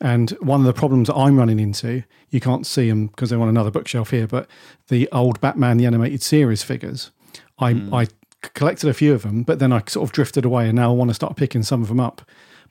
And 0.02 0.32
one 0.42 0.60
of 0.60 0.66
the 0.66 0.74
problems 0.74 1.08
that 1.08 1.16
I'm 1.16 1.38
running 1.38 1.60
into, 1.60 2.04
you 2.30 2.40
can't 2.40 2.68
see 2.68 2.90
them 2.90 3.08
because 3.08 3.30
they're 3.30 3.42
on 3.42 3.48
another 3.48 3.72
bookshelf 3.72 4.10
here, 4.10 4.28
but 4.28 4.50
the 4.90 5.08
old 5.12 5.40
Batman 5.40 5.78
the 5.78 5.86
animated 5.86 6.22
series 6.22 6.64
figures, 6.64 7.12
I 7.60 7.74
Hmm. 7.74 7.94
I 7.94 8.08
collected 8.54 8.90
a 8.90 8.94
few 8.94 9.14
of 9.14 9.22
them, 9.22 9.44
but 9.44 9.60
then 9.60 9.72
I 9.72 9.82
sort 9.88 10.08
of 10.08 10.12
drifted 10.12 10.44
away, 10.44 10.68
and 10.68 10.76
now 10.76 10.92
I 10.92 10.94
want 10.94 11.10
to 11.10 11.14
start 11.14 11.38
picking 11.38 11.64
some 11.64 11.82
of 11.82 11.88
them 11.88 12.00
up. 12.00 12.22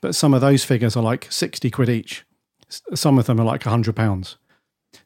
But 0.01 0.13
some 0.15 0.33
of 0.33 0.41
those 0.41 0.63
figures 0.63 0.95
are 0.95 1.03
like 1.03 1.27
sixty 1.31 1.71
quid 1.71 1.89
each. 1.89 2.23
Some 2.93 3.17
of 3.19 3.25
them 3.25 3.39
are 3.39 3.45
like 3.45 3.63
hundred 3.63 3.95
pounds. 3.95 4.37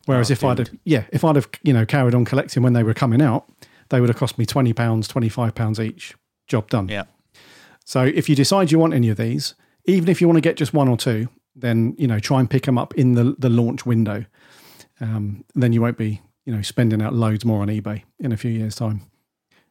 Whereas 0.05 0.29
Oh, 0.29 0.33
if 0.33 0.43
I'd 0.43 0.57
have, 0.59 0.69
yeah, 0.83 1.05
if 1.11 1.23
I'd 1.23 1.35
have 1.35 1.47
you 1.63 1.73
know 1.73 1.85
carried 1.85 2.13
on 2.15 2.25
collecting 2.25 2.63
when 2.63 2.73
they 2.73 2.83
were 2.83 2.93
coming 2.93 3.21
out, 3.21 3.49
they 3.89 3.99
would 3.99 4.09
have 4.09 4.17
cost 4.17 4.37
me 4.37 4.45
twenty 4.45 4.73
pounds, 4.73 5.07
twenty 5.07 5.29
five 5.29 5.55
pounds 5.55 5.79
each. 5.79 6.15
Job 6.47 6.69
done. 6.69 6.87
Yeah. 6.89 7.03
So 7.85 8.03
if 8.03 8.27
you 8.29 8.35
decide 8.35 8.71
you 8.71 8.79
want 8.79 8.93
any 8.93 9.09
of 9.09 9.17
these, 9.17 9.55
even 9.85 10.09
if 10.09 10.19
you 10.21 10.27
want 10.27 10.37
to 10.37 10.41
get 10.41 10.57
just 10.57 10.73
one 10.73 10.87
or 10.87 10.97
two, 10.97 11.29
then 11.55 11.95
you 11.97 12.07
know 12.07 12.19
try 12.19 12.39
and 12.39 12.49
pick 12.49 12.63
them 12.65 12.77
up 12.77 12.93
in 12.95 13.13
the 13.13 13.35
the 13.37 13.49
launch 13.49 13.85
window. 13.85 14.25
Um, 14.99 15.43
then 15.55 15.73
you 15.73 15.81
won't 15.81 15.97
be 15.97 16.21
you 16.45 16.53
know 16.55 16.61
spending 16.61 17.01
out 17.01 17.13
loads 17.13 17.45
more 17.45 17.61
on 17.61 17.67
eBay 17.69 18.03
in 18.19 18.31
a 18.31 18.37
few 18.37 18.51
years' 18.51 18.75
time. 18.75 19.01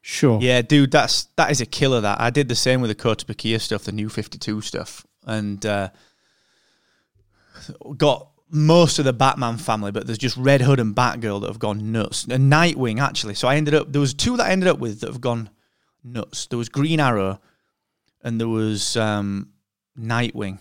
Sure. 0.00 0.38
Yeah, 0.40 0.62
dude, 0.62 0.92
that's 0.92 1.24
that 1.36 1.50
is 1.50 1.60
a 1.60 1.66
killer. 1.66 2.00
That 2.00 2.20
I 2.20 2.30
did 2.30 2.48
the 2.48 2.54
same 2.54 2.80
with 2.80 2.90
the 2.90 2.94
Kotobukiya 2.94 3.60
stuff, 3.60 3.84
the 3.84 3.92
new 3.92 4.08
Fifty 4.08 4.38
Two 4.38 4.60
stuff, 4.60 5.04
and 5.26 5.64
uh, 5.66 5.88
got 7.96 8.28
most 8.50 8.98
of 8.98 9.04
the 9.04 9.12
Batman 9.12 9.56
family, 9.56 9.90
but 9.90 10.06
there's 10.06 10.18
just 10.18 10.36
Red 10.36 10.60
Hood 10.60 10.78
and 10.78 10.94
Batgirl 10.94 11.40
that 11.40 11.48
have 11.48 11.58
gone 11.58 11.92
nuts, 11.92 12.24
and 12.24 12.52
Nightwing 12.52 13.00
actually. 13.00 13.34
So 13.34 13.48
I 13.48 13.56
ended 13.56 13.74
up 13.74 13.92
there 13.92 14.00
was 14.00 14.14
two 14.14 14.36
that 14.36 14.46
I 14.46 14.50
ended 14.50 14.68
up 14.68 14.78
with 14.78 15.00
that 15.00 15.08
have 15.08 15.20
gone 15.20 15.50
nuts. 16.04 16.46
There 16.46 16.58
was 16.58 16.68
Green 16.68 17.00
Arrow, 17.00 17.40
and 18.22 18.40
there 18.40 18.48
was 18.48 18.96
um, 18.96 19.50
Nightwing, 19.98 20.60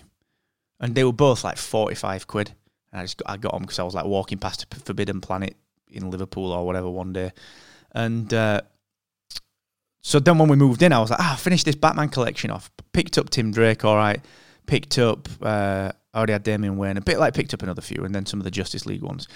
and 0.79 0.95
they 0.95 1.03
were 1.03 1.13
both 1.13 1.43
like 1.43 1.57
forty 1.57 1.95
five 1.95 2.27
quid. 2.27 2.53
And 2.91 3.01
I 3.01 3.03
just 3.03 3.17
got, 3.17 3.29
I 3.29 3.37
got 3.37 3.53
them 3.53 3.63
because 3.63 3.79
I 3.79 3.83
was 3.83 3.93
like 3.93 4.05
walking 4.05 4.37
past 4.37 4.63
a 4.63 4.79
Forbidden 4.79 5.21
Planet 5.21 5.55
in 5.91 6.09
Liverpool 6.09 6.51
or 6.51 6.65
whatever 6.65 6.89
one 6.89 7.13
day, 7.13 7.31
and. 7.91 8.33
Uh, 8.33 8.61
so 10.01 10.19
then 10.19 10.37
when 10.37 10.49
we 10.49 10.55
moved 10.55 10.83
in, 10.83 10.93
I 10.93 10.99
was 10.99 11.09
like, 11.09 11.19
ah, 11.19 11.33
I 11.33 11.35
finished 11.35 11.65
this 11.65 11.73
Batman 11.73 12.09
collection 12.09 12.51
off. 12.51 12.69
Picked 12.93 13.17
up 13.17 13.31
Tim 13.31 13.51
Drake, 13.51 13.83
all 13.83 13.95
right. 13.95 14.23
Picked 14.67 14.97
up, 14.97 15.27
uh, 15.41 15.91
I 16.13 16.17
already 16.17 16.33
had 16.33 16.43
Damian 16.43 16.77
Wayne. 16.77 16.97
A 16.97 17.01
bit 17.01 17.19
like 17.19 17.33
picked 17.33 17.53
up 17.53 17.61
another 17.61 17.81
few, 17.81 18.03
and 18.03 18.13
then 18.15 18.25
some 18.25 18.39
of 18.39 18.43
the 18.43 18.51
Justice 18.51 18.85
League 18.85 19.03
ones. 19.03 19.27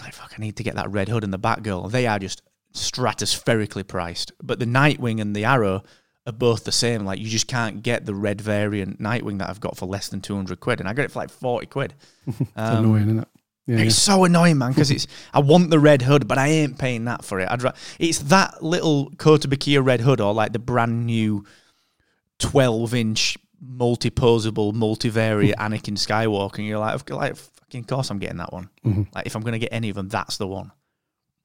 Like, 0.00 0.14
fuck, 0.14 0.32
I 0.36 0.40
need 0.40 0.56
to 0.56 0.62
get 0.62 0.76
that 0.76 0.90
Red 0.90 1.08
Hood 1.08 1.24
and 1.24 1.32
the 1.32 1.38
Batgirl. 1.38 1.90
They 1.90 2.06
are 2.06 2.18
just 2.18 2.42
stratospherically 2.74 3.86
priced. 3.86 4.32
But 4.42 4.58
the 4.58 4.64
Nightwing 4.66 5.20
and 5.20 5.34
the 5.36 5.44
Arrow 5.44 5.82
are 6.26 6.32
both 6.32 6.64
the 6.64 6.72
same. 6.72 7.04
Like, 7.04 7.18
you 7.18 7.28
just 7.28 7.46
can't 7.48 7.82
get 7.82 8.06
the 8.06 8.14
red 8.14 8.40
variant 8.40 9.00
Nightwing 9.00 9.38
that 9.38 9.50
I've 9.50 9.60
got 9.60 9.76
for 9.76 9.86
less 9.86 10.08
than 10.08 10.20
200 10.20 10.60
quid. 10.60 10.80
And 10.80 10.88
I 10.88 10.92
got 10.94 11.04
it 11.04 11.10
for 11.10 11.18
like 11.18 11.30
40 11.30 11.66
quid. 11.66 11.94
It's 12.26 12.40
Um, 12.56 12.84
annoying, 12.84 13.02
isn't 13.04 13.18
it? 13.20 13.28
Yeah, 13.66 13.78
it's 13.80 13.96
so 13.96 14.24
annoying, 14.24 14.58
man, 14.58 14.70
because 14.72 14.90
it's 14.90 15.06
I 15.34 15.40
want 15.40 15.70
the 15.70 15.78
red 15.78 16.02
hood, 16.02 16.26
but 16.26 16.38
I 16.38 16.48
ain't 16.48 16.78
paying 16.78 17.04
that 17.04 17.24
for 17.24 17.38
it. 17.40 17.48
I'd 17.50 17.62
ra- 17.62 17.72
it's 17.98 18.18
that 18.20 18.62
little 18.62 19.10
Kotobukiya 19.12 19.84
red 19.84 20.00
hood 20.00 20.20
or 20.20 20.32
like 20.34 20.52
the 20.52 20.58
brand 20.58 21.06
new 21.06 21.44
twelve 22.38 22.94
inch 22.94 23.36
multi-posable, 23.60 24.72
multivariate 24.72 25.54
Anakin 25.56 25.96
Skywalker, 25.96 26.58
and 26.58 26.66
you're 26.66 26.78
like, 26.78 27.08
like 27.10 27.36
fucking 27.36 27.84
course 27.84 28.10
I'm 28.10 28.18
getting 28.18 28.38
that 28.38 28.52
one. 28.52 28.68
Mhm. 28.84 29.14
Like 29.14 29.26
if 29.26 29.34
I'm 29.36 29.42
gonna 29.42 29.58
get 29.58 29.72
any 29.72 29.90
of 29.90 29.96
them, 29.96 30.08
that's 30.08 30.36
the 30.38 30.46
one. 30.46 30.72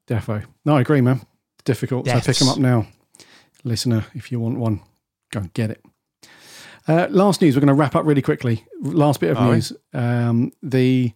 Defo. 0.08 0.44
No, 0.66 0.78
I 0.78 0.82
agree, 0.82 1.02
man. 1.02 1.22
Difficult. 1.64 2.08
So 2.08 2.20
pick 2.22 2.38
them 2.38 2.50
up 2.50 2.58
now. 2.58 2.88
Listener, 3.64 4.06
if 4.14 4.32
you 4.32 4.40
want 4.40 4.58
one, 4.60 4.82
go 5.32 5.40
and 5.40 5.54
get 5.54 5.72
it. 5.72 5.84
Uh, 6.88 7.08
last 7.10 7.42
news, 7.42 7.56
we're 7.56 7.62
going 7.62 7.68
to 7.70 7.74
wrap 7.74 7.96
up 7.96 8.06
really 8.06 8.22
quickly. 8.22 8.64
Last 8.80 9.20
bit 9.20 9.36
of 9.36 9.42
news. 9.44 9.74
Um, 9.92 10.52
the 10.62 11.14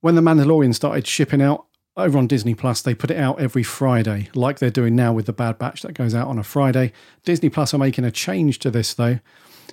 when 0.00 0.16
the 0.16 0.20
Mandalorian 0.20 0.74
started 0.74 1.06
shipping 1.06 1.40
out 1.40 1.66
over 1.96 2.18
on 2.18 2.26
Disney 2.26 2.54
Plus, 2.56 2.82
they 2.82 2.92
put 2.94 3.12
it 3.12 3.16
out 3.16 3.40
every 3.40 3.62
Friday, 3.62 4.28
like 4.34 4.58
they're 4.58 4.70
doing 4.70 4.96
now 4.96 5.12
with 5.12 5.26
the 5.26 5.32
Bad 5.32 5.58
Batch 5.58 5.82
that 5.82 5.94
goes 5.94 6.12
out 6.12 6.26
on 6.26 6.40
a 6.40 6.42
Friday. 6.42 6.92
Disney 7.24 7.48
Plus 7.48 7.72
are 7.72 7.78
making 7.78 8.04
a 8.04 8.10
change 8.10 8.58
to 8.58 8.70
this 8.72 8.92
though. 8.92 9.20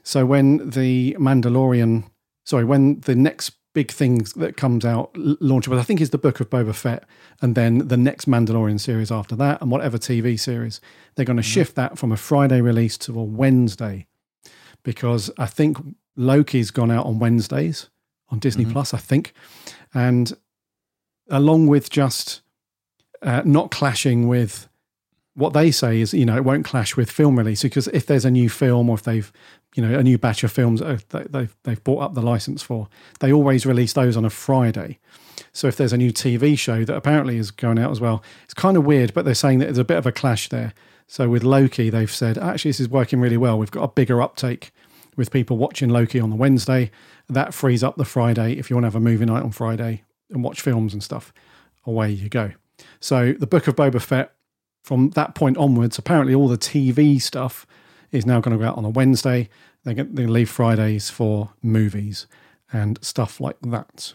So 0.03 0.25
when 0.25 0.69
the 0.69 1.15
Mandalorian, 1.19 2.03
sorry, 2.45 2.65
when 2.65 2.99
the 3.01 3.15
next 3.15 3.53
big 3.73 3.91
thing 3.91 4.25
that 4.35 4.57
comes 4.57 4.83
out 4.83 5.11
l- 5.15 5.37
launches, 5.39 5.73
I 5.73 5.83
think 5.83 6.01
is 6.01 6.09
the 6.09 6.17
Book 6.17 6.39
of 6.39 6.49
Boba 6.49 6.75
Fett, 6.75 7.05
and 7.41 7.55
then 7.55 7.87
the 7.87 7.97
next 7.97 8.27
Mandalorian 8.27 8.79
series 8.79 9.11
after 9.11 9.35
that, 9.37 9.61
and 9.61 9.71
whatever 9.71 9.97
TV 9.97 10.39
series, 10.39 10.81
they're 11.15 11.25
going 11.25 11.37
to 11.37 11.43
shift 11.43 11.75
that 11.75 11.97
from 11.97 12.11
a 12.11 12.17
Friday 12.17 12.61
release 12.61 12.97
to 12.99 13.17
a 13.17 13.23
Wednesday, 13.23 14.07
because 14.83 15.31
I 15.37 15.45
think 15.45 15.77
Loki's 16.17 16.71
gone 16.71 16.91
out 16.91 17.05
on 17.05 17.19
Wednesdays 17.19 17.89
on 18.29 18.39
Disney 18.39 18.65
Plus, 18.65 18.93
I 18.93 18.97
think, 18.97 19.33
and 19.93 20.33
along 21.29 21.67
with 21.67 21.89
just 21.89 22.41
uh, 23.21 23.41
not 23.45 23.71
clashing 23.71 24.27
with 24.27 24.67
what 25.35 25.53
they 25.53 25.71
say 25.71 26.01
is, 26.01 26.13
you 26.13 26.25
know, 26.25 26.35
it 26.35 26.43
won't 26.43 26.65
clash 26.65 26.97
with 26.97 27.09
film 27.09 27.37
release 27.37 27.63
because 27.63 27.87
if 27.89 28.05
there's 28.05 28.25
a 28.25 28.31
new 28.31 28.49
film 28.49 28.89
or 28.89 28.95
if 28.95 29.03
they've, 29.03 29.31
you 29.75 29.81
know, 29.85 29.97
a 29.97 30.03
new 30.03 30.17
batch 30.17 30.43
of 30.43 30.51
films 30.51 30.81
that 30.81 31.07
they- 31.09 31.23
they've 31.29 31.55
they've 31.63 31.83
bought 31.83 32.01
up 32.03 32.13
the 32.13 32.21
license 32.21 32.61
for, 32.61 32.87
they 33.21 33.31
always 33.31 33.65
release 33.65 33.93
those 33.93 34.17
on 34.17 34.25
a 34.25 34.29
Friday. 34.29 34.99
So 35.53 35.67
if 35.67 35.75
there's 35.77 35.93
a 35.93 35.97
new 35.97 36.11
TV 36.11 36.57
show 36.57 36.83
that 36.85 36.95
apparently 36.95 37.37
is 37.37 37.51
going 37.51 37.79
out 37.79 37.91
as 37.91 37.99
well, 38.01 38.21
it's 38.43 38.53
kind 38.53 38.75
of 38.77 38.85
weird, 38.85 39.13
but 39.13 39.25
they're 39.25 39.33
saying 39.33 39.59
that 39.59 39.65
there's 39.65 39.77
a 39.77 39.83
bit 39.85 39.97
of 39.97 40.05
a 40.05 40.11
clash 40.11 40.49
there. 40.49 40.73
So 41.07 41.29
with 41.29 41.43
Loki, 41.43 41.89
they've 41.89 42.11
said 42.11 42.37
actually 42.37 42.69
this 42.69 42.79
is 42.79 42.89
working 42.89 43.19
really 43.19 43.37
well. 43.37 43.57
We've 43.57 43.71
got 43.71 43.83
a 43.83 43.87
bigger 43.89 44.21
uptake 44.21 44.71
with 45.17 45.31
people 45.31 45.57
watching 45.57 45.89
Loki 45.89 46.19
on 46.19 46.29
the 46.29 46.35
Wednesday. 46.37 46.91
That 47.29 47.53
frees 47.53 47.83
up 47.83 47.95
the 47.97 48.05
Friday 48.05 48.53
if 48.57 48.69
you 48.69 48.75
want 48.75 48.83
to 48.83 48.87
have 48.87 48.95
a 48.95 48.99
movie 49.01 49.25
night 49.25 49.43
on 49.43 49.51
Friday 49.51 50.03
and 50.29 50.43
watch 50.43 50.61
films 50.61 50.93
and 50.93 51.01
stuff. 51.03 51.33
Away 51.85 52.11
you 52.11 52.29
go. 52.29 52.51
So 52.99 53.33
the 53.33 53.47
Book 53.47 53.67
of 53.67 53.75
Boba 53.75 54.01
Fett, 54.01 54.33
from 54.81 55.11
that 55.11 55.35
point 55.35 55.57
onwards, 55.57 55.97
apparently 55.97 56.33
all 56.33 56.47
the 56.47 56.57
TV 56.57 57.21
stuff 57.21 57.65
is 58.11 58.25
now 58.25 58.39
going 58.41 58.57
to 58.57 58.63
go 58.63 58.69
out 58.69 58.77
on 58.77 58.85
a 58.85 58.89
Wednesday. 58.89 59.49
They're 59.83 59.93
going 59.93 60.15
to 60.15 60.27
leave 60.27 60.49
Fridays 60.49 61.09
for 61.09 61.51
movies 61.61 62.27
and 62.73 62.97
stuff 63.03 63.39
like 63.39 63.57
that. 63.61 64.13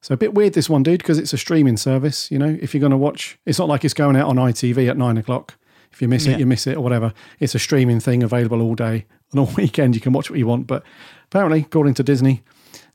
So 0.00 0.14
a 0.14 0.16
bit 0.16 0.34
weird 0.34 0.52
this 0.52 0.68
one, 0.70 0.82
dude, 0.82 0.98
because 0.98 1.18
it's 1.18 1.32
a 1.32 1.38
streaming 1.38 1.76
service. 1.76 2.30
You 2.30 2.38
know, 2.38 2.56
if 2.60 2.74
you're 2.74 2.80
going 2.80 2.90
to 2.90 2.96
watch, 2.96 3.38
it's 3.44 3.58
not 3.58 3.68
like 3.68 3.84
it's 3.84 3.94
going 3.94 4.16
out 4.16 4.28
on 4.28 4.36
ITV 4.36 4.88
at 4.88 4.96
nine 4.96 5.16
o'clock. 5.16 5.56
If 5.92 6.02
you 6.02 6.08
miss 6.08 6.26
Yeah. 6.26 6.34
it, 6.34 6.40
you 6.40 6.46
miss 6.46 6.66
it, 6.66 6.76
or 6.76 6.80
whatever. 6.82 7.12
It's 7.40 7.54
a 7.54 7.58
streaming 7.58 8.00
thing 8.00 8.22
available 8.22 8.60
all 8.60 8.74
day 8.74 9.06
and 9.32 9.40
all 9.40 9.46
weekend. 9.56 9.94
You 9.94 10.00
can 10.00 10.12
watch 10.12 10.30
what 10.30 10.38
you 10.38 10.46
want. 10.46 10.66
But 10.66 10.84
apparently, 11.26 11.60
according 11.60 11.94
to 11.94 12.02
Disney, 12.02 12.42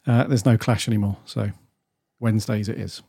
uh, 0.06 0.26
there's 0.26 0.46
no 0.46 0.58
clash 0.58 0.88
anymore. 0.88 1.18
So 1.26 1.52
Wednesdays 2.20 2.70
it 2.70 2.78
is. 2.78 3.02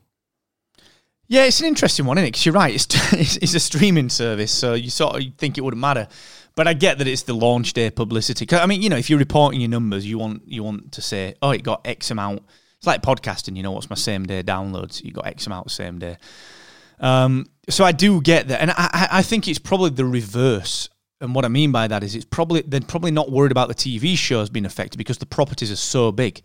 Yeah, 1.33 1.45
it's 1.45 1.59
an 1.61 1.65
interesting 1.65 2.05
one, 2.05 2.19
isn't 2.19 2.27
it? 2.27 2.31
Because 2.33 2.45
you're 2.45 2.53
right, 2.53 2.75
it's, 2.75 2.85
it's 3.13 3.37
it's 3.37 3.55
a 3.55 3.59
streaming 3.59 4.09
service, 4.09 4.51
so 4.51 4.75
you 4.75 4.91
sort 4.91 5.15
of 5.15 5.23
think 5.39 5.57
it 5.57 5.61
wouldn't 5.61 5.81
matter. 5.81 6.07
But 6.53 6.67
I 6.67 6.73
get 6.73 6.99
that 6.99 7.07
it's 7.07 7.23
the 7.23 7.33
launch 7.33 7.73
day 7.73 7.89
publicity. 7.89 8.45
I 8.55 8.67
mean, 8.67 8.83
you 8.83 8.89
know, 8.91 8.97
if 8.97 9.09
you're 9.09 9.17
reporting 9.17 9.59
your 9.59 9.71
numbers, 9.71 10.05
you 10.05 10.19
want 10.19 10.43
you 10.45 10.61
want 10.61 10.91
to 10.91 11.01
say, 11.01 11.33
oh, 11.41 11.49
it 11.49 11.63
got 11.63 11.87
X 11.87 12.11
amount. 12.11 12.43
It's 12.77 12.85
like 12.85 13.01
podcasting, 13.01 13.57
you 13.57 13.63
know, 13.63 13.71
what's 13.71 13.89
my 13.89 13.95
same 13.95 14.27
day 14.27 14.43
downloads? 14.43 15.03
You 15.03 15.11
got 15.11 15.25
X 15.25 15.47
amount 15.47 15.71
same 15.71 15.97
day. 15.97 16.17
Um, 16.99 17.47
so 17.67 17.83
I 17.83 17.93
do 17.93 18.21
get 18.21 18.49
that, 18.49 18.61
and 18.61 18.69
I, 18.69 18.75
I- 18.77 19.09
I 19.13 19.21
think 19.23 19.47
it's 19.47 19.57
probably 19.57 19.89
the 19.89 20.05
reverse. 20.05 20.87
And 21.19 21.33
what 21.33 21.45
I 21.45 21.47
mean 21.47 21.71
by 21.71 21.87
that 21.87 22.03
is, 22.03 22.13
it's 22.13 22.25
probably 22.25 22.61
they're 22.61 22.81
probably 22.81 23.09
not 23.09 23.31
worried 23.31 23.51
about 23.51 23.69
the 23.69 23.75
TV 23.75 24.15
shows 24.15 24.51
being 24.51 24.65
affected 24.67 24.99
because 24.99 25.17
the 25.17 25.25
properties 25.25 25.71
are 25.71 25.77
so 25.77 26.11
big. 26.11 26.43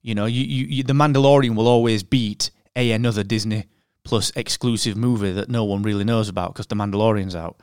You 0.00 0.14
know, 0.14 0.24
you, 0.24 0.44
you, 0.44 0.64
you 0.76 0.82
the 0.82 0.94
Mandalorian 0.94 1.54
will 1.54 1.68
always 1.68 2.02
beat 2.02 2.50
a 2.74 2.92
another 2.92 3.22
Disney 3.22 3.66
Plus 4.08 4.32
exclusive 4.34 4.96
movie 4.96 5.32
that 5.32 5.50
no 5.50 5.64
one 5.64 5.82
really 5.82 6.02
knows 6.02 6.30
about 6.30 6.54
because 6.54 6.66
the 6.66 6.74
Mandalorian's 6.74 7.36
out. 7.36 7.60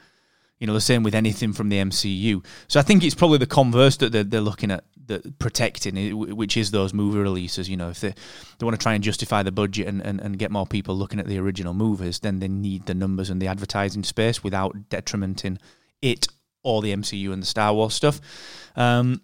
You 0.60 0.68
know, 0.68 0.74
the 0.74 0.80
same 0.80 1.02
with 1.02 1.16
anything 1.16 1.54
from 1.54 1.70
the 1.70 1.78
MCU. 1.78 2.46
So 2.68 2.80
I 2.80 2.84
think 2.84 3.04
it's 3.04 3.16
probably 3.16 3.40
the 3.40 3.48
converse 3.48 3.98
that 3.98 4.12
they're, 4.12 4.24
they're 4.24 4.42
looking 4.42 4.70
at, 4.70 4.84
that 5.08 5.40
protecting, 5.40 5.96
which 6.38 6.56
is 6.56 6.70
those 6.70 6.94
movie 6.94 7.18
releases. 7.18 7.68
You 7.68 7.78
know, 7.78 7.90
if 7.90 8.00
they, 8.00 8.14
they 8.60 8.64
want 8.64 8.80
to 8.80 8.82
try 8.82 8.94
and 8.94 9.04
justify 9.04 9.42
the 9.42 9.52
budget 9.52 9.88
and, 9.88 10.02
and, 10.02 10.22
and 10.22 10.38
get 10.38 10.52
more 10.52 10.68
people 10.68 10.96
looking 10.96 11.20
at 11.20 11.26
the 11.26 11.40
original 11.40 11.74
movies, 11.74 12.20
then 12.20 12.40
they 12.40 12.48
need 12.48 12.86
the 12.86 12.94
numbers 12.94 13.32
and 13.32 13.42
the 13.42 13.48
advertising 13.48 14.04
space 14.04 14.44
without 14.44 14.90
detrimenting 14.90 15.58
it 16.04 16.28
or 16.62 16.84
the 16.84 16.96
MCU 16.96 17.34
and 17.34 17.42
the 17.42 17.48
Star 17.48 17.74
Wars 17.74 17.96
stuff. 17.96 18.22
Um, 18.76 19.22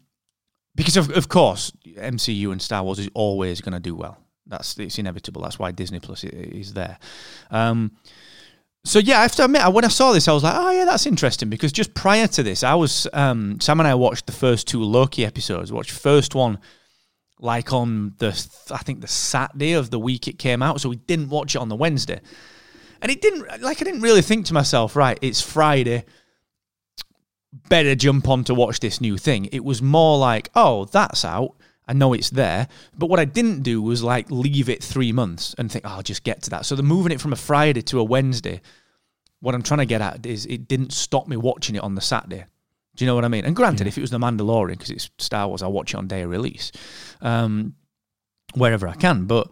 because 0.74 0.97
of, 0.97 1.15
of 1.15 1.30
course, 1.30 1.72
MCU 1.86 2.51
and 2.51 2.61
Star 2.61 2.84
Wars 2.84 2.99
is 2.99 3.09
always 3.13 3.61
going 3.61 3.74
to 3.74 3.80
do 3.80 3.95
well. 3.95 4.17
That's 4.52 4.78
it's 4.78 4.99
inevitable. 4.99 5.41
That's 5.41 5.58
why 5.58 5.72
Disney 5.72 5.99
Plus 5.99 6.26
is 6.26 6.74
there. 6.74 6.99
Um, 7.49 7.91
so 8.84 8.99
yeah, 8.99 9.20
I 9.20 9.22
have 9.22 9.36
to 9.36 9.45
admit, 9.45 9.62
when 9.72 9.86
I 9.86 9.88
saw 9.88 10.12
this, 10.12 10.28
I 10.28 10.34
was 10.34 10.43
like, 10.43 10.56
oh 10.56 10.72
yeah, 10.72 10.86
that's 10.86 11.06
interesting. 11.06 11.49
Because 11.49 11.72
just 11.72 11.93
prior 11.93 12.28
to 12.28 12.43
this, 12.43 12.64
I 12.64 12.76
was 12.76 13.08
um, 13.14 13.60
Sam 13.62 13.80
and 13.80 13.88
I 13.88 13.95
watched 13.95 14.26
the 14.26 14.34
first 14.34 14.68
two 14.68 14.84
Loki 14.84 15.26
episodes. 15.26 15.72
Watched 15.72 15.91
first 15.91 16.36
one 16.36 16.60
like 17.39 17.72
on 17.72 18.14
the 18.18 18.30
I 18.72 18.80
think 18.80 18.99
the 19.02 19.08
Saturday 19.08 19.74
of 19.74 19.89
the 19.89 19.99
week 19.99 20.28
it 20.28 20.38
came 20.38 20.62
out, 20.62 20.82
so 20.82 20.89
we 20.89 20.97
didn't 20.97 21.30
watch 21.30 21.56
it 21.56 21.60
on 21.60 21.70
the 21.70 21.76
Wednesday. 21.76 22.20
And 23.02 23.10
it 23.10 23.22
didn't 23.22 23.62
like 23.62 23.82
I 23.82 23.86
didn't 23.86 24.02
really 24.02 24.22
think 24.22 24.47
to 24.47 24.54
myself, 24.54 24.97
right? 24.97 25.18
It's 25.22 25.41
Friday. 25.41 26.04
Better 27.70 27.95
jump 27.95 28.28
on 28.28 28.43
to 28.45 28.54
watch 28.54 28.82
this 28.82 28.99
new 28.99 29.18
thing. 29.18 29.45
It 29.52 29.64
was 29.64 29.82
more 29.82 30.18
like, 30.18 30.49
oh, 30.56 30.86
that's 30.86 31.24
out. 31.24 31.56
I 31.91 31.93
know 31.93 32.13
it's 32.13 32.29
there. 32.29 32.69
But 32.97 33.07
what 33.07 33.19
I 33.19 33.25
didn't 33.25 33.63
do 33.63 33.81
was 33.81 34.01
like 34.01 34.31
leave 34.31 34.69
it 34.69 34.81
three 34.81 35.11
months 35.11 35.53
and 35.57 35.69
think, 35.69 35.85
oh, 35.85 35.95
I'll 35.95 36.01
just 36.01 36.23
get 36.23 36.41
to 36.43 36.49
that. 36.51 36.65
So 36.65 36.73
the 36.77 36.83
moving 36.83 37.11
it 37.11 37.19
from 37.19 37.33
a 37.33 37.35
Friday 37.35 37.81
to 37.81 37.99
a 37.99 38.03
Wednesday, 38.03 38.61
what 39.41 39.53
I'm 39.53 39.61
trying 39.61 39.79
to 39.79 39.85
get 39.85 39.99
at 39.99 40.25
is 40.25 40.45
it 40.45 40.69
didn't 40.69 40.93
stop 40.93 41.27
me 41.27 41.35
watching 41.35 41.75
it 41.75 41.83
on 41.83 41.95
the 41.95 42.01
Saturday. 42.01 42.45
Do 42.95 43.03
you 43.03 43.07
know 43.07 43.15
what 43.15 43.25
I 43.25 43.27
mean? 43.27 43.43
And 43.43 43.57
granted, 43.57 43.87
if 43.87 43.97
it 43.97 44.01
was 44.01 44.09
The 44.09 44.19
Mandalorian, 44.19 44.71
because 44.71 44.89
it's 44.89 45.09
Star 45.17 45.49
Wars, 45.49 45.61
I'll 45.61 45.73
watch 45.73 45.93
it 45.93 45.97
on 45.97 46.07
day 46.07 46.21
of 46.21 46.29
release, 46.29 46.71
um, 47.21 47.75
wherever 48.55 48.87
I 48.87 48.95
can. 48.95 49.25
But 49.25 49.49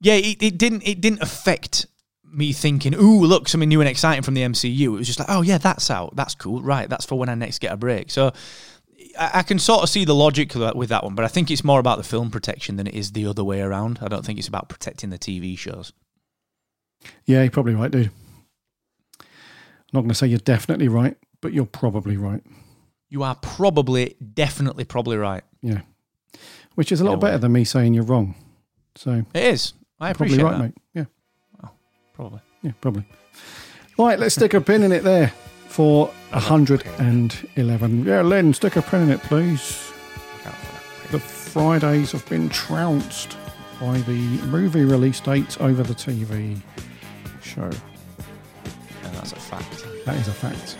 yeah, 0.00 0.14
it, 0.14 0.42
it 0.42 0.56
didn't 0.56 0.88
it 0.88 1.02
didn't 1.02 1.20
affect 1.20 1.86
me 2.24 2.54
thinking, 2.54 2.94
ooh, 2.94 3.24
look, 3.24 3.46
something 3.48 3.68
new 3.68 3.80
and 3.80 3.88
exciting 3.88 4.22
from 4.22 4.34
the 4.34 4.42
MCU. 4.42 4.80
It 4.80 4.88
was 4.88 5.06
just 5.06 5.18
like, 5.18 5.28
oh 5.30 5.42
yeah, 5.42 5.58
that's 5.58 5.90
out. 5.90 6.16
That's 6.16 6.34
cool. 6.34 6.62
Right, 6.62 6.88
that's 6.88 7.04
for 7.04 7.18
when 7.18 7.28
I 7.28 7.34
next 7.34 7.58
get 7.60 7.72
a 7.72 7.76
break. 7.76 8.10
So 8.10 8.32
I, 9.18 9.42
can 9.42 9.58
sort 9.58 9.82
of 9.82 9.88
see 9.88 10.04
the 10.04 10.14
logic 10.14 10.54
with 10.54 10.88
that 10.88 11.04
one, 11.04 11.14
but 11.14 11.24
I 11.24 11.28
think 11.28 11.50
it's 11.50 11.64
more 11.64 11.80
about 11.80 11.98
the 11.98 12.04
film 12.04 12.30
protection 12.30 12.76
than 12.76 12.86
it 12.86 12.94
is 12.94 13.12
the 13.12 13.26
other 13.26 13.44
way 13.44 13.60
around. 13.60 13.98
I 14.02 14.08
don't 14.08 14.24
think 14.24 14.38
it's 14.38 14.48
about 14.48 14.68
protecting 14.68 15.10
the 15.10 15.18
TV 15.18 15.56
shows. 15.58 15.92
Yeah, 17.24 17.42
you're 17.42 17.50
probably 17.50 17.74
right, 17.74 17.90
dude. 17.90 18.10
I'm 19.20 19.26
not 19.92 20.00
going 20.00 20.08
to 20.08 20.14
say 20.14 20.26
you're 20.26 20.38
definitely 20.38 20.88
right, 20.88 21.16
but 21.40 21.52
you're 21.52 21.66
probably 21.66 22.16
right. 22.16 22.42
You 23.08 23.22
are 23.22 23.34
probably, 23.36 24.16
definitely, 24.34 24.84
probably 24.84 25.16
right. 25.16 25.44
Yeah. 25.62 25.82
Which 26.74 26.90
is 26.90 27.00
a 27.00 27.04
lot 27.04 27.20
better 27.20 27.38
than 27.38 27.52
me 27.52 27.64
saying 27.64 27.94
you're 27.94 28.04
wrong. 28.04 28.34
So, 28.96 29.24
It 29.34 29.44
is. 29.44 29.74
I 30.00 30.10
appreciate 30.10 30.40
probably 30.40 30.58
right, 30.58 30.72
that. 30.72 30.94
mate. 30.94 31.08
Yeah. 31.62 31.68
Probably. 32.14 32.40
Yeah, 32.62 32.72
probably. 32.80 33.04
All 33.96 34.06
right, 34.06 34.18
let's 34.18 34.34
stick 34.34 34.54
a 34.54 34.60
pin 34.60 34.82
in 34.82 34.92
it 34.92 35.04
there 35.04 35.32
for 35.74 36.06
111. 36.30 38.04
Yeah, 38.04 38.20
Len, 38.20 38.54
stick 38.54 38.76
a 38.76 38.82
pin 38.82 39.02
in 39.02 39.10
it, 39.10 39.20
please. 39.24 39.92
Look 40.36 40.46
out 40.46 40.54
for 40.54 40.72
that. 40.72 41.10
The 41.10 41.18
Fridays 41.18 42.12
have 42.12 42.24
been 42.28 42.48
trounced 42.48 43.36
by 43.80 43.98
the 43.98 44.12
movie 44.46 44.84
release 44.84 45.18
dates 45.18 45.56
over 45.60 45.82
the 45.82 45.94
TV 45.94 46.60
show. 47.42 47.62
And 47.62 49.14
that's 49.14 49.32
a 49.32 49.36
fact. 49.36 49.84
That 50.04 50.14
is 50.14 50.28
a 50.28 50.32
fact. 50.32 50.76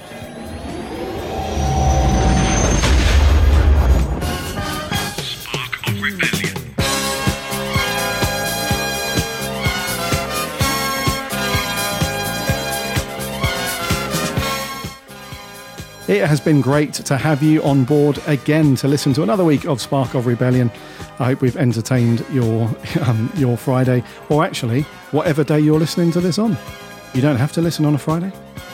It 16.06 16.26
has 16.26 16.38
been 16.38 16.60
great 16.60 16.92
to 16.94 17.16
have 17.16 17.42
you 17.42 17.62
on 17.62 17.84
board 17.84 18.20
again 18.26 18.76
to 18.76 18.88
listen 18.88 19.14
to 19.14 19.22
another 19.22 19.42
week 19.42 19.64
of 19.64 19.80
Spark 19.80 20.12
of 20.12 20.26
Rebellion. 20.26 20.70
I 21.18 21.24
hope 21.24 21.40
we've 21.40 21.56
entertained 21.56 22.26
your 22.30 22.70
um, 23.00 23.32
your 23.36 23.56
Friday, 23.56 24.04
or 24.28 24.44
actually 24.44 24.82
whatever 25.12 25.42
day 25.44 25.60
you're 25.60 25.78
listening 25.78 26.12
to 26.12 26.20
this 26.20 26.38
on. 26.38 26.58
You 27.14 27.22
don't 27.22 27.36
have 27.36 27.52
to 27.52 27.62
listen 27.62 27.86
on 27.86 27.94
a 27.94 27.98
Friday. 27.98 28.30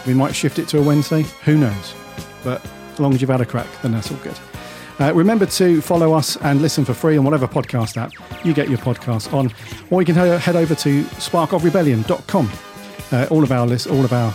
We 0.08 0.14
might 0.14 0.34
shift 0.34 0.58
it 0.58 0.66
to 0.68 0.78
a 0.78 0.82
Wednesday. 0.82 1.22
Who 1.44 1.56
knows? 1.56 1.94
But 2.42 2.66
as 2.94 2.98
long 2.98 3.14
as 3.14 3.20
you've 3.20 3.30
had 3.30 3.40
a 3.40 3.46
crack, 3.46 3.68
then 3.82 3.92
that's 3.92 4.10
all 4.10 4.18
good. 4.18 4.38
Uh, 4.98 5.14
remember 5.14 5.46
to 5.46 5.80
follow 5.80 6.12
us 6.12 6.36
and 6.38 6.60
listen 6.60 6.84
for 6.84 6.94
free 6.94 7.16
on 7.16 7.24
whatever 7.24 7.46
podcast 7.46 7.96
app 7.96 8.12
you 8.44 8.52
get 8.52 8.68
your 8.68 8.78
podcasts 8.78 9.32
on, 9.32 9.52
or 9.90 10.02
you 10.02 10.06
can 10.06 10.16
head 10.16 10.56
over 10.56 10.74
to 10.74 11.04
sparkofrebellion.com. 11.04 12.50
Uh, 13.12 13.26
all 13.30 13.44
of 13.44 13.52
our 13.52 13.68
list, 13.68 13.86
all 13.86 14.04
of 14.04 14.12
our 14.12 14.34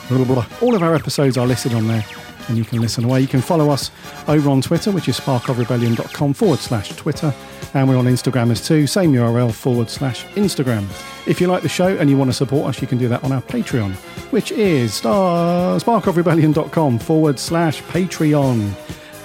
all 0.62 0.76
of 0.76 0.82
our 0.82 0.96
episodes 0.96 1.38
are 1.38 1.46
listed 1.46 1.74
on 1.74 1.88
there, 1.88 2.06
and 2.48 2.58
you 2.58 2.64
can 2.64 2.82
listen 2.82 3.04
away. 3.04 3.22
You 3.22 3.28
can 3.28 3.42
follow 3.42 3.70
us 3.70 3.92
over 4.28 4.50
on 4.50 4.62
Twitter, 4.62 4.92
which 4.92 5.08
is 5.08 5.20
sparkofrebellion.com 5.20 6.34
forward 6.34 6.60
slash 6.60 6.90
Twitter, 6.96 7.34
and 7.74 7.88
we're 7.90 7.98
on 7.98 8.06
Instagram 8.06 8.52
as 8.52 8.66
too. 8.66 8.88
Same 8.88 9.14
URL 9.14 9.54
forward 9.54 9.90
slash 9.90 10.26
Instagram. 10.36 10.86
If 11.28 11.42
you 11.42 11.48
like 11.48 11.64
the 11.64 11.70
show 11.70 11.96
and 11.98 12.10
you 12.10 12.18
want 12.18 12.30
to 12.30 12.34
support 12.34 12.68
us, 12.68 12.82
you 12.82 12.88
can 12.88 12.98
do 12.98 13.08
that 13.08 13.24
on 13.24 13.32
our 13.32 13.42
Patreon, 13.42 13.94
which 14.32 14.52
is 14.52 15.02
sparkofrebellion.com 15.02 17.00
forward 17.00 17.40
slash 17.40 17.82
Patreon. 17.84 18.74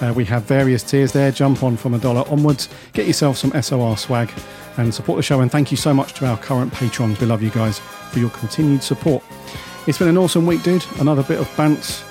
Uh, 0.01 0.11
we 0.13 0.25
have 0.25 0.43
various 0.43 0.81
tiers 0.81 1.11
there. 1.11 1.31
Jump 1.31 1.63
on 1.63 1.77
from 1.77 1.93
a 1.93 1.99
dollar 1.99 2.27
onwards. 2.27 2.69
Get 2.93 3.05
yourself 3.05 3.37
some 3.37 3.51
SOR 3.61 3.97
swag 3.97 4.31
and 4.77 4.93
support 4.93 5.17
the 5.17 5.23
show. 5.23 5.41
And 5.41 5.51
thank 5.51 5.69
you 5.69 5.77
so 5.77 5.93
much 5.93 6.13
to 6.15 6.25
our 6.25 6.37
current 6.37 6.73
patrons. 6.73 7.19
We 7.19 7.27
love 7.27 7.43
you 7.43 7.51
guys 7.51 7.77
for 7.79 8.17
your 8.17 8.31
continued 8.31 8.81
support. 8.81 9.23
It's 9.85 9.99
been 9.99 10.07
an 10.07 10.17
awesome 10.17 10.47
week, 10.47 10.63
dude. 10.63 10.85
Another 10.99 11.21
bit 11.23 11.39
of 11.39 11.47
bants 11.49 12.03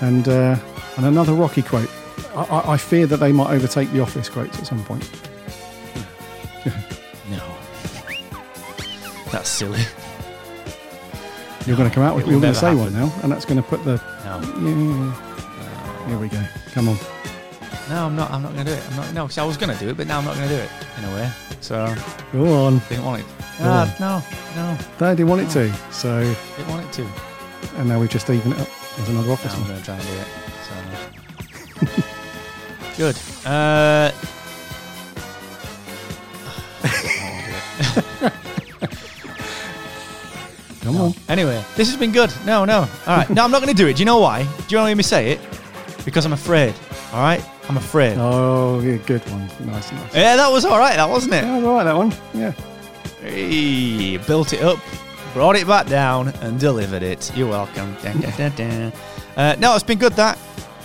and 0.00 0.28
uh, 0.28 0.56
and 0.96 1.06
another 1.06 1.32
Rocky 1.34 1.62
quote. 1.62 1.90
I, 2.34 2.42
I, 2.44 2.72
I 2.72 2.76
fear 2.76 3.06
that 3.06 3.16
they 3.18 3.32
might 3.32 3.50
overtake 3.50 3.90
the 3.92 4.00
Office 4.00 4.28
quotes 4.28 4.58
at 4.58 4.66
some 4.66 4.84
point. 4.84 5.08
No. 7.30 7.42
That's 9.32 9.48
silly. 9.48 9.80
You're 11.66 11.76
going 11.76 11.88
to 11.88 11.94
come 11.94 12.04
out 12.04 12.14
with. 12.14 12.26
It 12.26 12.30
You're 12.30 12.40
going 12.40 12.52
to 12.54 12.58
say 12.58 12.74
one 12.74 12.92
now, 12.92 13.12
and 13.22 13.32
that's 13.32 13.44
going 13.44 13.60
to 13.60 13.68
put 13.68 13.82
the. 13.84 13.96
No. 14.24 14.40
Yeah, 14.62 16.06
here 16.08 16.18
we 16.18 16.28
go. 16.28 16.40
Come 16.72 16.88
on. 16.88 16.96
No, 17.88 18.06
I'm 18.06 18.14
not. 18.16 18.30
I'm 18.30 18.42
not 18.42 18.52
going 18.54 18.64
to 18.66 18.72
do 18.72 18.78
it. 18.78 18.90
I'm 18.90 18.96
not. 18.96 19.12
No, 19.14 19.22
'cause 19.24 19.38
I 19.38 19.44
was 19.44 19.56
going 19.56 19.76
to 19.76 19.84
do 19.84 19.90
it, 19.90 19.96
but 19.96 20.06
now 20.06 20.18
I'm 20.18 20.24
not 20.24 20.36
going 20.36 20.48
to 20.48 20.54
do 20.56 20.60
it 20.62 20.70
in 20.98 21.04
a 21.04 21.14
way. 21.14 21.30
So 21.60 21.92
Go 22.32 22.66
on. 22.66 22.78
didn't 22.88 23.04
want 23.04 23.20
it. 23.22 23.26
Ah, 23.60 23.82
on. 23.82 24.00
no, 24.00 24.72
no, 24.74 24.78
They 24.98 25.16
didn't 25.16 25.28
want 25.28 25.40
it 25.42 25.50
to. 25.50 25.72
So, 25.92 26.20
didn't 26.56 26.68
want 26.70 26.86
it 26.86 26.92
to. 26.94 27.08
and 27.78 27.88
now 27.88 27.98
we've 27.98 28.10
just 28.10 28.28
even 28.30 28.52
it 28.52 28.60
up. 28.60 28.68
There's 28.96 29.08
another 29.08 29.32
Office 29.32 29.54
I'm 29.54 29.64
going 29.66 29.78
to 29.78 29.84
try 29.84 29.94
and 29.96 30.04
do 30.06 30.12
it. 30.14 30.26
So 30.66 32.02
good. 32.96 33.16
Uh, 33.46 34.10
Come 40.86 40.96
on. 40.98 41.14
Anyway, 41.28 41.62
this 41.74 41.88
has 41.88 41.96
been 41.98 42.12
good. 42.12 42.32
No, 42.44 42.64
no. 42.64 42.88
All 43.06 43.16
right. 43.16 43.28
No, 43.28 43.42
I'm 43.42 43.50
not 43.50 43.60
going 43.60 43.74
to 43.74 43.82
do 43.82 43.88
it. 43.88 43.94
Do 43.96 44.00
you 44.00 44.04
know 44.04 44.18
why? 44.18 44.42
Do 44.44 44.48
you 44.48 44.76
want 44.78 44.84
to 44.84 44.88
hear 44.88 44.96
me 44.96 45.02
say 45.02 45.32
it? 45.32 45.40
Because 46.04 46.24
I'm 46.24 46.32
afraid. 46.32 46.74
All 47.12 47.20
right? 47.20 47.44
I'm 47.68 47.76
afraid. 47.76 48.16
Oh, 48.18 48.78
yeah, 48.80 48.96
good 48.98 49.20
one. 49.30 49.48
Nice, 49.66 49.90
nice. 49.90 50.14
Yeah, 50.14 50.36
that 50.36 50.48
was 50.48 50.64
all 50.64 50.78
right. 50.78 50.94
That 50.94 51.08
wasn't 51.08 51.34
it. 51.34 51.42
Yeah, 51.42 51.54
all 51.56 51.74
right, 51.74 51.82
that 51.84 51.96
one. 51.96 52.14
Yeah. 52.32 52.52
Hey, 53.20 54.16
built 54.18 54.52
it 54.52 54.62
up, 54.62 54.78
brought 55.36 55.54
it 55.54 55.66
back 55.66 55.86
down, 55.86 56.28
and 56.40 56.58
delivered 56.58 57.02
it. 57.02 57.30
You're 57.36 57.50
welcome. 57.50 57.94
Uh, 59.36 59.54
no, 59.58 59.74
it's 59.74 59.84
been 59.84 59.98
good. 59.98 60.14
That 60.14 60.38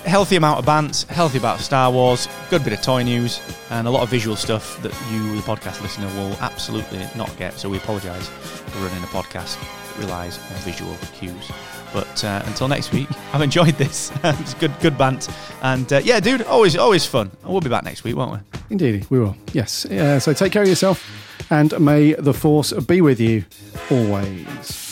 healthy 0.03 0.35
amount 0.35 0.59
of 0.59 0.65
bants, 0.65 1.07
healthy 1.07 1.37
about 1.37 1.61
Star 1.61 1.89
Wars, 1.89 2.27
good 2.49 2.61
bit 2.65 2.73
of 2.73 2.81
toy 2.81 3.01
news, 3.03 3.39
and 3.69 3.87
a 3.87 3.89
lot 3.89 4.03
of 4.03 4.09
visual 4.09 4.35
stuff 4.35 4.81
that 4.81 4.91
you, 5.09 5.37
the 5.37 5.41
podcast 5.43 5.81
listener, 5.81 6.07
will 6.07 6.33
absolutely 6.41 7.07
not 7.15 7.33
get. 7.37 7.53
So 7.53 7.69
we 7.69 7.77
apologise 7.77 8.27
for 8.27 8.79
running 8.79 9.01
a 9.01 9.07
podcast 9.07 9.57
that 9.57 9.97
relies 9.99 10.37
on 10.37 10.57
visual 10.63 10.97
cues. 11.13 11.49
But 11.93 12.23
uh, 12.23 12.41
until 12.45 12.67
next 12.67 12.91
week, 12.91 13.09
I've 13.33 13.41
enjoyed 13.41 13.75
this. 13.75 14.11
it's 14.23 14.53
good, 14.55 14.71
good 14.79 14.97
bant, 14.97 15.27
and 15.61 15.91
uh, 15.91 16.01
yeah, 16.03 16.19
dude, 16.19 16.43
always, 16.43 16.75
always 16.77 17.05
fun. 17.05 17.31
We'll 17.43 17.61
be 17.61 17.69
back 17.69 17.83
next 17.83 18.03
week, 18.03 18.15
won't 18.15 18.31
we? 18.31 18.59
Indeed, 18.69 19.05
we 19.09 19.19
will. 19.19 19.35
Yes. 19.53 19.85
Uh, 19.85 20.19
so 20.19 20.33
take 20.33 20.51
care 20.51 20.61
of 20.61 20.67
yourself. 20.67 21.03
and 21.49 21.77
may 21.79 22.13
the 22.13 22.33
force 22.33 22.71
be 22.73 23.01
with 23.01 23.19
you 23.19 23.43
always. 23.89 24.90